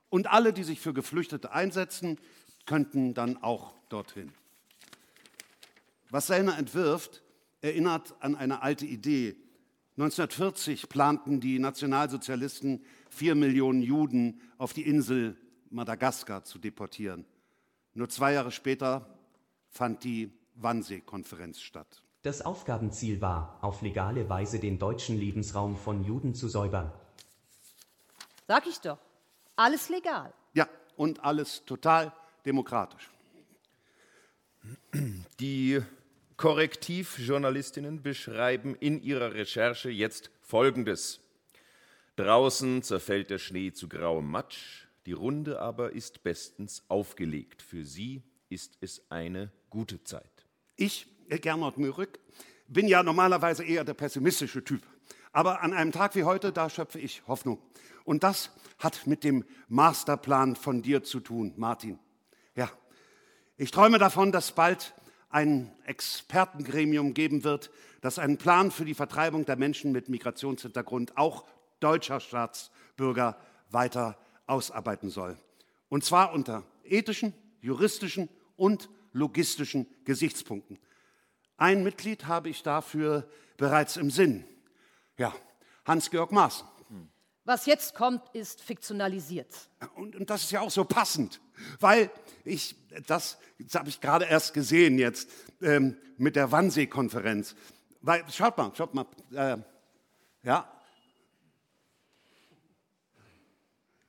Und 0.09 0.27
alle, 0.27 0.51
die 0.51 0.65
sich 0.65 0.81
für 0.81 0.93
Geflüchtete 0.93 1.53
einsetzen, 1.53 2.19
könnten 2.65 3.13
dann 3.13 3.41
auch 3.41 3.73
dorthin. 3.87 4.33
Was 6.09 6.27
Sellner 6.27 6.57
entwirft, 6.57 7.23
erinnert 7.61 8.15
an 8.19 8.35
eine 8.35 8.63
alte 8.63 8.85
Idee, 8.85 9.37
1940 9.91 10.89
planten 10.89 11.39
die 11.39 11.57
Nationalsozialisten, 11.57 12.83
vier 13.09 13.33
Millionen 13.33 13.81
Juden 13.81 14.41
auf 14.57 14.73
die 14.73 14.85
Insel 14.85 15.37
Madagaskar 15.69 16.43
zu 16.43 16.59
deportieren. 16.59 17.25
Nur 17.93 18.09
zwei 18.09 18.33
Jahre 18.33 18.51
später 18.51 19.17
fand 19.69 20.03
die 20.03 20.33
Wannsee-Konferenz 20.55 21.61
statt. 21.61 22.04
Das 22.25 22.41
Aufgabenziel 22.41 23.21
war, 23.21 23.59
auf 23.61 23.83
legale 23.83 24.27
Weise 24.29 24.57
den 24.57 24.79
deutschen 24.79 25.15
Lebensraum 25.15 25.77
von 25.77 26.03
Juden 26.03 26.33
zu 26.33 26.47
säubern. 26.47 26.91
Sag 28.47 28.65
ich 28.65 28.79
doch. 28.79 28.97
Alles 29.55 29.89
legal. 29.89 30.33
Ja, 30.55 30.67
und 30.95 31.23
alles 31.23 31.65
total 31.65 32.11
demokratisch. 32.43 33.11
Die 35.39 35.83
Korrektivjournalistinnen 36.35 38.01
beschreiben 38.01 38.73
in 38.73 39.03
ihrer 39.03 39.35
Recherche 39.35 39.91
jetzt 39.91 40.31
Folgendes. 40.41 41.19
Draußen 42.15 42.81
zerfällt 42.81 43.29
der 43.29 43.37
Schnee 43.37 43.71
zu 43.71 43.87
grauem 43.87 44.31
Matsch, 44.31 44.87
die 45.05 45.13
Runde 45.13 45.59
aber 45.61 45.91
ist 45.91 46.23
bestens 46.23 46.85
aufgelegt. 46.87 47.61
Für 47.61 47.85
sie 47.85 48.23
ist 48.49 48.79
es 48.81 49.11
eine 49.11 49.51
gute 49.69 50.03
Zeit. 50.03 50.47
Ich, 50.75 51.07
Gernot 51.29 51.77
Mürück, 51.77 52.19
bin 52.67 52.87
ja 52.87 53.03
normalerweise 53.03 53.63
eher 53.63 53.83
der 53.83 53.93
pessimistische 53.93 54.63
Typ. 54.63 54.81
Aber 55.31 55.61
an 55.61 55.73
einem 55.73 55.91
Tag 55.91 56.15
wie 56.15 56.23
heute, 56.23 56.51
da 56.51 56.69
schöpfe 56.69 56.99
ich 56.99 57.21
Hoffnung. 57.27 57.59
Und 58.05 58.23
das 58.23 58.51
hat 58.79 59.05
mit 59.07 59.23
dem 59.23 59.43
Masterplan 59.67 60.55
von 60.55 60.81
dir 60.81 61.03
zu 61.03 61.19
tun, 61.19 61.53
Martin. 61.57 61.99
Ja, 62.55 62.69
ich 63.57 63.71
träume 63.71 63.97
davon, 63.97 64.31
dass 64.31 64.53
bald 64.53 64.93
ein 65.29 65.71
Expertengremium 65.85 67.13
geben 67.13 67.43
wird, 67.43 67.71
das 68.01 68.19
einen 68.19 68.37
Plan 68.37 68.71
für 68.71 68.85
die 68.85 68.93
Vertreibung 68.93 69.45
der 69.45 69.57
Menschen 69.57 69.91
mit 69.91 70.07
Migrationshintergrund, 70.07 71.17
auch 71.17 71.45
deutscher 71.79 72.19
Staatsbürger, 72.19 73.37
weiter 73.69 74.17
ausarbeiten 74.47 75.09
soll. 75.09 75.37
Und 75.89 76.05
zwar 76.05 76.33
unter 76.33 76.63
ethischen, 76.83 77.33
juristischen 77.61 78.29
und 78.55 78.89
logistischen 79.11 79.87
Gesichtspunkten. 80.05 80.77
Ein 81.57 81.83
Mitglied 81.83 82.27
habe 82.27 82.49
ich 82.49 82.63
dafür 82.63 83.29
bereits 83.57 83.97
im 83.97 84.11
Sinn. 84.11 84.45
Ja, 85.17 85.33
Hans-Georg 85.85 86.31
Maaßen. 86.31 86.67
Was 87.45 87.67
jetzt 87.67 87.93
kommt, 87.93 88.27
ist 88.33 88.59
fiktionalisiert. 88.61 89.47
Und, 89.95 90.15
und, 90.15 90.29
das 90.31 90.43
ist 90.43 90.51
ja 90.51 90.61
auch 90.61 90.71
so 90.71 90.83
passend, 90.83 91.39
weil 91.79 92.09
ich, 92.43 92.75
das, 93.05 93.37
das 93.59 93.75
habe 93.75 93.87
ich 93.87 94.01
gerade 94.01 94.25
erst 94.25 94.55
gesehen 94.55 94.97
jetzt 94.97 95.29
ähm, 95.61 95.95
mit 96.17 96.35
der 96.35 96.51
Wannsee-Konferenz. 96.51 97.55
Weil, 98.01 98.25
schaut 98.31 98.57
mal, 98.57 98.71
schaut 98.75 98.95
mal, 98.95 99.05
äh, 99.31 99.57
ja. 100.41 100.67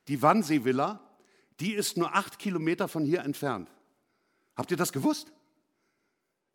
Die 0.09 0.23
Wannsee-Villa, 0.23 1.01
die 1.61 1.75
ist 1.75 1.99
nur 1.99 2.15
acht 2.15 2.39
Kilometer 2.39 2.89
von 2.89 3.05
hier 3.05 3.21
entfernt. 3.21 3.71
Habt 4.57 4.71
ihr 4.71 4.79
das 4.79 4.93
gewusst? 4.93 5.31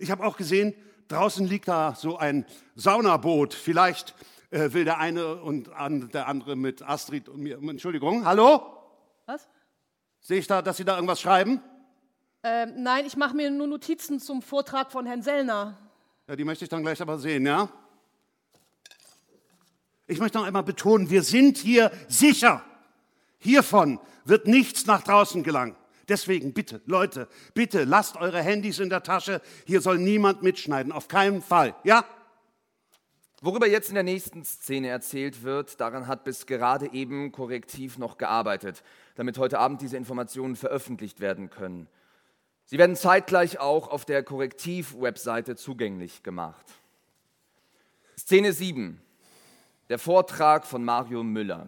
Ich 0.01 0.09
habe 0.09 0.25
auch 0.25 0.35
gesehen, 0.35 0.73
draußen 1.09 1.45
liegt 1.45 1.67
da 1.67 1.93
so 1.93 2.17
ein 2.17 2.47
Saunaboot. 2.75 3.53
Vielleicht 3.53 4.15
äh, 4.49 4.73
will 4.73 4.83
der 4.83 4.97
eine 4.97 5.35
und 5.35 5.71
an, 5.73 6.09
der 6.09 6.27
andere 6.27 6.55
mit 6.55 6.81
Astrid 6.81 7.29
und 7.29 7.41
mir. 7.41 7.59
Entschuldigung, 7.59 8.25
hallo? 8.25 8.63
Was? 9.27 9.47
Sehe 10.19 10.39
ich 10.39 10.47
da, 10.47 10.63
dass 10.63 10.77
Sie 10.77 10.85
da 10.85 10.95
irgendwas 10.95 11.21
schreiben? 11.21 11.61
Ähm, 12.41 12.81
nein, 12.81 13.05
ich 13.05 13.15
mache 13.15 13.35
mir 13.35 13.51
nur 13.51 13.67
Notizen 13.67 14.19
zum 14.19 14.41
Vortrag 14.41 14.91
von 14.91 15.05
Herrn 15.05 15.21
Sellner. 15.21 15.77
Ja, 16.27 16.35
die 16.35 16.45
möchte 16.45 16.65
ich 16.65 16.69
dann 16.69 16.81
gleich 16.81 16.99
aber 16.99 17.19
sehen, 17.19 17.45
ja? 17.45 17.69
Ich 20.07 20.17
möchte 20.17 20.39
noch 20.39 20.45
einmal 20.45 20.63
betonen, 20.63 21.11
wir 21.11 21.21
sind 21.21 21.59
hier 21.59 21.91
sicher. 22.07 22.63
Hiervon 23.37 23.99
wird 24.25 24.47
nichts 24.47 24.87
nach 24.87 25.03
draußen 25.03 25.43
gelangen. 25.43 25.75
Deswegen 26.11 26.51
bitte, 26.51 26.81
Leute, 26.87 27.29
bitte 27.53 27.85
lasst 27.85 28.17
eure 28.17 28.41
Handys 28.41 28.79
in 28.79 28.89
der 28.89 29.01
Tasche. 29.01 29.41
Hier 29.65 29.79
soll 29.79 29.97
niemand 29.97 30.43
mitschneiden, 30.43 30.91
auf 30.91 31.07
keinen 31.07 31.41
Fall. 31.41 31.73
Ja? 31.85 32.03
Worüber 33.39 33.65
jetzt 33.65 33.87
in 33.87 33.95
der 33.95 34.03
nächsten 34.03 34.43
Szene 34.43 34.89
erzählt 34.89 35.43
wird, 35.43 35.79
daran 35.79 36.07
hat 36.07 36.25
bis 36.25 36.47
gerade 36.47 36.91
eben 36.91 37.31
Korrektiv 37.31 37.97
noch 37.97 38.17
gearbeitet, 38.17 38.83
damit 39.15 39.37
heute 39.37 39.57
Abend 39.57 39.81
diese 39.81 39.95
Informationen 39.95 40.57
veröffentlicht 40.57 41.21
werden 41.21 41.49
können. 41.49 41.87
Sie 42.65 42.77
werden 42.77 42.97
zeitgleich 42.97 43.61
auch 43.61 43.87
auf 43.87 44.03
der 44.03 44.21
Korrektiv-Webseite 44.21 45.55
zugänglich 45.55 46.23
gemacht. 46.23 46.65
Szene 48.19 48.51
7. 48.51 49.01
Der 49.87 49.97
Vortrag 49.97 50.65
von 50.65 50.83
Mario 50.83 51.23
Müller. 51.23 51.67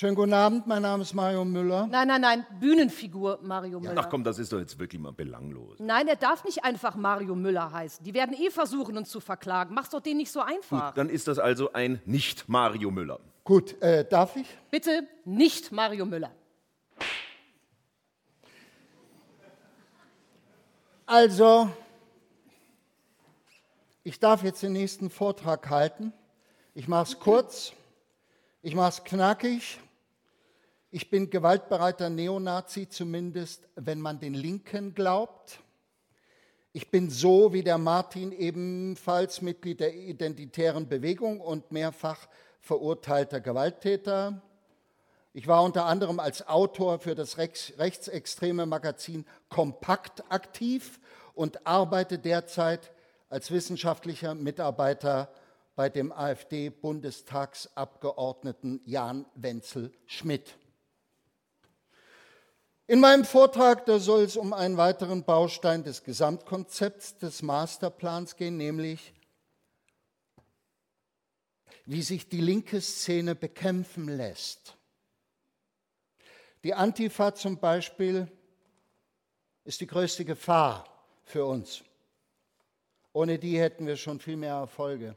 Schönen 0.00 0.14
guten 0.14 0.32
Abend, 0.32 0.64
mein 0.68 0.82
Name 0.82 1.02
ist 1.02 1.12
Mario 1.12 1.44
Müller. 1.44 1.88
Nein, 1.88 2.06
nein, 2.06 2.20
nein, 2.20 2.46
Bühnenfigur 2.60 3.40
Mario 3.42 3.80
Müller. 3.80 3.96
Ach 3.96 4.08
komm, 4.08 4.22
das 4.22 4.38
ist 4.38 4.52
doch 4.52 4.60
jetzt 4.60 4.78
wirklich 4.78 5.02
mal 5.02 5.12
belanglos. 5.12 5.76
Nein, 5.80 6.06
er 6.06 6.14
darf 6.14 6.44
nicht 6.44 6.62
einfach 6.62 6.94
Mario 6.94 7.34
Müller 7.34 7.72
heißen. 7.72 8.04
Die 8.04 8.14
werden 8.14 8.32
eh 8.40 8.48
versuchen, 8.50 8.96
uns 8.96 9.10
zu 9.10 9.18
verklagen. 9.18 9.74
Mach's 9.74 9.90
doch 9.90 9.98
denen 9.98 10.18
nicht 10.18 10.30
so 10.30 10.40
einfach. 10.40 10.90
Gut, 10.90 10.98
dann 10.98 11.10
ist 11.10 11.26
das 11.26 11.40
also 11.40 11.72
ein 11.72 12.00
Nicht-Mario 12.04 12.92
Müller. 12.92 13.18
Gut, 13.42 13.82
äh, 13.82 14.04
darf 14.08 14.36
ich? 14.36 14.46
Bitte 14.70 15.08
nicht 15.24 15.72
Mario 15.72 16.06
Müller. 16.06 16.30
Also, 21.06 21.70
ich 24.04 24.20
darf 24.20 24.44
jetzt 24.44 24.62
den 24.62 24.74
nächsten 24.74 25.10
Vortrag 25.10 25.68
halten. 25.68 26.12
Ich 26.74 26.86
mache 26.86 27.02
es 27.02 27.18
kurz, 27.18 27.72
ich 28.62 28.76
mache 28.76 28.90
es 28.90 29.02
knackig. 29.02 29.80
Ich 30.90 31.10
bin 31.10 31.28
gewaltbereiter 31.28 32.08
Neonazi, 32.08 32.88
zumindest 32.88 33.68
wenn 33.74 34.00
man 34.00 34.20
den 34.20 34.32
Linken 34.32 34.94
glaubt. 34.94 35.60
Ich 36.72 36.90
bin 36.90 37.10
so 37.10 37.52
wie 37.52 37.62
der 37.62 37.76
Martin 37.76 38.32
ebenfalls 38.32 39.42
Mitglied 39.42 39.80
der 39.80 39.94
identitären 39.94 40.88
Bewegung 40.88 41.42
und 41.42 41.72
mehrfach 41.72 42.26
verurteilter 42.62 43.42
Gewalttäter. 43.42 44.40
Ich 45.34 45.46
war 45.46 45.62
unter 45.62 45.84
anderem 45.84 46.20
als 46.20 46.48
Autor 46.48 47.00
für 47.00 47.14
das 47.14 47.36
rechtsextreme 47.36 48.64
Magazin 48.64 49.26
Kompakt 49.50 50.24
aktiv 50.32 51.00
und 51.34 51.66
arbeite 51.66 52.18
derzeit 52.18 52.92
als 53.28 53.50
wissenschaftlicher 53.50 54.34
Mitarbeiter 54.34 55.30
bei 55.76 55.90
dem 55.90 56.12
AfD-Bundestagsabgeordneten 56.12 58.80
Jan 58.86 59.26
Wenzel 59.34 59.92
Schmidt. 60.06 60.56
In 62.90 63.00
meinem 63.00 63.26
Vortrag 63.26 63.84
da 63.84 63.98
soll 63.98 64.22
es 64.22 64.38
um 64.38 64.54
einen 64.54 64.78
weiteren 64.78 65.22
Baustein 65.22 65.84
des 65.84 66.04
Gesamtkonzepts 66.04 67.18
des 67.18 67.42
Masterplans 67.42 68.34
gehen, 68.34 68.56
nämlich 68.56 69.12
wie 71.84 72.00
sich 72.00 72.30
die 72.30 72.40
linke 72.40 72.80
Szene 72.80 73.34
bekämpfen 73.34 74.08
lässt. 74.08 74.78
Die 76.64 76.72
Antifa 76.72 77.34
zum 77.34 77.58
Beispiel 77.58 78.26
ist 79.64 79.82
die 79.82 79.86
größte 79.86 80.24
Gefahr 80.24 80.86
für 81.24 81.44
uns. 81.44 81.84
Ohne 83.12 83.38
die 83.38 83.60
hätten 83.60 83.86
wir 83.86 83.98
schon 83.98 84.18
viel 84.18 84.36
mehr 84.38 84.54
Erfolge. 84.54 85.14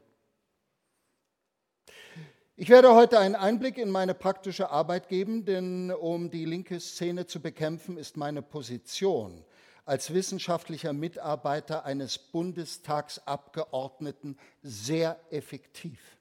Ich 2.54 2.68
werde 2.68 2.94
heute 2.94 3.18
einen 3.18 3.34
Einblick 3.34 3.78
in 3.78 3.90
meine 3.90 4.12
praktische 4.12 4.68
Arbeit 4.68 5.08
geben, 5.08 5.46
denn 5.46 5.90
um 5.90 6.28
die 6.30 6.44
linke 6.44 6.80
Szene 6.80 7.24
zu 7.26 7.40
bekämpfen, 7.40 7.96
ist 7.96 8.18
meine 8.18 8.42
Position 8.42 9.42
als 9.86 10.12
wissenschaftlicher 10.12 10.92
Mitarbeiter 10.92 11.86
eines 11.86 12.18
Bundestagsabgeordneten 12.18 14.38
sehr 14.62 15.18
effektiv. 15.30 16.18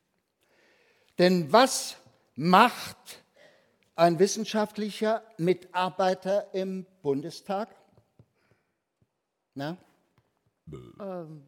Denn 1.19 1.51
was 1.51 1.97
macht 2.35 3.21
ein 3.95 4.17
wissenschaftlicher 4.17 5.23
Mitarbeiter 5.37 6.53
im 6.53 6.85
Bundestag? 7.01 7.75
Na? 9.53 9.75
Ähm, 10.97 11.43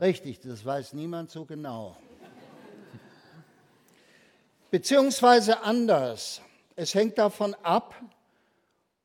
Richtig, 0.00 0.40
das 0.40 0.64
weiß 0.64 0.94
niemand 0.94 1.30
so 1.30 1.44
genau. 1.44 1.96
Beziehungsweise 4.74 5.62
anders. 5.62 6.40
Es 6.74 6.96
hängt 6.96 7.16
davon 7.16 7.54
ab, 7.62 7.94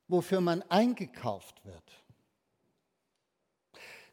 wofür 0.08 0.40
man 0.40 0.62
eingekauft 0.62 1.64
wird. 1.64 1.84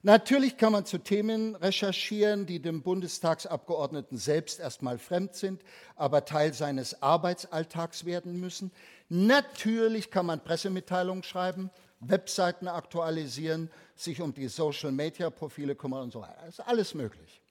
Natürlich 0.03 0.57
kann 0.57 0.73
man 0.73 0.85
zu 0.85 0.99
Themen 0.99 1.55
recherchieren, 1.55 2.45
die 2.45 2.59
dem 2.59 2.83
Bundestagsabgeordneten 2.83 4.19
selbst 4.19 4.59
erstmal 4.59 4.99
fremd 4.99 5.33
sind, 5.33 5.63
aber 5.95 6.25
Teil 6.25 6.53
seines 6.53 7.01
Arbeitsalltags 7.01 8.05
werden 8.05 8.39
müssen. 8.39 8.71
Natürlich 9.09 10.11
kann 10.11 10.27
man 10.27 10.43
Pressemitteilungen 10.43 11.23
schreiben, 11.23 11.71
Webseiten 12.01 12.67
aktualisieren, 12.67 13.71
sich 13.95 14.21
um 14.21 14.31
die 14.31 14.47
Social-Media-Profile 14.47 15.73
kümmern 15.73 16.03
und 16.03 16.13
so 16.13 16.21
weiter. 16.21 16.37
Das 16.45 16.59
ist 16.59 16.67
alles 16.67 16.93
möglich. 16.93 17.41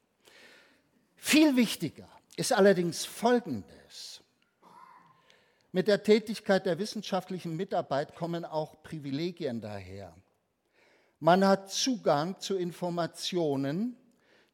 Viel 1.16 1.56
wichtiger 1.56 2.06
ist 2.36 2.52
allerdings 2.52 3.04
Folgendes. 3.04 4.22
Mit 5.72 5.88
der 5.88 6.02
Tätigkeit 6.02 6.64
der 6.64 6.78
wissenschaftlichen 6.78 7.56
Mitarbeit 7.56 8.14
kommen 8.14 8.44
auch 8.44 8.82
Privilegien 8.82 9.60
daher. 9.60 10.14
Man 11.18 11.46
hat 11.46 11.70
Zugang 11.70 12.38
zu 12.40 12.56
Informationen, 12.56 13.96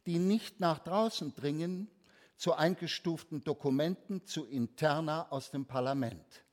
die 0.07 0.19
nicht 0.19 0.61
nach 0.61 0.79
draußen 0.79 1.35
dringen, 1.35 1.89
zu 2.37 2.55
eingestuften 2.55 3.45
Dokumenten, 3.45 4.25
zu 4.27 4.47
Interna 4.47 5.29
aus 5.31 5.51
dem 5.51 5.67
Parlament. 5.67 6.45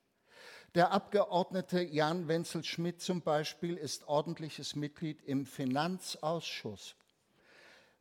Der 0.76 0.92
Abgeordnete 0.92 1.82
Jan 1.82 2.28
Wenzel 2.28 2.62
Schmidt 2.62 3.00
zum 3.00 3.22
Beispiel 3.22 3.76
ist 3.76 4.06
ordentliches 4.06 4.76
Mitglied 4.76 5.20
im 5.22 5.46
Finanzausschuss. 5.46 6.94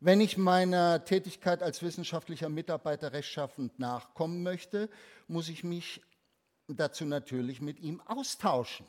Wenn 0.02 0.22
ich 0.22 0.38
meiner 0.38 1.04
Tätigkeit 1.04 1.62
als 1.62 1.82
wissenschaftlicher 1.82 2.48
Mitarbeiter 2.48 3.12
rechtschaffend 3.12 3.80
nachkommen 3.80 4.44
möchte, 4.44 4.90
muss 5.28 5.50
ich 5.50 5.66
mich 5.66 6.02
dazu 6.70 7.04
natürlich 7.04 7.60
mit 7.60 7.82
ihm 7.82 8.00
austauschen. 8.06 8.86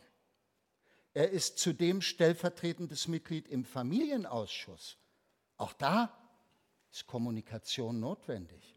Er 1.12 1.30
ist 1.30 1.58
zudem 1.58 2.00
stellvertretendes 2.00 3.08
Mitglied 3.08 3.48
im 3.48 3.64
Familienausschuss. 3.64 4.98
Auch 5.56 5.72
da 5.72 6.16
ist 6.92 7.08
Kommunikation 7.08 7.98
notwendig. 7.98 8.76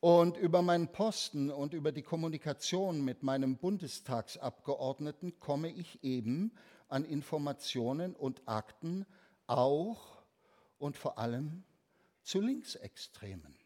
Und 0.00 0.36
über 0.36 0.60
meinen 0.60 0.92
Posten 0.92 1.50
und 1.50 1.72
über 1.72 1.92
die 1.92 2.02
Kommunikation 2.02 3.02
mit 3.02 3.22
meinem 3.22 3.56
Bundestagsabgeordneten 3.56 5.40
komme 5.40 5.70
ich 5.70 6.04
eben 6.04 6.52
an 6.88 7.06
Informationen 7.06 8.14
und 8.14 8.46
Akten 8.46 9.06
auch 9.46 10.21
und 10.82 10.96
vor 10.96 11.16
allem 11.16 11.62
zu 12.24 12.40
Linksextremen. 12.40 13.56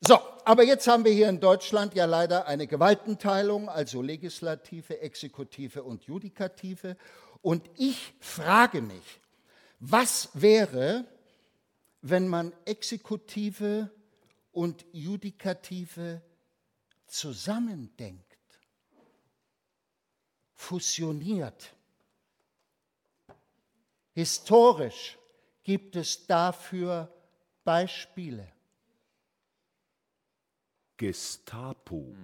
So, 0.00 0.18
aber 0.44 0.64
jetzt 0.64 0.88
haben 0.88 1.04
wir 1.04 1.12
hier 1.12 1.28
in 1.28 1.38
Deutschland 1.38 1.94
ja 1.94 2.06
leider 2.06 2.46
eine 2.48 2.66
Gewaltenteilung, 2.66 3.68
also 3.68 4.02
Legislative, 4.02 4.98
Exekutive 5.00 5.84
und 5.84 6.02
Judikative. 6.04 6.96
Und 7.40 7.70
ich 7.76 8.14
frage 8.18 8.82
mich, 8.82 9.20
was 9.78 10.28
wäre, 10.34 11.04
wenn 12.00 12.26
man 12.26 12.52
Exekutive 12.64 13.90
und 14.50 14.84
Judikative 14.90 16.20
zusammendenkt, 17.06 18.26
fusioniert. 20.54 21.76
Historisch 24.14 25.18
gibt 25.62 25.96
es 25.96 26.26
dafür 26.26 27.12
Beispiele. 27.64 28.52
Gestapo. 30.96 32.14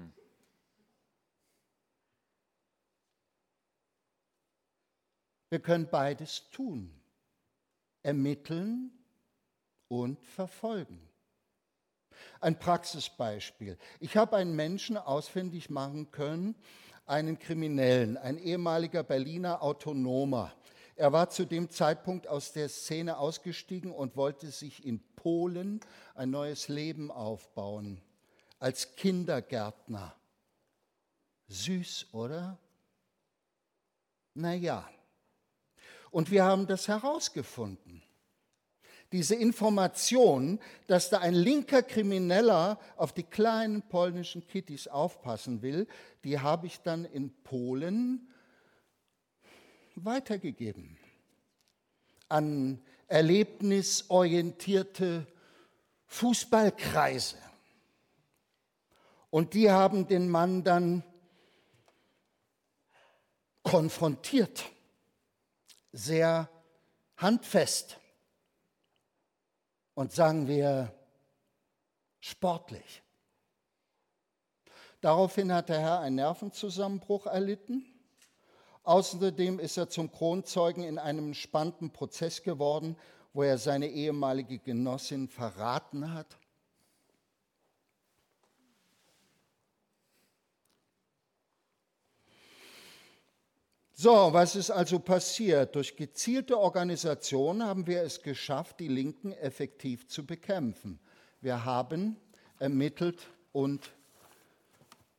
Wir 5.50 5.60
können 5.60 5.88
beides 5.88 6.50
tun. 6.50 6.92
Ermitteln 8.02 8.92
und 9.88 10.22
verfolgen. 10.24 11.00
Ein 12.40 12.58
Praxisbeispiel. 12.58 13.78
Ich 14.00 14.16
habe 14.16 14.36
einen 14.36 14.54
Menschen 14.54 14.96
ausfindig 14.96 15.70
machen 15.70 16.10
können, 16.10 16.54
einen 17.06 17.38
Kriminellen, 17.38 18.16
ein 18.16 18.38
ehemaliger 18.38 19.02
Berliner 19.02 19.62
Autonomer. 19.62 20.54
Er 20.98 21.12
war 21.12 21.30
zu 21.30 21.44
dem 21.44 21.70
Zeitpunkt 21.70 22.26
aus 22.26 22.52
der 22.52 22.68
Szene 22.68 23.18
ausgestiegen 23.18 23.92
und 23.92 24.16
wollte 24.16 24.50
sich 24.50 24.84
in 24.84 24.98
Polen 25.14 25.78
ein 26.16 26.30
neues 26.30 26.66
Leben 26.66 27.12
aufbauen, 27.12 28.00
als 28.58 28.96
Kindergärtner. 28.96 30.16
Süß, 31.46 32.08
oder? 32.10 32.58
Naja. 34.34 34.90
Und 36.10 36.32
wir 36.32 36.42
haben 36.42 36.66
das 36.66 36.88
herausgefunden. 36.88 38.02
Diese 39.12 39.36
Information, 39.36 40.58
dass 40.88 41.10
da 41.10 41.20
ein 41.20 41.34
linker 41.34 41.84
Krimineller 41.84 42.80
auf 42.96 43.12
die 43.12 43.22
kleinen 43.22 43.82
polnischen 43.88 44.48
Kittys 44.48 44.88
aufpassen 44.88 45.62
will, 45.62 45.86
die 46.24 46.40
habe 46.40 46.66
ich 46.66 46.80
dann 46.80 47.04
in 47.04 47.32
Polen 47.44 48.28
weitergegeben 50.04 50.98
an 52.28 52.82
erlebnisorientierte 53.06 55.28
Fußballkreise. 56.06 57.36
Und 59.30 59.54
die 59.54 59.70
haben 59.70 60.08
den 60.08 60.28
Mann 60.28 60.64
dann 60.64 61.04
konfrontiert, 63.62 64.64
sehr 65.92 66.50
handfest 67.16 68.00
und 69.94 70.12
sagen 70.12 70.48
wir 70.48 70.92
sportlich. 72.20 73.02
Daraufhin 75.00 75.52
hat 75.52 75.68
der 75.68 75.80
Herr 75.80 76.00
einen 76.00 76.16
Nervenzusammenbruch 76.16 77.26
erlitten. 77.26 77.86
Außerdem 78.88 79.58
ist 79.58 79.76
er 79.76 79.90
zum 79.90 80.10
Kronzeugen 80.10 80.82
in 80.82 80.96
einem 80.96 81.34
spannenden 81.34 81.90
Prozess 81.90 82.42
geworden, 82.42 82.96
wo 83.34 83.42
er 83.42 83.58
seine 83.58 83.88
ehemalige 83.88 84.58
Genossin 84.58 85.28
verraten 85.28 86.14
hat. 86.14 86.38
So, 93.92 94.32
was 94.32 94.56
ist 94.56 94.70
also 94.70 94.98
passiert? 95.00 95.76
Durch 95.76 95.94
gezielte 95.94 96.58
Organisation 96.58 97.62
haben 97.62 97.86
wir 97.86 98.00
es 98.00 98.22
geschafft, 98.22 98.80
die 98.80 98.88
Linken 98.88 99.32
effektiv 99.32 100.08
zu 100.08 100.24
bekämpfen. 100.24 100.98
Wir 101.42 101.66
haben 101.66 102.16
ermittelt 102.58 103.26
und 103.52 103.92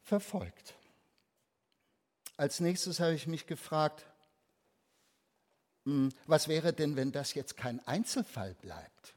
verfolgt. 0.01 0.78
Als 2.39 2.61
nächstes 2.61 3.01
habe 3.01 3.15
ich 3.15 3.27
mich 3.27 3.47
gefragt, 3.47 4.05
hm, 5.83 6.07
was 6.25 6.47
wäre 6.47 6.71
denn, 6.71 6.95
wenn 6.95 7.11
das 7.11 7.33
jetzt 7.33 7.57
kein 7.57 7.85
Einzelfall 7.85 8.53
bleibt, 8.53 9.13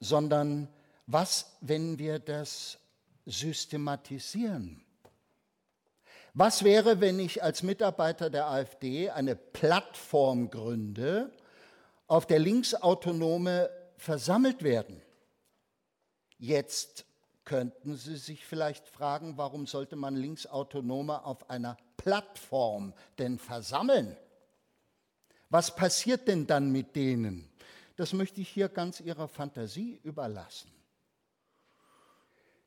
sondern 0.00 0.72
was, 1.06 1.54
wenn 1.60 1.98
wir 1.98 2.18
das 2.18 2.78
systematisieren? 3.26 4.82
Was 6.32 6.64
wäre, 6.64 7.02
wenn 7.02 7.18
ich 7.18 7.42
als 7.42 7.62
Mitarbeiter 7.62 8.30
der 8.30 8.46
AfD 8.46 9.10
eine 9.10 9.36
Plattform 9.36 10.48
gründe, 10.48 11.30
auf 12.06 12.26
der 12.26 12.38
Linksautonome 12.38 13.68
versammelt 13.98 14.62
werden? 14.62 15.02
Jetzt 16.38 17.04
könnten 17.44 17.96
Sie 17.96 18.16
sich 18.16 18.44
vielleicht 18.44 18.88
fragen, 18.88 19.36
warum 19.36 19.66
sollte 19.66 19.96
man 19.96 20.16
Linksautonome 20.16 21.24
auf 21.24 21.50
einer 21.50 21.76
Plattform 21.96 22.94
denn 23.18 23.38
versammeln? 23.38 24.16
Was 25.50 25.74
passiert 25.74 26.28
denn 26.28 26.46
dann 26.46 26.72
mit 26.72 26.96
denen? 26.96 27.50
Das 27.96 28.12
möchte 28.12 28.40
ich 28.40 28.48
hier 28.48 28.68
ganz 28.68 29.00
Ihrer 29.00 29.28
Fantasie 29.28 30.00
überlassen. 30.02 30.70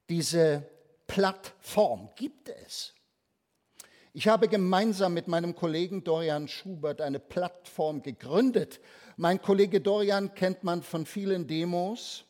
Diese 0.10 0.70
Plattform 1.08 2.10
gibt 2.16 2.50
es. 2.50 2.94
Ich 4.14 4.28
habe 4.28 4.48
gemeinsam 4.48 5.14
mit 5.14 5.28
meinem 5.28 5.56
Kollegen 5.56 6.04
Dorian 6.04 6.48
Schubert 6.48 7.02
eine 7.02 7.20
Plattform 7.20 8.02
gegründet. 8.02 8.80
Mein 9.18 9.42
Kollege 9.42 9.82
Dorian 9.82 10.34
kennt 10.36 10.64
man 10.64 10.84
von 10.84 11.06
vielen 11.06 11.48
Demos. 11.48 12.24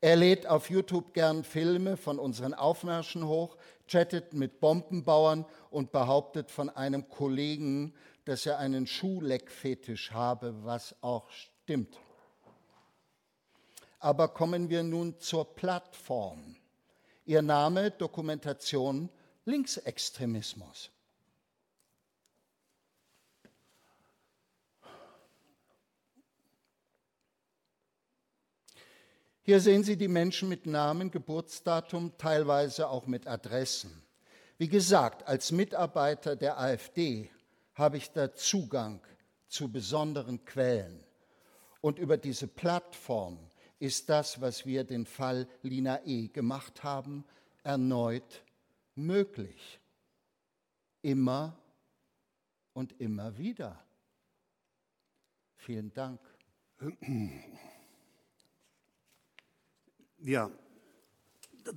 Er 0.00 0.16
lädt 0.16 0.46
auf 0.46 0.68
YouTube 0.68 1.14
gern 1.14 1.42
Filme 1.42 1.96
von 1.96 2.18
unseren 2.18 2.54
Aufmärschen 2.54 3.26
hoch, 3.26 3.56
chattet 3.86 4.34
mit 4.34 4.60
Bombenbauern 4.60 5.46
und 5.70 5.90
behauptet 5.92 6.50
von 6.50 6.68
einem 6.68 7.08
Kollegen, 7.08 7.94
dass 8.24 8.44
er 8.44 8.58
einen 8.58 8.86
Schuhleckfetisch 8.86 10.10
habe, 10.12 10.64
was 10.64 10.94
auch 11.00 11.30
stimmt. 11.30 11.98
Aber 13.98 14.28
kommen 14.28 14.68
wir 14.68 14.82
nun 14.82 15.18
zur 15.18 15.54
Plattform. 15.54 16.56
Ihr 17.24 17.42
Name 17.42 17.90
Dokumentation 17.90 19.08
Linksextremismus. 19.46 20.90
Hier 29.46 29.60
sehen 29.60 29.84
Sie 29.84 29.96
die 29.96 30.08
Menschen 30.08 30.48
mit 30.48 30.66
Namen, 30.66 31.12
Geburtsdatum, 31.12 32.18
teilweise 32.18 32.88
auch 32.88 33.06
mit 33.06 33.28
Adressen. 33.28 34.02
Wie 34.58 34.66
gesagt, 34.66 35.28
als 35.28 35.52
Mitarbeiter 35.52 36.34
der 36.34 36.58
AfD 36.58 37.30
habe 37.74 37.96
ich 37.96 38.10
da 38.10 38.34
Zugang 38.34 39.00
zu 39.46 39.70
besonderen 39.70 40.44
Quellen. 40.44 40.98
Und 41.80 42.00
über 42.00 42.16
diese 42.16 42.48
Plattform 42.48 43.38
ist 43.78 44.08
das, 44.08 44.40
was 44.40 44.66
wir 44.66 44.82
den 44.82 45.06
Fall 45.06 45.46
Lina 45.62 46.04
E. 46.04 46.26
gemacht 46.26 46.82
haben, 46.82 47.24
erneut 47.62 48.42
möglich. 48.96 49.78
Immer 51.02 51.56
und 52.72 53.00
immer 53.00 53.38
wieder. 53.38 53.80
Vielen 55.54 55.92
Dank. 55.92 56.18
Ja, 60.28 60.50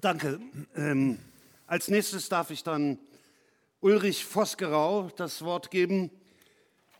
danke. 0.01 0.39
Ähm, 0.75 1.19
als 1.67 1.87
nächstes 1.87 2.29
darf 2.29 2.49
ich 2.49 2.63
dann 2.63 2.97
Ulrich 3.79 4.25
Vosgerau 4.25 5.11
das 5.17 5.43
Wort 5.43 5.69
geben. 5.69 6.09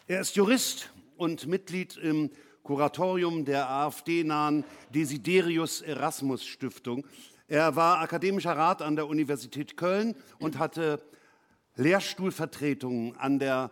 Er 0.06 0.22
ist 0.22 0.36
Jurist 0.36 0.92
und 1.18 1.48
Mitglied 1.48 1.98
im 1.98 2.30
Kuratorium 2.62 3.46
der 3.46 3.68
AfD-nahen 3.68 4.64
Desiderius 4.94 5.82
Erasmus 5.82 6.46
Stiftung. 6.46 7.04
Er 7.48 7.76
war 7.76 7.98
akademischer 7.98 8.56
Rat 8.56 8.84
an 8.84 8.96
der 8.96 9.08
Universität 9.08 9.76
Köln 9.76 10.14
und 10.38 10.60
hatte 10.60 11.02
Lehrstuhlvertretungen 11.78 13.18
an 13.18 13.40
der 13.40 13.72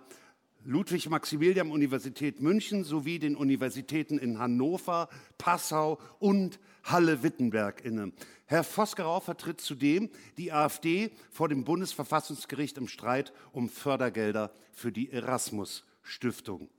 Ludwig-Maximilian-Universität 0.66 2.42
München 2.42 2.84
sowie 2.84 3.20
den 3.20 3.36
Universitäten 3.36 4.18
in 4.18 4.40
Hannover, 4.40 5.10
Passau 5.38 6.00
und 6.18 6.60
Halle-Wittenberg 6.92 7.84
inne. 7.84 8.12
Herr 8.46 8.64
Vosgerau 8.64 9.20
vertritt 9.20 9.60
zudem 9.60 10.10
die 10.38 10.52
AfD 10.52 11.12
vor 11.32 11.50
dem 11.50 11.64
Bundesverfassungsgericht 11.64 12.78
im 12.78 12.88
Streit 12.88 13.34
um 13.52 13.70
Fördergelder 13.70 14.52
für 14.72 14.92
die 14.92 15.12
Erasmus-Stiftung. 15.12 16.70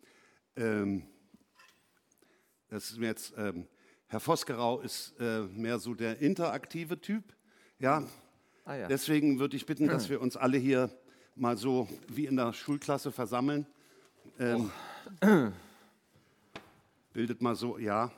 Ähm, 0.56 1.02
das 2.68 2.90
ist 2.90 2.98
mir 2.98 3.06
jetzt, 3.08 3.34
ähm, 3.36 3.66
Herr 4.06 4.20
Vosgerau 4.20 4.80
ist 4.80 5.14
äh, 5.20 5.42
mehr 5.42 5.78
so 5.78 5.94
der 5.94 6.20
interaktive 6.20 7.00
Typ. 7.00 7.24
Ja? 7.78 8.02
Ah, 8.64 8.74
ja. 8.74 8.88
Deswegen 8.88 9.38
würde 9.38 9.56
ich 9.56 9.66
bitten, 9.66 9.88
dass 9.88 10.08
wir 10.10 10.20
uns 10.20 10.36
alle 10.36 10.58
hier 10.58 10.90
mal 11.34 11.56
so 11.56 11.88
wie 12.08 12.26
in 12.26 12.36
der 12.36 12.52
Schulklasse 12.52 13.12
versammeln. 13.12 13.66
Ähm, 14.38 14.70
bildet 17.12 17.42
mal 17.42 17.54
so, 17.54 17.78
ja. 17.78 18.10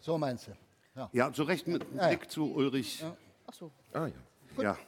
So 0.00 0.18
meinst 0.18 0.48
du? 0.48 0.63
Ja. 0.94 1.10
Ja, 1.12 1.32
so 1.32 1.42
recht 1.42 1.66
mit 1.66 1.84
Ja, 1.94 2.02
ja. 2.02 2.08
Blick 2.08 2.30
zu 2.30 2.52
Ulrich. 2.54 3.04
Ach 3.46 3.52
so. 3.52 3.70
Ah 3.92 4.06
ja, 4.06 4.62
Ja. 4.62 4.78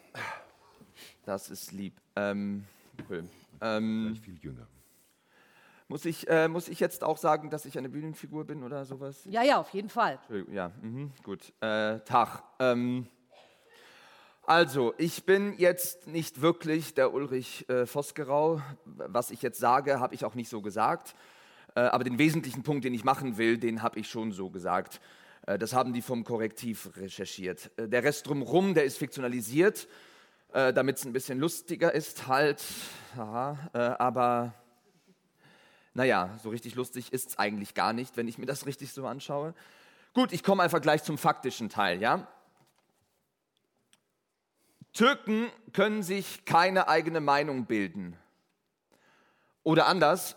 Das 1.25 1.51
ist 1.51 1.73
lieb. 1.73 1.95
Ähm, 2.15 2.65
cool. 3.11 3.25
ähm, 3.61 4.17
viel 4.23 4.39
jünger. 4.41 4.67
muss, 5.89 6.05
ich, 6.05 6.29
äh, 6.29 6.47
muss 6.47 6.69
ich 6.69 6.79
jetzt 6.79 7.03
auch 7.03 7.17
sagen, 7.19 7.51
dass 7.51 7.65
ich 7.65 7.77
eine 7.77 7.89
Bühnenfigur 7.89 8.45
bin 8.45 8.63
oder 8.63 8.85
sowas? 8.85 9.23
Ja, 9.25 9.43
ja, 9.43 9.59
auf 9.59 9.71
jeden 9.71 9.89
Fall. 9.89 10.21
Ja, 10.53 10.71
mhm, 10.81 11.11
gut. 11.25 11.53
Äh, 11.61 11.99
Tag. 12.01 12.45
Ähm, 12.61 13.09
also, 14.47 14.95
ich 14.99 15.25
bin 15.25 15.59
jetzt 15.59 16.07
nicht 16.07 16.41
wirklich 16.41 16.95
der 16.95 17.13
Ulrich 17.13 17.69
äh, 17.69 17.85
Vosgerau. 17.85 18.63
Was 18.85 19.33
ich 19.33 19.43
jetzt 19.43 19.59
sage, 19.59 19.99
habe 19.99 20.15
ich 20.15 20.25
auch 20.25 20.37
nicht 20.37 20.49
so 20.49 20.63
gesagt. 20.63 21.17
Äh, 21.75 21.81
aber 21.81 22.05
den 22.05 22.19
wesentlichen 22.19 22.63
Punkt, 22.63 22.85
den 22.85 22.95
ich 22.95 23.03
machen 23.03 23.39
will, 23.39 23.59
den 23.59 23.83
habe 23.83 23.99
ich 23.99 24.09
schon 24.09 24.31
so 24.31 24.49
gesagt. 24.51 25.01
Äh, 25.47 25.59
das 25.59 25.73
haben 25.73 25.93
die 25.93 26.03
vom 26.03 26.25
Korrektiv 26.25 26.91
recherchiert. 26.97 27.71
Äh, 27.77 27.89
der 27.89 28.05
Rest 28.05 28.27
drumherum, 28.27 28.75
der 28.75 28.85
ist 28.85 28.99
fiktionalisiert, 28.99 29.89
äh, 30.53 30.73
damit 30.73 30.99
es 30.99 31.05
ein 31.07 31.13
bisschen 31.13 31.39
lustiger 31.39 31.95
ist, 31.95 32.27
halt. 32.27 32.63
Aha, 33.17 33.97
aber 33.99 34.53
naja, 35.95 36.39
so 36.43 36.51
richtig 36.51 36.75
lustig 36.75 37.15
ist 37.15 37.31
es 37.31 37.39
eigentlich 37.39 37.73
gar 37.73 37.95
nicht, 37.95 38.19
wenn 38.19 38.29
ich 38.29 38.37
mir 38.37 38.45
das 38.45 38.67
richtig 38.67 38.93
so 38.93 39.07
anschaue. 39.07 39.55
Gut, 40.13 40.35
ich 40.35 40.43
komme 40.43 40.63
einfach 40.63 40.83
gleich 40.83 41.03
zum 41.03 41.17
faktischen 41.17 41.71
Teil, 41.71 42.03
ja? 42.03 42.29
Türken 44.93 45.49
können 45.73 46.03
sich 46.03 46.45
keine 46.45 46.89
eigene 46.89 47.21
Meinung 47.21 47.65
bilden. 47.65 48.19
Oder 49.63 49.87
anders, 49.87 50.37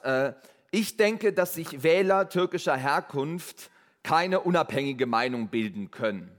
ich 0.71 0.95
denke, 0.95 1.33
dass 1.33 1.53
sich 1.53 1.83
Wähler 1.83 2.29
türkischer 2.29 2.77
Herkunft 2.77 3.69
keine 4.03 4.41
unabhängige 4.41 5.05
Meinung 5.05 5.49
bilden 5.49 5.91
können. 5.91 6.31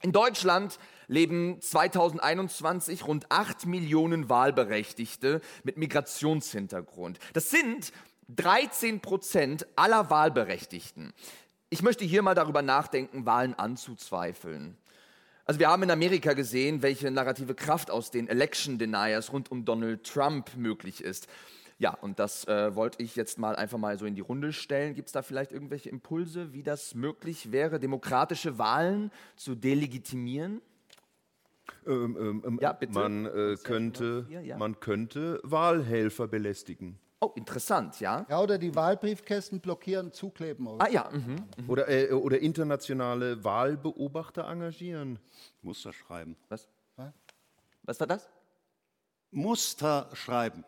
In 0.00 0.12
Deutschland 0.12 0.78
leben 1.08 1.60
2021 1.60 3.06
rund 3.06 3.30
8 3.30 3.66
Millionen 3.66 4.28
Wahlberechtigte 4.28 5.40
mit 5.64 5.76
Migrationshintergrund. 5.76 7.18
Das 7.32 7.50
sind 7.50 7.92
13 8.28 9.00
Prozent 9.00 9.66
aller 9.74 10.10
Wahlberechtigten. 10.10 11.12
Ich 11.70 11.82
möchte 11.82 12.04
hier 12.04 12.22
mal 12.22 12.34
darüber 12.34 12.62
nachdenken, 12.62 13.26
Wahlen 13.26 13.54
anzuzweifeln. 13.54 14.76
Also 15.44 15.60
wir 15.60 15.68
haben 15.68 15.82
in 15.82 15.90
Amerika 15.90 16.34
gesehen, 16.34 16.82
welche 16.82 17.10
narrative 17.10 17.54
Kraft 17.54 17.90
aus 17.90 18.10
den 18.10 18.28
Election 18.28 18.78
Deniers 18.78 19.32
rund 19.32 19.50
um 19.50 19.64
Donald 19.64 20.04
Trump 20.04 20.54
möglich 20.56 21.02
ist. 21.02 21.26
Ja, 21.78 21.94
und 21.94 22.18
das 22.18 22.46
äh, 22.48 22.74
wollte 22.74 23.02
ich 23.02 23.14
jetzt 23.14 23.38
mal 23.38 23.54
einfach 23.54 23.78
mal 23.78 23.96
so 23.98 24.04
in 24.04 24.16
die 24.16 24.20
Runde 24.20 24.52
stellen. 24.52 24.94
Gibt 24.94 25.08
es 25.08 25.12
da 25.12 25.22
vielleicht 25.22 25.52
irgendwelche 25.52 25.88
Impulse, 25.88 26.52
wie 26.52 26.64
das 26.64 26.94
möglich 26.94 27.52
wäre, 27.52 27.78
demokratische 27.78 28.58
Wahlen 28.58 29.12
zu 29.36 29.54
delegitimieren? 29.54 30.60
Ähm, 31.86 32.16
ähm, 32.18 32.42
ähm, 32.44 32.58
Ja, 32.60 32.72
bitte. 32.72 32.94
Man, 32.94 33.26
äh, 33.26 33.56
könnte. 33.62 34.26
Ja, 34.28 34.56
man 34.56 34.80
könnte 34.80 35.40
Wahlhelfer 35.44 36.26
belästigen. 36.26 36.98
Oh, 37.20 37.32
interessant, 37.34 37.98
ja. 38.00 38.26
Ja, 38.28 38.40
oder 38.40 38.58
die 38.58 38.74
Wahlbriefkästen 38.74 39.60
blockieren, 39.60 40.12
zukleben. 40.12 40.66
Oder? 40.68 40.84
Ah 40.84 40.88
ja, 40.88 41.10
mhm. 41.10 41.68
Oder, 41.68 41.88
äh, 41.88 42.12
oder 42.12 42.38
internationale 42.38 43.42
Wahlbeobachter 43.42 44.48
engagieren. 44.48 45.18
Muster 45.62 45.92
schreiben. 45.92 46.36
Was? 46.48 46.68
Was 47.82 47.98
war 48.00 48.06
das? 48.06 48.28
Muster 49.30 50.10
schreiben. 50.12 50.64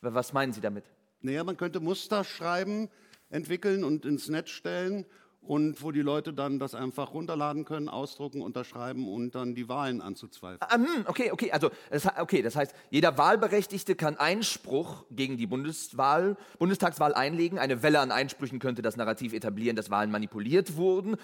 Was 0.00 0.32
meinen 0.32 0.52
Sie 0.52 0.60
damit? 0.60 0.84
Naja, 1.20 1.42
man 1.44 1.56
könnte 1.56 1.80
Muster 1.80 2.24
schreiben, 2.24 2.88
entwickeln 3.30 3.84
und 3.84 4.04
ins 4.04 4.28
Netz 4.28 4.50
stellen 4.50 5.04
und 5.40 5.82
wo 5.82 5.92
die 5.92 6.02
Leute 6.02 6.32
dann 6.32 6.58
das 6.58 6.74
einfach 6.74 7.14
runterladen 7.14 7.64
können, 7.64 7.88
ausdrucken, 7.88 8.42
unterschreiben 8.42 9.08
und 9.08 9.34
dann 9.34 9.54
die 9.54 9.68
Wahlen 9.68 10.00
anzuzweifeln. 10.00 10.60
Ah, 10.60 10.74
hm, 10.74 11.06
okay, 11.06 11.30
okay, 11.32 11.50
also 11.50 11.70
das, 11.90 12.06
okay, 12.18 12.42
das 12.42 12.54
heißt, 12.54 12.74
jeder 12.90 13.16
Wahlberechtigte 13.18 13.94
kann 13.94 14.16
Einspruch 14.16 15.04
gegen 15.10 15.36
die 15.36 15.46
Bundeswahl, 15.46 16.36
Bundestagswahl 16.58 17.14
einlegen. 17.14 17.58
Eine 17.58 17.82
Welle 17.82 18.00
an 18.00 18.12
Einsprüchen 18.12 18.58
könnte 18.58 18.82
das 18.82 18.96
Narrativ 18.96 19.32
etablieren, 19.32 19.76
dass 19.76 19.90
Wahlen 19.90 20.10
manipuliert 20.10 20.76
wurden. 20.76 21.16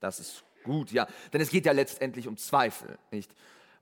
Das 0.00 0.20
ist 0.20 0.44
gut, 0.64 0.92
ja. 0.92 1.06
Denn 1.32 1.40
es 1.40 1.50
geht 1.50 1.66
ja 1.66 1.72
letztendlich 1.72 2.28
um 2.28 2.36
Zweifel, 2.36 2.98
nicht? 3.10 3.34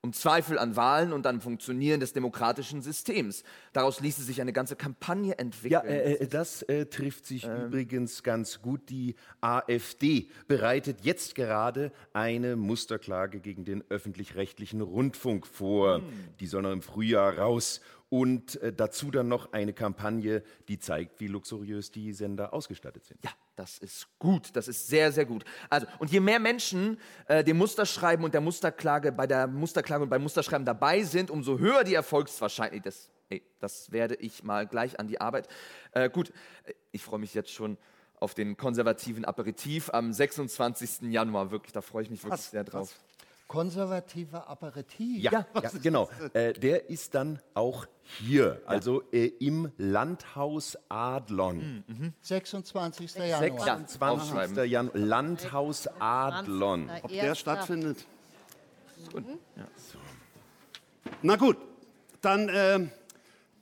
Um 0.02 0.14
Zweifel 0.14 0.58
an 0.58 0.76
Wahlen 0.76 1.12
und 1.12 1.26
an 1.26 1.42
Funktionieren 1.42 2.00
des 2.00 2.14
demokratischen 2.14 2.80
Systems. 2.80 3.44
Daraus 3.74 4.00
ließe 4.00 4.22
sich 4.22 4.40
eine 4.40 4.54
ganze 4.54 4.74
Kampagne 4.74 5.38
entwickeln. 5.38 5.72
Ja, 5.72 5.80
äh, 5.80 6.14
äh, 6.14 6.26
das 6.26 6.62
äh, 6.62 6.86
trifft 6.86 7.26
sich 7.26 7.44
übrigens 7.44 8.22
ganz 8.22 8.62
gut. 8.62 8.88
Die 8.88 9.14
AfD 9.42 10.30
bereitet 10.48 11.00
jetzt 11.02 11.34
gerade 11.34 11.92
eine 12.14 12.56
Musterklage 12.56 13.40
gegen 13.40 13.66
den 13.66 13.84
öffentlich-rechtlichen 13.90 14.80
Rundfunk 14.80 15.46
vor. 15.46 16.00
Die 16.40 16.46
soll 16.46 16.62
noch 16.62 16.72
im 16.72 16.80
Frühjahr 16.82 17.36
raus. 17.36 17.82
Und 18.10 18.60
äh, 18.60 18.72
dazu 18.72 19.12
dann 19.12 19.28
noch 19.28 19.52
eine 19.52 19.72
Kampagne, 19.72 20.42
die 20.66 20.80
zeigt, 20.80 21.20
wie 21.20 21.28
luxuriös 21.28 21.92
die 21.92 22.12
Sender 22.12 22.52
ausgestattet 22.52 23.04
sind. 23.04 23.24
Ja, 23.24 23.30
das 23.54 23.78
ist 23.78 24.08
gut, 24.18 24.50
das 24.54 24.66
ist 24.66 24.88
sehr, 24.88 25.12
sehr 25.12 25.24
gut. 25.24 25.44
Also, 25.70 25.86
und 26.00 26.10
je 26.10 26.18
mehr 26.18 26.40
Menschen 26.40 26.98
äh, 27.28 27.44
dem 27.44 27.56
Musterschreiben 27.58 28.24
und 28.24 28.34
der 28.34 28.40
Musterklage 28.40 29.12
bei 29.12 29.28
der 29.28 29.46
Musterklage 29.46 30.02
und 30.02 30.10
beim 30.10 30.22
Musterschreiben 30.22 30.66
dabei 30.66 31.04
sind, 31.04 31.30
umso 31.30 31.60
höher 31.60 31.84
die 31.84 31.94
Erfolgswahrscheinlichkeit. 31.94 32.86
Das, 32.86 33.10
ey, 33.28 33.42
das 33.60 33.92
werde 33.92 34.16
ich 34.16 34.42
mal 34.42 34.66
gleich 34.66 34.98
an 34.98 35.06
die 35.06 35.20
Arbeit. 35.20 35.46
Äh, 35.92 36.10
gut, 36.10 36.30
äh, 36.64 36.74
ich 36.90 37.04
freue 37.04 37.20
mich 37.20 37.32
jetzt 37.34 37.52
schon 37.52 37.78
auf 38.18 38.34
den 38.34 38.56
konservativen 38.56 39.24
Aperitif 39.24 39.88
am 39.90 40.12
26. 40.12 41.12
Januar. 41.12 41.52
Wirklich, 41.52 41.72
da 41.72 41.80
freue 41.80 42.02
ich 42.02 42.10
mich 42.10 42.24
wirklich 42.24 42.40
sehr 42.40 42.64
drauf. 42.64 42.98
Konservativer 43.50 44.48
Aperitif. 44.48 45.24
Ja, 45.24 45.44
ja 45.60 45.70
genau. 45.82 46.08
Äh, 46.34 46.52
der 46.52 46.88
ist 46.88 47.16
dann 47.16 47.40
auch 47.52 47.84
hier, 48.04 48.62
also 48.64 49.02
äh, 49.10 49.26
im 49.40 49.72
Landhaus 49.76 50.78
Adlon. 50.88 51.82
26. 52.20 53.16
Januar. 53.16 53.66
Ja, 53.66 53.84
20. 53.84 54.02
aufschreiben. 54.02 54.70
Januar, 54.70 54.96
Landhaus 54.96 55.88
Adlon. 55.98 56.88
Ob 57.02 57.10
der 57.10 57.34
stattfindet? 57.34 58.06
Na 61.20 61.34
gut, 61.34 61.56
dann, 62.20 62.48
ähm, 62.54 62.92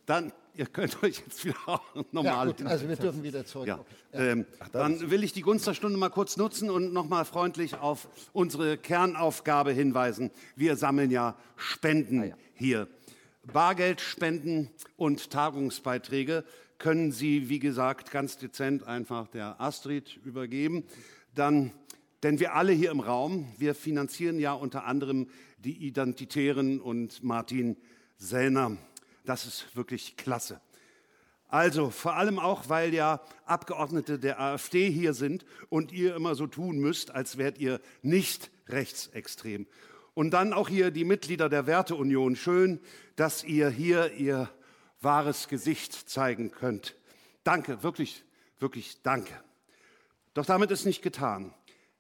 dann 0.05 0.33
ihr 0.59 0.67
könnt 0.67 1.03
euch 1.03 1.23
jetzt 1.25 1.45
wieder 1.45 1.81
normal. 2.13 2.49
Ja, 2.49 2.53
gut, 2.53 2.67
also 2.67 2.89
wir 2.89 2.97
dürfen 2.97 3.23
wieder 3.23 3.47
zurück. 3.47 3.69
Ja. 3.69 3.79
Okay. 4.13 4.31
Ähm, 4.31 4.47
dann 4.73 5.11
will 5.11 5.23
ich 5.23 5.33
die 5.33 5.43
Gunst 5.43 5.67
der 5.67 5.75
Stunde 5.75 5.97
mal 5.97 6.09
kurz 6.09 6.37
nutzen 6.37 6.69
und 6.69 6.93
nochmal 6.93 7.25
freundlich 7.25 7.77
auf 7.77 8.09
unsere 8.33 8.77
Kernaufgabe 8.77 9.73
hinweisen. 9.73 10.31
Wir 10.57 10.77
sammeln 10.77 11.11
ja 11.11 11.37
Spenden 11.57 12.35
hier. 12.55 12.89
Bargeldspenden 13.45 14.69
und 14.97 15.31
Tagungsbeiträge 15.31 16.45
können 16.79 17.13
Sie, 17.13 17.49
wie 17.49 17.61
gesagt, 17.61 18.11
ganz 18.11 18.37
dezent 18.37 18.87
einfach 18.87 19.29
der 19.29 19.61
Astrid 19.61 20.19
übergeben. 20.25 20.85
Dann, 21.35 21.73
denn 22.23 22.41
wir 22.41 22.55
alle 22.55 22.73
hier 22.73 22.91
im 22.91 23.01
Raum, 23.01 23.47
wir 23.59 23.75
finanzieren 23.75 24.39
ja 24.39 24.53
unter 24.53 24.85
anderem 24.85 25.29
die 25.59 25.87
Identitären 25.87 26.81
und 26.81 27.23
Martin 27.23 27.77
Sellner. 28.17 28.77
Das 29.29 29.45
ist 29.45 29.77
wirklich 29.77 30.17
klasse. 30.17 30.59
Also 31.49 31.91
vor 31.91 32.17
allem 32.17 32.39
auch, 32.39 32.71
weil 32.71 32.95
ja 32.95 33.21
Abgeordnete 33.45 34.19
der 34.19 34.41
AfD 34.41 34.91
hier 34.91 35.13
sind 35.13 35.45
und 35.69 35.93
ihr 35.93 36.17
immer 36.17 36.35
so 36.35 36.47
tun 36.47 36.79
müsst, 36.79 37.11
als 37.11 37.37
wärt 37.37 37.59
ihr 37.59 37.83
nicht 38.01 38.51
rechtsextrem. 38.69 39.67
Und 40.15 40.31
dann 40.31 40.55
auch 40.55 40.71
hier 40.71 40.91
die 40.91 41.05
Mitglieder 41.05 41.51
der 41.51 41.67
Werteunion. 41.67 42.37
Schön, 42.37 42.81
dass 43.17 43.45
ihr 43.45 43.69
hier 43.69 44.13
ihr 44.15 44.49
wahres 45.03 45.49
Gesicht 45.49 46.09
zeigen 46.09 46.51
könnt. 46.51 46.97
Danke, 47.45 47.83
wirklich, 47.83 48.25
wirklich 48.59 49.03
danke. 49.03 49.35
Doch 50.33 50.47
damit 50.47 50.71
ist 50.71 50.87
nicht 50.87 51.03
getan. 51.03 51.53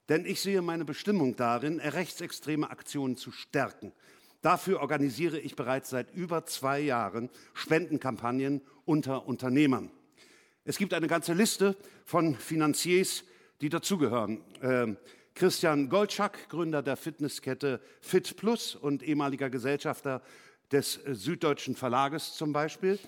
Denn 0.09 0.25
ich 0.25 0.41
sehe 0.41 0.63
meine 0.63 0.87
Bestimmung 0.87 1.37
darin, 1.37 1.79
rechtsextreme 1.79 2.71
Aktionen 2.71 3.19
zu 3.19 3.33
stärken. 3.33 3.93
Dafür 4.41 4.81
organisiere 4.81 5.39
ich 5.41 5.57
bereits 5.57 5.91
seit 5.91 6.15
über 6.15 6.47
zwei 6.47 6.81
Jahren 6.81 7.29
Spendenkampagnen 7.55 8.61
unter 8.85 9.27
Unternehmern. 9.27 9.91
Es 10.65 10.79
gibt 10.79 10.95
eine 10.95 11.09
ganze 11.09 11.33
Liste 11.33 11.77
von 12.05 12.35
Finanziers, 12.37 13.25
die 13.61 13.69
dazugehören. 13.69 14.41
Ähm, 14.63 14.97
Christian 15.35 15.89
Goldschak, 15.89 16.49
Gründer 16.49 16.83
der 16.83 16.97
Fitnesskette 16.97 17.81
Fit 18.01 18.37
Plus 18.37 18.75
und 18.75 19.03
ehemaliger 19.03 19.51
Gesellschafter 19.51 20.23
des 20.71 21.05
äh, 21.05 21.15
Süddeutschen 21.15 21.75
Verlages 21.75 22.35
zum 22.35 22.53
Beispiel. 22.53 22.99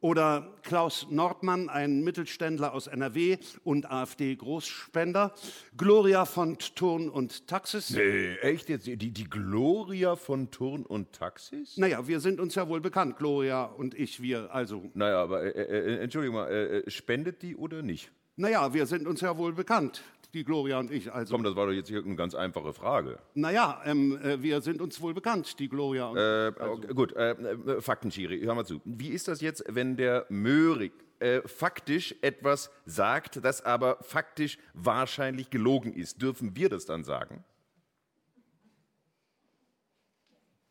Oder 0.00 0.54
Klaus 0.62 1.08
Nordmann, 1.10 1.68
ein 1.68 2.04
Mittelständler 2.04 2.72
aus 2.72 2.86
NRW 2.86 3.38
und 3.64 3.90
AfD-Großspender. 3.90 5.34
Gloria 5.76 6.24
von 6.24 6.56
Turn 6.58 7.08
und 7.08 7.48
Taxis. 7.48 7.90
Nee, 7.90 8.36
echt 8.36 8.68
jetzt? 8.68 8.86
Die, 8.86 8.96
die 8.96 9.24
Gloria 9.24 10.14
von 10.14 10.52
Turn 10.52 10.86
und 10.86 11.12
Taxis? 11.12 11.76
Naja, 11.78 12.06
wir 12.06 12.20
sind 12.20 12.38
uns 12.38 12.54
ja 12.54 12.68
wohl 12.68 12.80
bekannt, 12.80 13.16
Gloria 13.16 13.64
und 13.64 13.94
ich, 13.94 14.22
wir 14.22 14.54
also. 14.54 14.88
Naja, 14.94 15.20
aber 15.20 15.42
äh, 15.42 15.62
äh, 15.62 15.98
Entschuldigung 15.98 16.36
mal, 16.36 16.48
äh, 16.48 16.88
spendet 16.88 17.42
die 17.42 17.56
oder 17.56 17.82
nicht? 17.82 18.12
Naja, 18.36 18.72
wir 18.72 18.86
sind 18.86 19.08
uns 19.08 19.20
ja 19.20 19.36
wohl 19.36 19.52
bekannt, 19.52 20.04
die 20.34 20.44
Gloria 20.44 20.78
und 20.78 20.90
ich. 20.90 21.12
Also. 21.12 21.34
Komm, 21.34 21.42
das 21.44 21.56
war 21.56 21.66
doch 21.66 21.72
jetzt 21.72 21.88
hier 21.88 22.04
eine 22.04 22.16
ganz 22.16 22.34
einfache 22.34 22.72
Frage. 22.72 23.18
Naja, 23.34 23.80
ähm, 23.84 24.18
äh, 24.22 24.42
wir 24.42 24.60
sind 24.60 24.80
uns 24.80 25.00
wohl 25.00 25.14
bekannt, 25.14 25.58
die 25.58 25.68
Gloria 25.68 26.06
und 26.08 26.16
Äh, 26.18 26.48
ich. 26.50 26.60
Also. 26.60 26.72
okay, 26.74 26.94
gut, 26.94 27.12
äh, 27.14 27.30
äh, 27.32 27.80
Faktenschiri, 27.80 28.40
hör 28.40 28.54
mal 28.54 28.64
zu. 28.64 28.80
Wie 28.84 29.08
ist 29.08 29.28
das 29.28 29.40
jetzt, 29.40 29.64
wenn 29.68 29.96
der 29.96 30.26
Möhrig 30.28 30.92
äh, 31.20 31.40
faktisch 31.48 32.14
etwas 32.20 32.70
sagt, 32.84 33.42
das 33.44 33.64
aber 33.64 33.98
faktisch 34.02 34.58
wahrscheinlich 34.74 35.50
gelogen 35.50 35.92
ist? 35.92 36.20
Dürfen 36.22 36.54
wir 36.56 36.68
das 36.68 36.84
dann 36.84 37.04
sagen? 37.04 37.44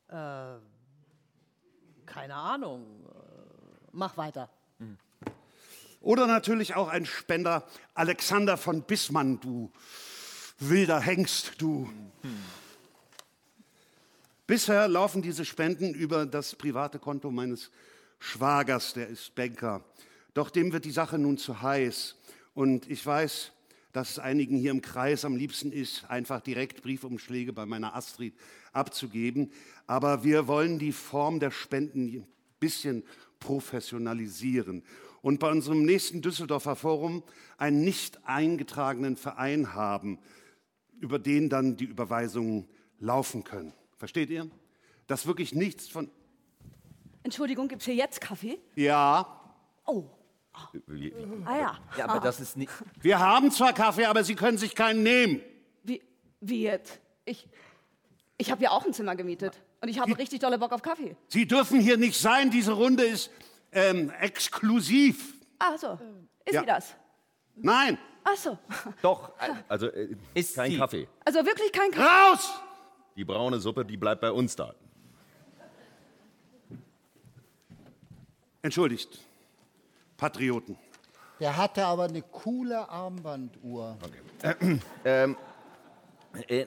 Äh, 0.10 0.56
keine 2.06 2.36
Ahnung. 2.36 3.06
Mach 3.92 4.16
weiter. 4.18 4.50
Oder 6.08 6.26
natürlich 6.26 6.74
auch 6.74 6.88
ein 6.88 7.06
Spender, 7.06 7.68
Alexander 7.94 8.56
von 8.56 8.84
Bismann, 8.84 9.42
du 9.42 9.70
wilder 10.58 11.02
Hengst, 11.02 11.56
du. 11.58 11.92
Bisher 14.48 14.88
laufen 14.88 15.22
diese 15.22 15.44
Spenden 15.44 15.94
über 15.94 16.26
das 16.26 16.56
private 16.56 16.98
Konto 16.98 17.30
meines 17.30 17.72
Schwagers, 18.20 18.94
der 18.94 19.10
ist 19.10 19.36
Banker. 19.36 19.84
Doch 20.34 20.50
dem 20.50 20.72
wird 20.72 20.86
die 20.86 20.92
Sache 20.92 21.18
nun 21.18 21.38
zu 21.38 21.62
heiß. 21.62 22.16
Und 22.54 22.90
ich 22.90 23.06
weiß, 23.06 23.52
dass 23.92 24.12
es 24.12 24.20
einigen 24.20 24.56
hier 24.56 24.72
im 24.72 24.82
Kreis 24.82 25.26
am 25.26 25.36
liebsten 25.36 25.74
ist, 25.74 26.10
einfach 26.10 26.40
direkt 26.40 26.84
Briefumschläge 26.84 27.52
bei 27.52 27.66
meiner 27.66 27.96
Astrid 27.96 28.34
abzugeben. 28.72 29.52
Aber 29.88 30.24
wir 30.24 30.48
wollen 30.48 30.80
die 30.80 30.94
Form 30.94 31.42
der 31.42 31.52
Spenden 31.52 32.08
ein 32.08 32.28
bisschen 32.62 33.04
professionalisieren 33.42 34.84
und 35.22 35.40
bei 35.40 35.50
unserem 35.52 35.84
nächsten 35.84 36.22
Düsseldorfer 36.22 36.76
Forum 36.76 37.24
einen 37.58 37.82
nicht 37.82 38.26
eingetragenen 38.26 39.18
Verein 39.18 39.74
haben, 39.74 40.20
über 41.00 41.20
den 41.20 41.50
dann 41.50 41.78
die 41.78 41.86
Überweisungen 41.86 42.68
laufen 43.00 43.44
können. 43.44 43.74
Versteht 43.98 44.30
ihr? 44.30 44.50
Dass 45.08 45.26
wirklich 45.26 45.54
nichts 45.54 45.88
von. 45.88 46.10
Entschuldigung, 47.24 47.68
gibt's 47.68 47.86
hier 47.86 47.96
jetzt 47.96 48.22
Kaffee? 48.22 48.60
Ja, 48.76 49.38
Oh, 49.88 50.04
ah 51.46 51.58
ja. 51.58 51.80
Ja, 51.98 52.08
aber 52.10 52.20
das 52.20 52.40
ist 52.42 52.58
nicht. 52.58 52.72
wir 53.02 53.20
haben 53.20 53.52
zwar 53.52 53.74
Kaffee, 53.74 54.06
aber 54.06 54.24
Sie 54.24 54.36
können 54.36 54.58
sich 54.58 54.76
keinen 54.76 55.02
nehmen. 55.02 55.42
Wie, 55.84 56.02
wie 56.42 56.64
jetzt? 56.64 57.00
Ich, 57.26 57.48
ich 58.38 58.52
habe 58.52 58.64
ja 58.64 58.72
auch 58.72 58.86
ein 58.86 58.94
Zimmer 58.94 59.16
gemietet. 59.16 59.62
Und 59.82 59.88
ich 59.90 60.00
habe 60.00 60.18
richtig 60.18 60.40
dolle 60.40 60.58
Bock 60.58 60.74
auf 60.74 60.82
Kaffee. 60.82 61.16
Sie 61.28 61.48
dürfen 61.48 61.80
hier 61.80 61.98
nicht 61.98 62.20
sein. 62.20 62.52
Diese 62.52 62.74
Runde 62.74 63.04
ist 63.04 63.30
ähm, 63.78 64.12
exklusiv. 64.20 65.34
Ach 65.60 65.78
so, 65.78 65.98
ist 66.46 66.54
Ja. 66.54 66.62
sie 66.62 66.66
das? 66.66 66.96
Nein, 67.56 67.98
Ach 68.30 68.36
so. 68.36 68.58
Doch, 69.02 69.32
Also 69.70 69.88
äh, 69.88 70.16
Ist 70.34 70.56
kein 70.56 70.72
sie. 70.72 70.78
Kaffee. 70.78 71.08
Also 71.24 71.46
wirklich 71.46 71.72
kein 71.72 71.92
Kaffee? 71.92 72.32
raus! 72.34 72.60
Die 73.16 73.24
braune 73.24 73.60
Suppe, 73.60 73.86
die 73.86 73.96
bleibt 73.98 74.20
bei 74.22 74.32
uns 74.32 74.56
da. 74.56 74.74
Entschuldigt, 78.62 79.20
Patrioten. 80.18 80.78
Der 81.40 81.56
hatte 81.56 81.86
aber 81.86 82.06
eine 82.06 82.22
coole 82.22 82.90
Armbanduhr. 82.90 83.98
Äh, 85.04 85.30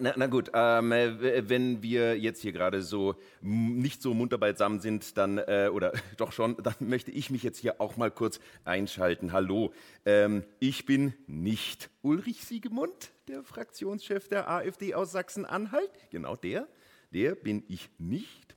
na, 0.01 0.15
na 0.17 0.27
gut, 0.27 0.51
ähm, 0.55 0.93
äh, 0.93 1.49
wenn 1.49 1.83
wir 1.83 2.19
jetzt 2.19 2.43
hier 2.43 2.53
gerade 2.53 2.83
so 2.83 3.15
nicht 3.41 4.03
so 4.03 4.15
munter 4.15 4.39
beisammen 4.39 4.81
sind, 4.81 5.17
dann, 5.17 5.39
äh, 5.39 5.71
oder 5.73 5.93
doch 6.17 6.33
schon, 6.33 6.57
dann 6.63 6.75
möchte 6.81 7.11
ich 7.11 7.31
mich 7.31 7.43
jetzt 7.43 7.59
hier 7.59 7.81
auch 7.81 7.97
mal 7.97 8.11
kurz 8.11 8.41
einschalten. 8.65 9.33
Hallo, 9.33 9.73
ähm, 10.05 10.45
ich 10.59 10.87
bin 10.87 11.15
nicht 11.27 11.91
Ulrich 12.03 12.45
Siegemund, 12.45 13.11
der 13.29 13.43
Fraktionschef 13.43 14.29
der 14.29 14.51
AfD 14.51 14.95
aus 14.95 15.13
Sachsen-Anhalt. 15.13 15.91
Genau 16.11 16.37
der, 16.37 16.67
der 17.13 17.35
bin 17.35 17.63
ich 17.69 17.91
nicht. 17.99 18.57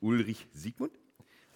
Ulrich 0.00 0.46
Siegmund, 0.52 0.92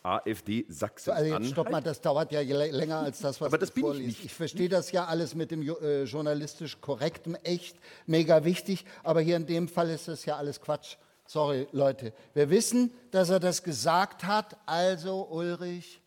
AfD 0.03 0.65
So, 0.69 0.87
also 1.13 1.35
jetzt 1.35 1.51
stopp 1.51 1.71
mal, 1.71 1.81
das 1.81 2.01
dauert 2.01 2.33
ja 2.33 2.41
lä- 2.41 2.71
länger 2.71 2.99
als 3.01 3.21
das, 3.21 3.41
was 3.41 3.47
Aber 3.49 3.59
das 3.59 3.71
bin 3.71 3.83
ich 3.83 3.87
vorliest. 3.87 4.07
nicht. 4.09 4.25
Ich 4.27 4.35
verstehe 4.35 4.69
das 4.69 4.93
ja 4.93 5.07
alles 5.07 5.35
mit 5.35 5.51
dem 5.51 5.63
äh, 5.63 6.05
journalistisch 6.05 6.81
korrekten 6.81 7.35
echt 7.37 7.77
mega 8.07 8.45
wichtig, 8.45 8.85
aber 9.03 9.21
hier 9.21 9.37
in 9.37 9.47
dem 9.47 9.69
Fall 9.69 9.91
ist 9.91 10.09
das 10.09 10.25
ja 10.25 10.37
alles 10.37 10.61
Quatsch. 10.61 10.97
Sorry, 11.27 11.69
Leute. 11.73 12.13
Wir 12.33 12.49
wissen, 12.49 12.91
dass 13.11 13.29
er 13.29 13.39
das 13.41 13.63
gesagt 13.63 14.25
hat, 14.25 14.57
also 14.67 15.27
Ulrich, 15.31 16.01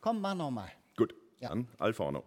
komm 0.00 0.20
mal 0.20 0.34
nochmal. 0.34 0.70
Gut, 0.96 1.14
dann 1.40 1.68
Alforno. 1.78 2.24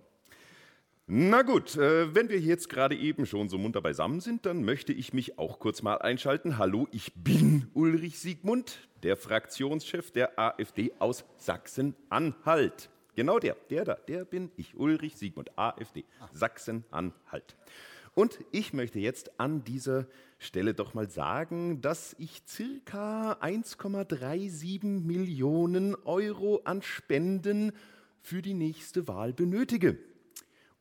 Na 1.12 1.42
gut, 1.42 1.76
äh, 1.76 2.14
wenn 2.14 2.30
wir 2.30 2.40
jetzt 2.40 2.70
gerade 2.70 2.96
eben 2.96 3.26
schon 3.26 3.50
so 3.50 3.58
munter 3.58 3.82
beisammen 3.82 4.20
sind, 4.20 4.46
dann 4.46 4.64
möchte 4.64 4.94
ich 4.94 5.12
mich 5.12 5.40
auch 5.40 5.58
kurz 5.58 5.82
mal 5.82 5.96
einschalten. 5.96 6.60
Hallo, 6.60 6.88
ich 6.92 7.16
bin 7.16 7.66
Ulrich 7.74 8.20
Siegmund, 8.20 8.78
der 9.02 9.18
Fraktionschef 9.18 10.12
der 10.12 10.38
AfD 10.38 10.92
aus 11.00 11.26
Sachsen-Anhalt. 11.38 12.92
Genau 13.16 13.40
der, 13.40 13.58
der 13.72 13.86
da, 13.86 13.96
der 13.96 14.24
bin 14.24 14.52
ich, 14.56 14.78
Ulrich 14.78 15.18
Siegmund, 15.18 15.58
AfD, 15.58 16.06
Sachsen-Anhalt. 16.32 17.56
Und 18.14 18.38
ich 18.52 18.74
möchte 18.74 19.00
jetzt 19.00 19.40
an 19.40 19.64
dieser 19.64 20.06
Stelle 20.38 20.76
doch 20.76 20.94
mal 20.94 21.10
sagen, 21.10 21.82
dass 21.82 22.16
ich 22.20 22.44
circa 22.48 23.32
1,37 23.42 24.84
Millionen 24.84 25.96
Euro 26.06 26.62
an 26.66 26.84
Spenden 26.84 27.72
für 28.22 28.44
die 28.44 28.54
nächste 28.54 29.08
Wahl 29.08 29.34
benötige. 29.34 29.98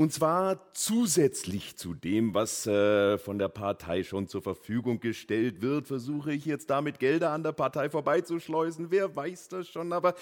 Und 0.01 0.13
zwar 0.13 0.73
zusätzlich 0.75 1.77
zu 1.77 1.93
dem, 1.93 2.33
was 2.33 2.69
äh, 2.69 3.19
von 3.19 3.37
der 3.37 3.49
Partei 3.49 4.05
schon 4.05 4.29
zur 4.29 4.43
Verfügung 4.43 5.01
gestellt 5.01 5.61
wird, 5.61 5.89
versuche 5.89 6.33
ich 6.33 6.47
jetzt 6.47 6.71
damit 6.71 7.01
Gelder 7.01 7.33
an 7.33 7.43
der 7.43 7.51
Partei 7.51 7.91
vorbeizuschleusen. 7.91 8.93
Wer 8.93 9.17
weiß 9.17 9.49
das 9.49 9.69
schon, 9.69 9.93
aber 9.93 10.15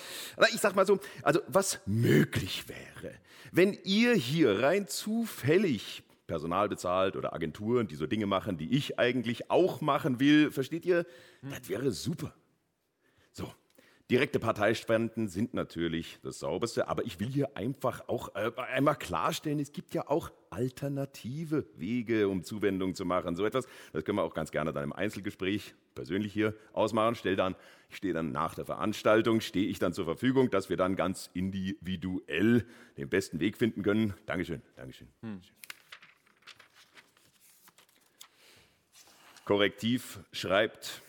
ich 0.54 0.62
sag 0.62 0.76
mal 0.76 0.86
so, 0.86 0.98
also 1.22 1.40
was 1.48 1.80
möglich 1.84 2.64
wäre, 2.70 3.16
wenn 3.52 3.74
ihr 3.84 4.14
hier 4.14 4.62
rein 4.62 4.88
zufällig 4.88 6.02
Personal 6.26 6.70
bezahlt 6.70 7.14
oder 7.14 7.34
Agenturen, 7.34 7.86
die 7.86 7.96
so 7.96 8.06
Dinge 8.06 8.24
machen, 8.24 8.56
die 8.56 8.74
ich 8.74 8.98
eigentlich 8.98 9.50
auch 9.50 9.82
machen 9.82 10.20
will, 10.20 10.50
versteht 10.50 10.86
ihr? 10.86 11.04
Das 11.42 11.68
wäre 11.68 11.90
super. 11.90 12.32
Direkte 14.08 14.38
Parteispenden 14.38 15.26
sind 15.26 15.52
natürlich 15.52 16.20
das 16.22 16.38
Sauberste, 16.38 16.86
aber 16.86 17.04
ich 17.04 17.18
will 17.18 17.26
hier 17.26 17.56
einfach 17.56 18.08
auch 18.08 18.36
äh, 18.36 18.52
einmal 18.56 18.94
klarstellen, 18.94 19.58
es 19.58 19.72
gibt 19.72 19.94
ja 19.94 20.08
auch 20.08 20.30
alternative 20.48 21.66
Wege, 21.74 22.28
um 22.28 22.44
Zuwendung 22.44 22.94
zu 22.94 23.04
machen. 23.04 23.34
So 23.34 23.44
etwas, 23.44 23.66
das 23.92 24.04
können 24.04 24.18
wir 24.18 24.22
auch 24.22 24.34
ganz 24.34 24.52
gerne 24.52 24.72
dann 24.72 24.84
im 24.84 24.92
Einzelgespräch 24.92 25.74
persönlich 25.96 26.32
hier 26.32 26.54
ausmachen. 26.72 27.16
Stell 27.16 27.34
dann, 27.34 27.56
ich 27.90 27.96
stehe 27.96 28.14
dann 28.14 28.30
nach 28.30 28.54
der 28.54 28.64
Veranstaltung, 28.64 29.40
stehe 29.40 29.66
ich 29.66 29.80
dann 29.80 29.92
zur 29.92 30.04
Verfügung, 30.04 30.50
dass 30.50 30.70
wir 30.70 30.76
dann 30.76 30.94
ganz 30.94 31.28
individuell 31.34 32.64
den 32.96 33.08
besten 33.08 33.40
Weg 33.40 33.56
finden 33.56 33.82
können. 33.82 34.14
Dankeschön, 34.26 34.62
Dankeschön. 34.76 35.08
Hm. 35.22 35.40
Korrektiv 39.44 40.20
schreibt, 40.30 41.02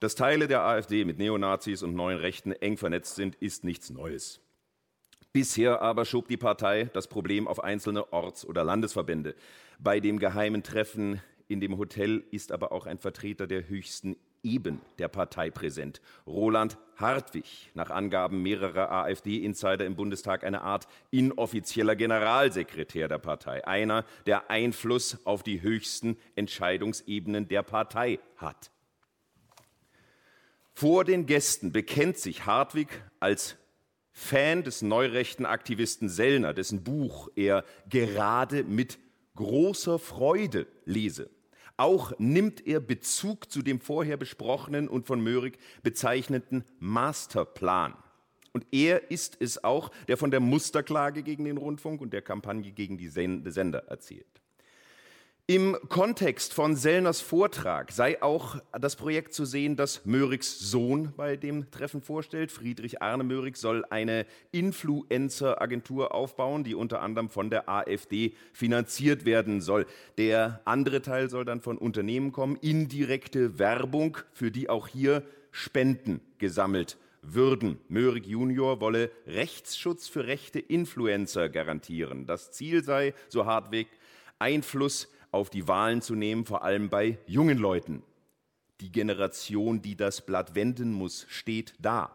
dass 0.00 0.14
Teile 0.14 0.48
der 0.48 0.62
AfD 0.62 1.04
mit 1.04 1.18
Neonazis 1.18 1.82
und 1.82 1.94
neuen 1.94 2.18
Rechten 2.18 2.52
eng 2.52 2.76
vernetzt 2.76 3.16
sind, 3.16 3.34
ist 3.36 3.64
nichts 3.64 3.90
Neues. 3.90 4.40
Bisher 5.32 5.82
aber 5.82 6.04
schob 6.04 6.28
die 6.28 6.36
Partei 6.36 6.84
das 6.92 7.08
Problem 7.08 7.46
auf 7.46 7.62
einzelne 7.62 8.12
Orts- 8.12 8.46
oder 8.46 8.64
Landesverbände. 8.64 9.34
Bei 9.78 10.00
dem 10.00 10.18
geheimen 10.18 10.62
Treffen 10.62 11.20
in 11.48 11.60
dem 11.60 11.76
Hotel 11.76 12.24
ist 12.30 12.52
aber 12.52 12.72
auch 12.72 12.86
ein 12.86 12.98
Vertreter 12.98 13.46
der 13.46 13.68
höchsten 13.68 14.16
Eben 14.42 14.80
der 14.98 15.08
Partei 15.08 15.50
präsent. 15.50 16.00
Roland 16.26 16.78
Hartwig, 16.96 17.70
nach 17.74 17.90
Angaben 17.90 18.42
mehrerer 18.42 18.92
AfD-Insider 18.92 19.84
im 19.84 19.96
Bundestag 19.96 20.44
eine 20.44 20.62
Art 20.62 20.86
inoffizieller 21.10 21.96
Generalsekretär 21.96 23.08
der 23.08 23.18
Partei, 23.18 23.66
einer, 23.66 24.04
der 24.24 24.50
Einfluss 24.50 25.18
auf 25.26 25.42
die 25.42 25.62
höchsten 25.62 26.16
Entscheidungsebenen 26.36 27.48
der 27.48 27.62
Partei 27.64 28.20
hat. 28.36 28.70
Vor 30.78 31.04
den 31.04 31.24
Gästen 31.24 31.72
bekennt 31.72 32.18
sich 32.18 32.44
Hartwig 32.44 33.02
als 33.18 33.56
Fan 34.12 34.62
des 34.62 34.82
neurechten 34.82 35.46
Aktivisten 35.46 36.10
Sellner, 36.10 36.52
dessen 36.52 36.84
Buch 36.84 37.30
er 37.34 37.64
gerade 37.88 38.62
mit 38.62 38.98
großer 39.36 39.98
Freude 39.98 40.66
lese. 40.84 41.30
Auch 41.78 42.12
nimmt 42.18 42.66
er 42.66 42.80
Bezug 42.80 43.50
zu 43.50 43.62
dem 43.62 43.80
vorher 43.80 44.18
besprochenen 44.18 44.86
und 44.86 45.06
von 45.06 45.22
Möhrig 45.22 45.58
bezeichneten 45.82 46.62
Masterplan. 46.78 47.94
Und 48.52 48.66
er 48.70 49.10
ist 49.10 49.38
es 49.40 49.64
auch, 49.64 49.90
der 50.08 50.18
von 50.18 50.30
der 50.30 50.40
Musterklage 50.40 51.22
gegen 51.22 51.46
den 51.46 51.56
Rundfunk 51.56 52.02
und 52.02 52.12
der 52.12 52.20
Kampagne 52.20 52.72
gegen 52.72 52.98
die 52.98 53.08
Sender 53.08 53.84
erzählt. 53.88 54.42
Im 55.48 55.76
Kontext 55.88 56.54
von 56.54 56.74
Sellners 56.74 57.20
Vortrag 57.20 57.92
sei 57.92 58.20
auch 58.20 58.56
das 58.72 58.96
Projekt 58.96 59.32
zu 59.32 59.44
sehen, 59.44 59.76
das 59.76 60.04
Möhrigs 60.04 60.58
Sohn 60.58 61.12
bei 61.16 61.36
dem 61.36 61.70
Treffen 61.70 62.02
vorstellt. 62.02 62.50
Friedrich 62.50 63.00
Arne 63.00 63.22
Möhrig 63.22 63.56
soll 63.56 63.84
eine 63.90 64.26
Influencer-Agentur 64.50 66.12
aufbauen, 66.12 66.64
die 66.64 66.74
unter 66.74 67.00
anderem 67.00 67.30
von 67.30 67.48
der 67.48 67.68
AfD 67.68 68.34
finanziert 68.52 69.24
werden 69.24 69.60
soll. 69.60 69.86
Der 70.18 70.62
andere 70.64 71.00
Teil 71.00 71.30
soll 71.30 71.44
dann 71.44 71.60
von 71.60 71.78
Unternehmen 71.78 72.32
kommen, 72.32 72.56
indirekte 72.60 73.60
Werbung, 73.60 74.18
für 74.32 74.50
die 74.50 74.68
auch 74.68 74.88
hier 74.88 75.22
Spenden 75.52 76.20
gesammelt 76.38 76.98
würden. 77.22 77.78
Möhrig 77.86 78.26
Junior 78.26 78.80
wolle 78.80 79.12
Rechtsschutz 79.28 80.08
für 80.08 80.26
rechte 80.26 80.58
Influencer 80.58 81.48
garantieren. 81.48 82.26
Das 82.26 82.50
Ziel 82.50 82.82
sei, 82.82 83.14
so 83.28 83.46
Hartwig, 83.46 83.86
Einfluss 84.40 85.08
auf 85.36 85.50
die 85.50 85.68
Wahlen 85.68 86.02
zu 86.02 86.14
nehmen, 86.14 86.44
vor 86.44 86.64
allem 86.64 86.90
bei 86.90 87.18
jungen 87.26 87.58
Leuten. 87.58 88.02
Die 88.80 88.90
Generation, 88.90 89.80
die 89.80 89.96
das 89.96 90.26
Blatt 90.26 90.54
wenden 90.54 90.92
muss, 90.92 91.26
steht 91.28 91.74
da. 91.78 92.14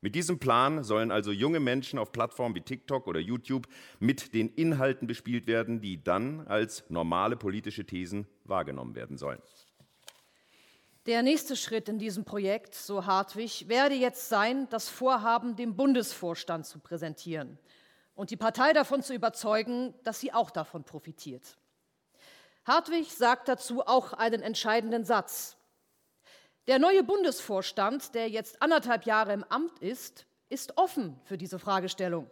Mit 0.00 0.14
diesem 0.14 0.38
Plan 0.38 0.84
sollen 0.84 1.10
also 1.10 1.32
junge 1.32 1.58
Menschen 1.58 1.98
auf 1.98 2.12
Plattformen 2.12 2.54
wie 2.54 2.60
TikTok 2.60 3.08
oder 3.08 3.18
YouTube 3.18 3.66
mit 3.98 4.32
den 4.32 4.48
Inhalten 4.48 5.08
bespielt 5.08 5.48
werden, 5.48 5.80
die 5.80 6.02
dann 6.02 6.46
als 6.46 6.84
normale 6.88 7.36
politische 7.36 7.84
Thesen 7.84 8.26
wahrgenommen 8.44 8.94
werden 8.94 9.18
sollen. 9.18 9.42
Der 11.06 11.22
nächste 11.22 11.56
Schritt 11.56 11.88
in 11.88 11.98
diesem 11.98 12.24
Projekt, 12.24 12.74
so 12.74 13.06
Hartwig, 13.06 13.68
werde 13.68 13.94
jetzt 13.94 14.28
sein, 14.28 14.68
das 14.70 14.88
Vorhaben 14.88 15.56
dem 15.56 15.74
Bundesvorstand 15.74 16.66
zu 16.66 16.78
präsentieren 16.78 17.58
und 18.14 18.30
die 18.30 18.36
Partei 18.36 18.72
davon 18.72 19.02
zu 19.02 19.14
überzeugen, 19.14 19.94
dass 20.04 20.20
sie 20.20 20.32
auch 20.32 20.50
davon 20.50 20.84
profitiert. 20.84 21.56
Hartwig 22.68 23.10
sagt 23.10 23.48
dazu 23.48 23.80
auch 23.86 24.12
einen 24.12 24.42
entscheidenden 24.42 25.06
Satz. 25.06 25.56
Der 26.66 26.78
neue 26.78 27.02
Bundesvorstand, 27.02 28.14
der 28.14 28.28
jetzt 28.28 28.60
anderthalb 28.60 29.06
Jahre 29.06 29.32
im 29.32 29.42
Amt 29.44 29.78
ist, 29.78 30.26
ist 30.50 30.76
offen 30.76 31.18
für 31.24 31.38
diese 31.38 31.58
Fragestellung. 31.58 32.28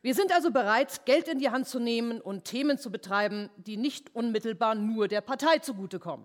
Wir 0.00 0.14
sind 0.14 0.32
also 0.32 0.50
bereit, 0.50 1.04
Geld 1.04 1.28
in 1.28 1.38
die 1.38 1.50
Hand 1.50 1.68
zu 1.68 1.80
nehmen 1.80 2.22
und 2.22 2.44
Themen 2.44 2.78
zu 2.78 2.90
betreiben, 2.90 3.50
die 3.58 3.76
nicht 3.76 4.14
unmittelbar 4.14 4.74
nur 4.74 5.06
der 5.06 5.20
Partei 5.20 5.58
zugutekommen. 5.58 6.24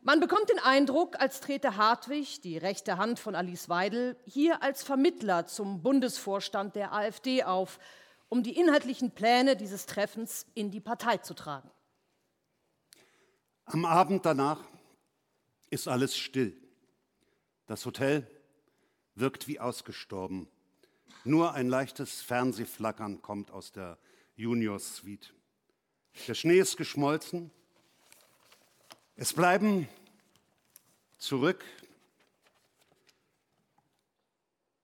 Man 0.00 0.20
bekommt 0.20 0.48
den 0.48 0.58
Eindruck, 0.58 1.20
als 1.20 1.40
trete 1.40 1.76
Hartwig, 1.76 2.40
die 2.40 2.56
rechte 2.56 2.96
Hand 2.96 3.18
von 3.18 3.34
Alice 3.34 3.68
Weidel, 3.68 4.16
hier 4.24 4.62
als 4.62 4.82
Vermittler 4.82 5.44
zum 5.44 5.82
Bundesvorstand 5.82 6.76
der 6.76 6.94
AfD 6.94 7.42
auf, 7.42 7.78
um 8.30 8.42
die 8.42 8.58
inhaltlichen 8.58 9.10
Pläne 9.10 9.54
dieses 9.54 9.84
Treffens 9.84 10.46
in 10.54 10.70
die 10.70 10.80
Partei 10.80 11.18
zu 11.18 11.34
tragen. 11.34 11.70
Am 13.72 13.84
Abend 13.84 14.26
danach 14.26 14.58
ist 15.70 15.86
alles 15.86 16.18
still. 16.18 16.60
Das 17.66 17.86
Hotel 17.86 18.26
wirkt 19.14 19.46
wie 19.46 19.60
ausgestorben. 19.60 20.48
Nur 21.22 21.54
ein 21.54 21.68
leichtes 21.68 22.20
Fernsehflackern 22.20 23.22
kommt 23.22 23.52
aus 23.52 23.70
der 23.70 23.96
Junior 24.34 24.80
Suite. 24.80 25.32
Der 26.26 26.34
Schnee 26.34 26.58
ist 26.58 26.78
geschmolzen. 26.78 27.52
Es 29.14 29.32
bleiben 29.32 29.88
zurück 31.18 31.64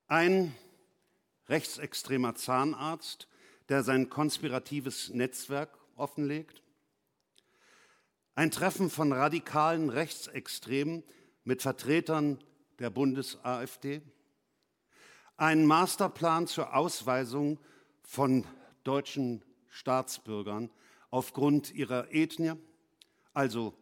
ein 0.07 0.55
rechtsextremer 1.49 2.37
Zahnarzt, 2.37 3.27
der 3.69 3.83
sein 3.83 4.11
konspiratives 4.11 5.09
Netzwerk 5.09 5.77
offenlegt, 5.97 6.63
ein 8.37 8.51
Treffen 8.51 8.91
von 8.91 9.13
radikalen 9.13 9.89
Rechtsextremen 9.89 11.03
mit 11.45 11.63
Vertretern 11.63 12.39
der 12.79 12.91
Bundes-AfD. 12.91 14.03
Ein 15.39 15.65
Masterplan 15.65 16.47
zur 16.47 16.77
Ausweisung 16.77 17.59
von 18.03 18.45
deutschen 18.85 19.43
Staatsbürgern 19.71 20.71
aufgrund 21.11 21.75
ihrer 21.75 22.13
Ethnie. 22.13 22.53
Also 23.33 23.73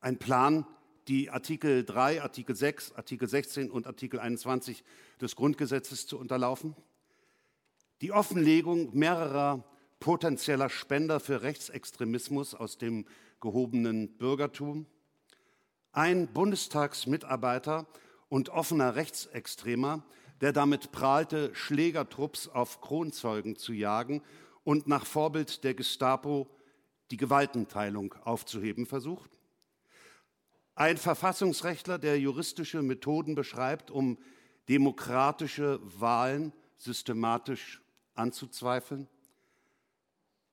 ein 0.00 0.18
Plan, 0.18 0.66
die 1.06 1.28
Artikel 1.28 1.84
3, 1.84 2.22
Artikel 2.22 2.56
6, 2.56 2.92
Artikel 2.92 3.28
16 3.28 3.70
und 3.70 3.86
Artikel 3.86 4.18
21 4.18 4.82
des 5.20 5.36
Grundgesetzes 5.36 6.06
zu 6.06 6.18
unterlaufen. 6.18 6.74
Die 8.00 8.12
Offenlegung 8.12 8.96
mehrerer 8.96 9.62
potenzieller 10.00 10.70
Spender 10.70 11.20
für 11.20 11.42
Rechtsextremismus 11.42 12.54
aus 12.54 12.78
dem 12.78 13.04
gehobenen 13.42 14.16
Bürgertum, 14.16 14.86
ein 15.92 16.32
Bundestagsmitarbeiter 16.32 17.86
und 18.30 18.48
offener 18.48 18.96
Rechtsextremer, 18.96 20.02
der 20.40 20.54
damit 20.54 20.92
prahlte, 20.92 21.54
Schlägertrupps 21.54 22.48
auf 22.48 22.80
Kronzeugen 22.80 23.56
zu 23.56 23.74
jagen 23.74 24.22
und 24.64 24.86
nach 24.86 25.04
Vorbild 25.04 25.64
der 25.64 25.74
Gestapo 25.74 26.48
die 27.10 27.18
Gewaltenteilung 27.18 28.14
aufzuheben 28.24 28.86
versucht. 28.86 29.30
Ein 30.74 30.96
Verfassungsrechtler, 30.96 31.98
der 31.98 32.18
juristische 32.18 32.80
Methoden 32.80 33.34
beschreibt, 33.34 33.90
um 33.90 34.16
demokratische 34.70 35.78
Wahlen 35.82 36.54
systematisch 36.78 37.82
anzuzweifeln. 38.14 39.08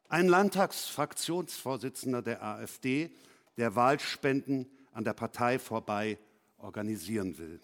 Ein 0.09 0.27
Landtagsfraktionsvorsitzender 0.27 2.23
der 2.23 2.43
AfD, 2.43 3.11
der 3.57 3.75
Wahlspenden 3.75 4.67
an 4.91 5.03
der 5.03 5.13
Partei 5.13 5.59
vorbei 5.59 6.17
organisieren 6.57 7.37
will. 7.37 7.61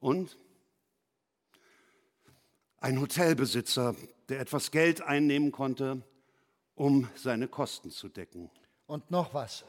Und 0.00 0.38
ein 2.78 2.98
Hotelbesitzer, 2.98 3.94
der 4.30 4.40
etwas 4.40 4.70
Geld 4.70 5.02
einnehmen 5.02 5.52
konnte, 5.52 6.02
um 6.74 7.08
seine 7.14 7.46
Kosten 7.46 7.90
zu 7.90 8.08
decken. 8.08 8.50
Und 8.86 9.10
noch 9.10 9.34
was. 9.34 9.66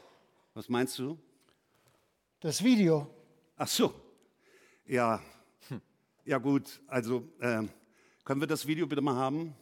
Was 0.54 0.70
meinst 0.70 0.98
du? 0.98 1.18
Das 2.40 2.64
Video. 2.64 3.06
Ach 3.56 3.68
so. 3.68 3.94
Ja. 4.86 5.22
Ja 6.24 6.38
gut, 6.38 6.80
also 6.86 7.28
äh, 7.40 7.64
können 8.24 8.40
wir 8.40 8.46
das 8.46 8.66
Video 8.66 8.86
bitte 8.86 9.02
mal 9.02 9.16
haben? 9.16 9.54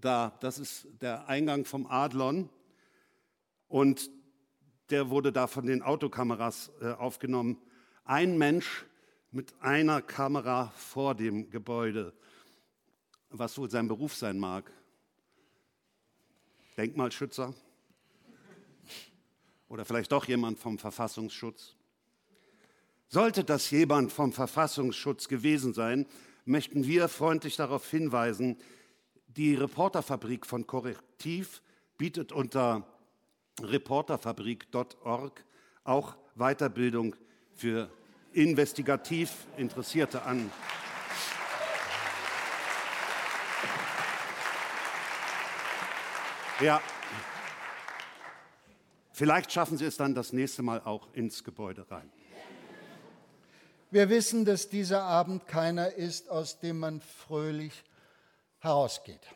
Da, 0.00 0.36
das 0.40 0.58
ist 0.58 0.86
der 1.00 1.28
Eingang 1.28 1.64
vom 1.64 1.86
Adlon. 1.86 2.48
Und 3.68 4.10
der 4.90 5.10
wurde 5.10 5.32
da 5.32 5.46
von 5.46 5.66
den 5.66 5.82
Autokameras 5.82 6.70
äh, 6.80 6.92
aufgenommen. 6.92 7.60
Ein 8.04 8.38
Mensch 8.38 8.86
mit 9.30 9.54
einer 9.60 10.00
Kamera 10.00 10.72
vor 10.76 11.14
dem 11.14 11.50
Gebäude, 11.50 12.14
was 13.30 13.58
wohl 13.58 13.70
sein 13.70 13.88
Beruf 13.88 14.14
sein 14.14 14.38
mag. 14.38 14.72
Denkmalschützer 16.76 17.54
oder 19.68 19.84
vielleicht 19.84 20.12
doch 20.12 20.26
jemand 20.26 20.58
vom 20.58 20.78
Verfassungsschutz. 20.78 21.74
Sollte 23.08 23.44
das 23.44 23.70
jemand 23.70 24.12
vom 24.12 24.32
Verfassungsschutz 24.32 25.28
gewesen 25.28 25.74
sein, 25.74 26.06
möchten 26.44 26.86
wir 26.86 27.08
freundlich 27.08 27.56
darauf 27.56 27.88
hinweisen, 27.90 28.56
die 29.28 29.54
Reporterfabrik 29.54 30.46
von 30.46 30.66
Korrektiv 30.66 31.62
bietet 31.96 32.32
unter 32.32 32.86
reporterfabrik.org 33.62 35.44
auch 35.84 36.16
Weiterbildung 36.34 37.16
für 37.54 37.90
investigativ 38.32 39.46
Interessierte 39.56 40.22
an. 40.22 40.50
Ja, 46.60 46.80
vielleicht 49.12 49.52
schaffen 49.52 49.78
Sie 49.78 49.84
es 49.84 49.96
dann 49.96 50.14
das 50.14 50.32
nächste 50.32 50.62
Mal 50.62 50.80
auch 50.84 51.08
ins 51.12 51.44
Gebäude 51.44 51.88
rein. 51.90 52.10
Wir 53.90 54.10
wissen, 54.10 54.44
dass 54.44 54.68
dieser 54.68 55.02
Abend 55.04 55.46
keiner 55.46 55.92
ist, 55.92 56.28
aus 56.28 56.58
dem 56.58 56.78
man 56.80 57.00
fröhlich 57.00 57.84
herausgeht. 58.58 59.26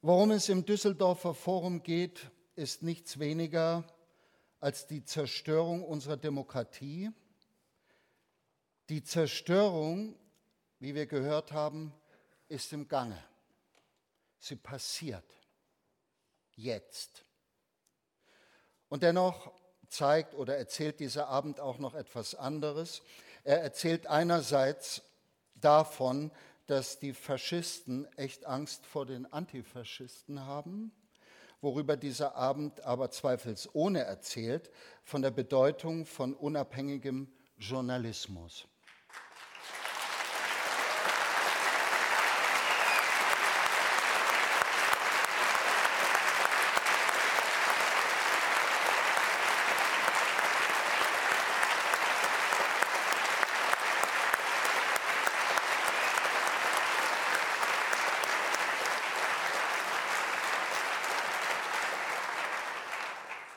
Worum 0.00 0.32
es 0.32 0.48
im 0.48 0.64
Düsseldorfer 0.64 1.34
Forum 1.34 1.82
geht, 1.82 2.30
ist 2.54 2.82
nichts 2.82 3.18
weniger 3.18 3.84
als 4.60 4.86
die 4.86 5.04
Zerstörung 5.04 5.84
unserer 5.84 6.16
Demokratie, 6.16 7.10
die 8.88 9.02
Zerstörung, 9.02 10.16
wie 10.78 10.94
wir 10.94 11.06
gehört 11.06 11.52
haben, 11.52 11.94
ist 12.48 12.72
im 12.72 12.88
Gange. 12.88 13.16
Sie 14.38 14.56
passiert 14.56 15.24
jetzt. 16.56 17.24
Und 18.88 19.02
dennoch 19.02 19.52
zeigt 19.88 20.34
oder 20.34 20.56
erzählt 20.56 21.00
dieser 21.00 21.28
Abend 21.28 21.58
auch 21.58 21.78
noch 21.78 21.94
etwas 21.94 22.34
anderes. 22.34 23.02
Er 23.44 23.62
erzählt 23.62 24.06
einerseits 24.06 25.02
davon, 25.54 26.30
dass 26.72 26.98
die 26.98 27.12
Faschisten 27.12 28.06
echt 28.16 28.46
Angst 28.46 28.86
vor 28.86 29.04
den 29.04 29.30
Antifaschisten 29.30 30.46
haben, 30.46 30.90
worüber 31.60 31.98
dieser 31.98 32.34
Abend 32.34 32.80
aber 32.80 33.10
zweifelsohne 33.10 34.00
erzählt, 34.00 34.70
von 35.04 35.20
der 35.20 35.32
Bedeutung 35.32 36.06
von 36.06 36.32
unabhängigem 36.32 37.30
Journalismus. 37.58 38.66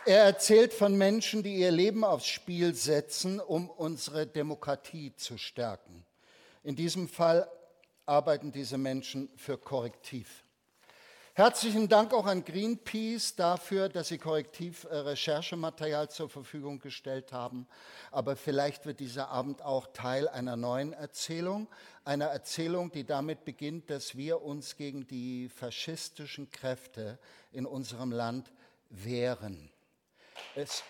Er 0.08 0.24
erzählt 0.24 0.72
von 0.72 0.96
Menschen, 0.96 1.42
die 1.42 1.56
ihr 1.56 1.72
Leben 1.72 2.04
aufs 2.04 2.28
Spiel 2.28 2.76
setzen, 2.76 3.40
um 3.40 3.72
unsere 3.72 4.28
Demokratie 4.28 5.16
zu 5.16 5.40
stärken. 5.40 6.06
In 6.64 6.76
diesem 6.76 7.08
Fall 7.08 7.50
arbeiten 8.06 8.52
diese 8.52 8.78
Menschen 8.78 9.30
für 9.36 9.58
Korrektiv. 9.58 10.44
Herzlichen 11.34 11.90
Dank 11.90 12.14
auch 12.14 12.28
an 12.28 12.46
Greenpeace 12.46 13.36
dafür, 13.36 13.90
dass 13.90 14.10
Sie 14.10 14.20
Korrektiv 14.20 14.84
äh, 14.84 14.96
Recherchematerial 14.96 16.08
zur 16.08 16.30
Verfügung 16.30 16.80
gestellt 16.80 17.34
haben. 17.34 17.68
Aber 18.12 18.36
vielleicht 18.36 18.86
wird 18.86 19.00
dieser 19.00 19.30
Abend 19.30 19.64
auch 19.64 19.88
Teil 19.92 20.28
einer 20.28 20.56
neuen 20.56 20.94
Erzählung, 20.94 21.68
einer 22.04 22.26
Erzählung, 22.26 22.92
die 22.92 23.06
damit 23.06 23.44
beginnt, 23.44 23.90
dass 23.90 24.16
wir 24.16 24.44
uns 24.44 24.78
gegen 24.78 25.08
die 25.08 25.50
faschistischen 25.50 26.52
Kräfte 26.52 27.18
in 27.52 27.66
unserem 27.66 28.12
Land 28.12 28.54
wehren. 28.92 29.72
Es 30.56 30.84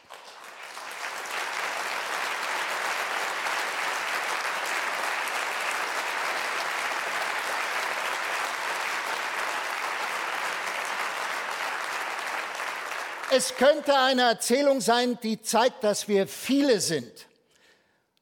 Es 13.31 13.55
könnte 13.55 13.97
eine 13.97 14.21
Erzählung 14.21 14.79
sein, 14.79 15.19
die 15.21 15.41
zeigt, 15.41 15.83
dass 15.83 16.07
wir 16.07 16.27
viele 16.27 16.79
sind, 16.79 17.27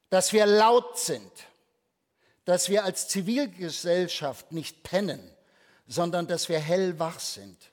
dass 0.10 0.34
wir 0.34 0.46
laut 0.46 0.98
sind, 0.98 1.32
dass 2.46 2.70
wir 2.70 2.84
als 2.84 3.10
Zivilgesellschaft 3.10 4.52
nicht 4.54 4.82
pennen, 4.82 5.30
sondern 5.88 6.26
dass 6.26 6.50
wir 6.50 6.58
hellwach 6.58 7.20
sind 7.20 7.72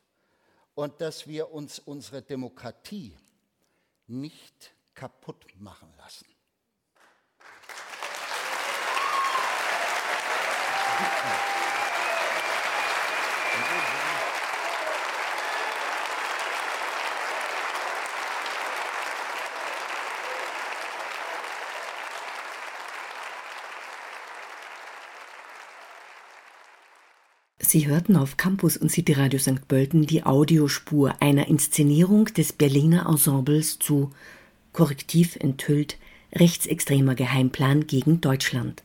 und 0.74 1.00
dass 1.00 1.28
wir 1.28 1.52
uns 1.52 1.78
unsere 1.78 2.20
Demokratie 2.20 3.16
nicht 4.11 4.74
kaputt 4.94 5.46
machen 5.61 5.94
lassen. 5.96 6.26
Sie 27.70 27.86
hörten 27.86 28.16
auf 28.16 28.36
Campus 28.36 28.76
und 28.76 28.90
City 28.90 29.12
Radio 29.12 29.38
St. 29.38 29.68
Pölten 29.68 30.04
die 30.04 30.24
Audiospur 30.24 31.14
einer 31.20 31.46
Inszenierung 31.46 32.24
des 32.24 32.52
Berliner 32.52 33.06
Ensembles 33.08 33.78
zu 33.78 34.10
Korrektiv 34.72 35.36
enthüllt 35.36 35.96
rechtsextremer 36.32 37.14
Geheimplan 37.14 37.86
gegen 37.86 38.20
Deutschland. 38.20 38.82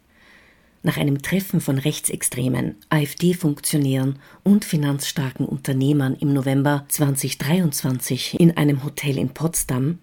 Nach 0.84 0.98
einem 0.98 1.24
Treffen 1.24 1.62
von 1.62 1.80
rechtsextremen 1.80 2.76
AfD-Funktionären 2.90 4.20
und 4.44 4.66
finanzstarken 4.66 5.48
Unternehmern 5.48 6.16
im 6.20 6.32
November 6.32 6.86
2023 6.88 8.40
in 8.40 8.56
einem 8.56 8.84
Hotel 8.84 9.18
in 9.18 9.30
Potsdam, 9.30 9.98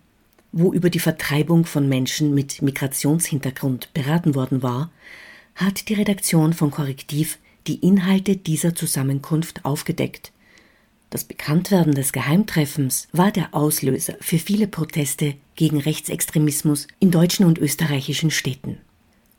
wo 0.51 0.73
über 0.73 0.91
die 0.91 0.99
Vertreibung 0.99 1.67
von 1.67 1.89
Menschen 1.89 2.35
mit 2.35 2.63
Migrationshintergrund 2.63 3.95
beraten 3.95 4.35
worden 4.35 4.65
war, 4.65 4.91
hat 5.55 5.89
die 5.89 5.95
Redaktion 5.95 6.53
von 6.53 6.73
Korrektiv 6.73 7.39
die 7.67 7.77
Inhalte 7.77 8.37
dieser 8.37 8.75
Zusammenkunft 8.75 9.65
aufgedeckt. 9.65 10.33
Das 11.11 11.25
Bekanntwerden 11.25 11.95
des 11.95 12.13
Geheimtreffens 12.13 13.09
war 13.13 13.31
der 13.31 13.55
Auslöser 13.55 14.15
für 14.21 14.39
viele 14.39 14.67
Proteste 14.67 15.35
gegen 15.57 15.79
Rechtsextremismus 15.79 16.87
in 17.01 17.11
deutschen 17.11 17.45
und 17.45 17.59
österreichischen 17.59 18.31
Städten. 18.31 18.79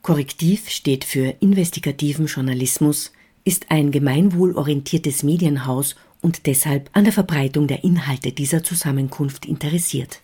Korrektiv 0.04 0.70
steht 0.70 1.04
für 1.04 1.36
investigativen 1.40 2.28
Journalismus, 2.28 3.12
ist 3.44 3.72
ein 3.72 3.92
gemeinwohlorientiertes 3.92 5.24
Medienhaus 5.24 5.96
und 6.22 6.46
deshalb 6.46 6.90
an 6.94 7.06
der 7.06 7.14
Verbreitung 7.14 7.68
der 7.68 7.84
Inhalte 7.84 8.32
dieser 8.32 8.64
Zusammenkunft 8.64 9.46
interessiert. 9.46 10.22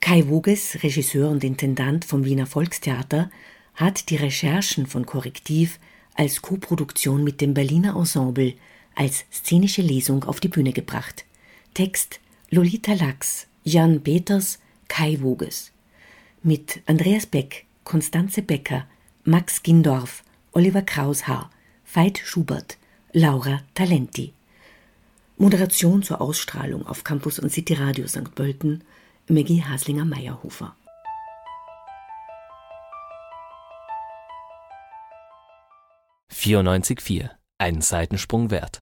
Kai 0.00 0.28
Woges, 0.28 0.82
Regisseur 0.82 1.30
und 1.30 1.44
Intendant 1.44 2.04
vom 2.04 2.24
Wiener 2.24 2.46
Volkstheater, 2.46 3.30
hat 3.74 4.10
die 4.10 4.16
Recherchen 4.16 4.86
von 4.86 5.06
Korrektiv 5.06 5.78
als 6.18 6.42
Koproduktion 6.42 7.22
mit 7.22 7.40
dem 7.40 7.54
Berliner 7.54 7.94
Ensemble 7.94 8.54
als 8.96 9.24
szenische 9.32 9.82
Lesung 9.82 10.24
auf 10.24 10.40
die 10.40 10.48
Bühne 10.48 10.72
gebracht. 10.72 11.24
Text 11.74 12.18
Lolita 12.50 12.94
Lachs, 12.94 13.46
Jan 13.62 14.02
Peters, 14.02 14.58
Kai 14.88 15.18
Woges. 15.20 15.70
Mit 16.42 16.80
Andreas 16.86 17.24
Beck, 17.24 17.66
Konstanze 17.84 18.42
Becker, 18.42 18.86
Max 19.22 19.62
Gindorf, 19.62 20.24
Oliver 20.50 20.82
Kraushaar, 20.82 21.50
Veit 21.84 22.18
Schubert, 22.18 22.78
Laura 23.12 23.60
Talenti. 23.74 24.32
Moderation 25.36 26.02
zur 26.02 26.20
Ausstrahlung 26.20 26.84
auf 26.84 27.04
Campus 27.04 27.38
und 27.38 27.52
City 27.52 27.74
Radio 27.74 28.08
St. 28.08 28.34
Pölten, 28.34 28.82
Maggie 29.28 29.62
Haslinger-Meyerhofer. 29.62 30.74
94,4. 36.38 37.30
Einen 37.58 37.80
Seitensprung 37.80 38.52
wert. 38.52 38.76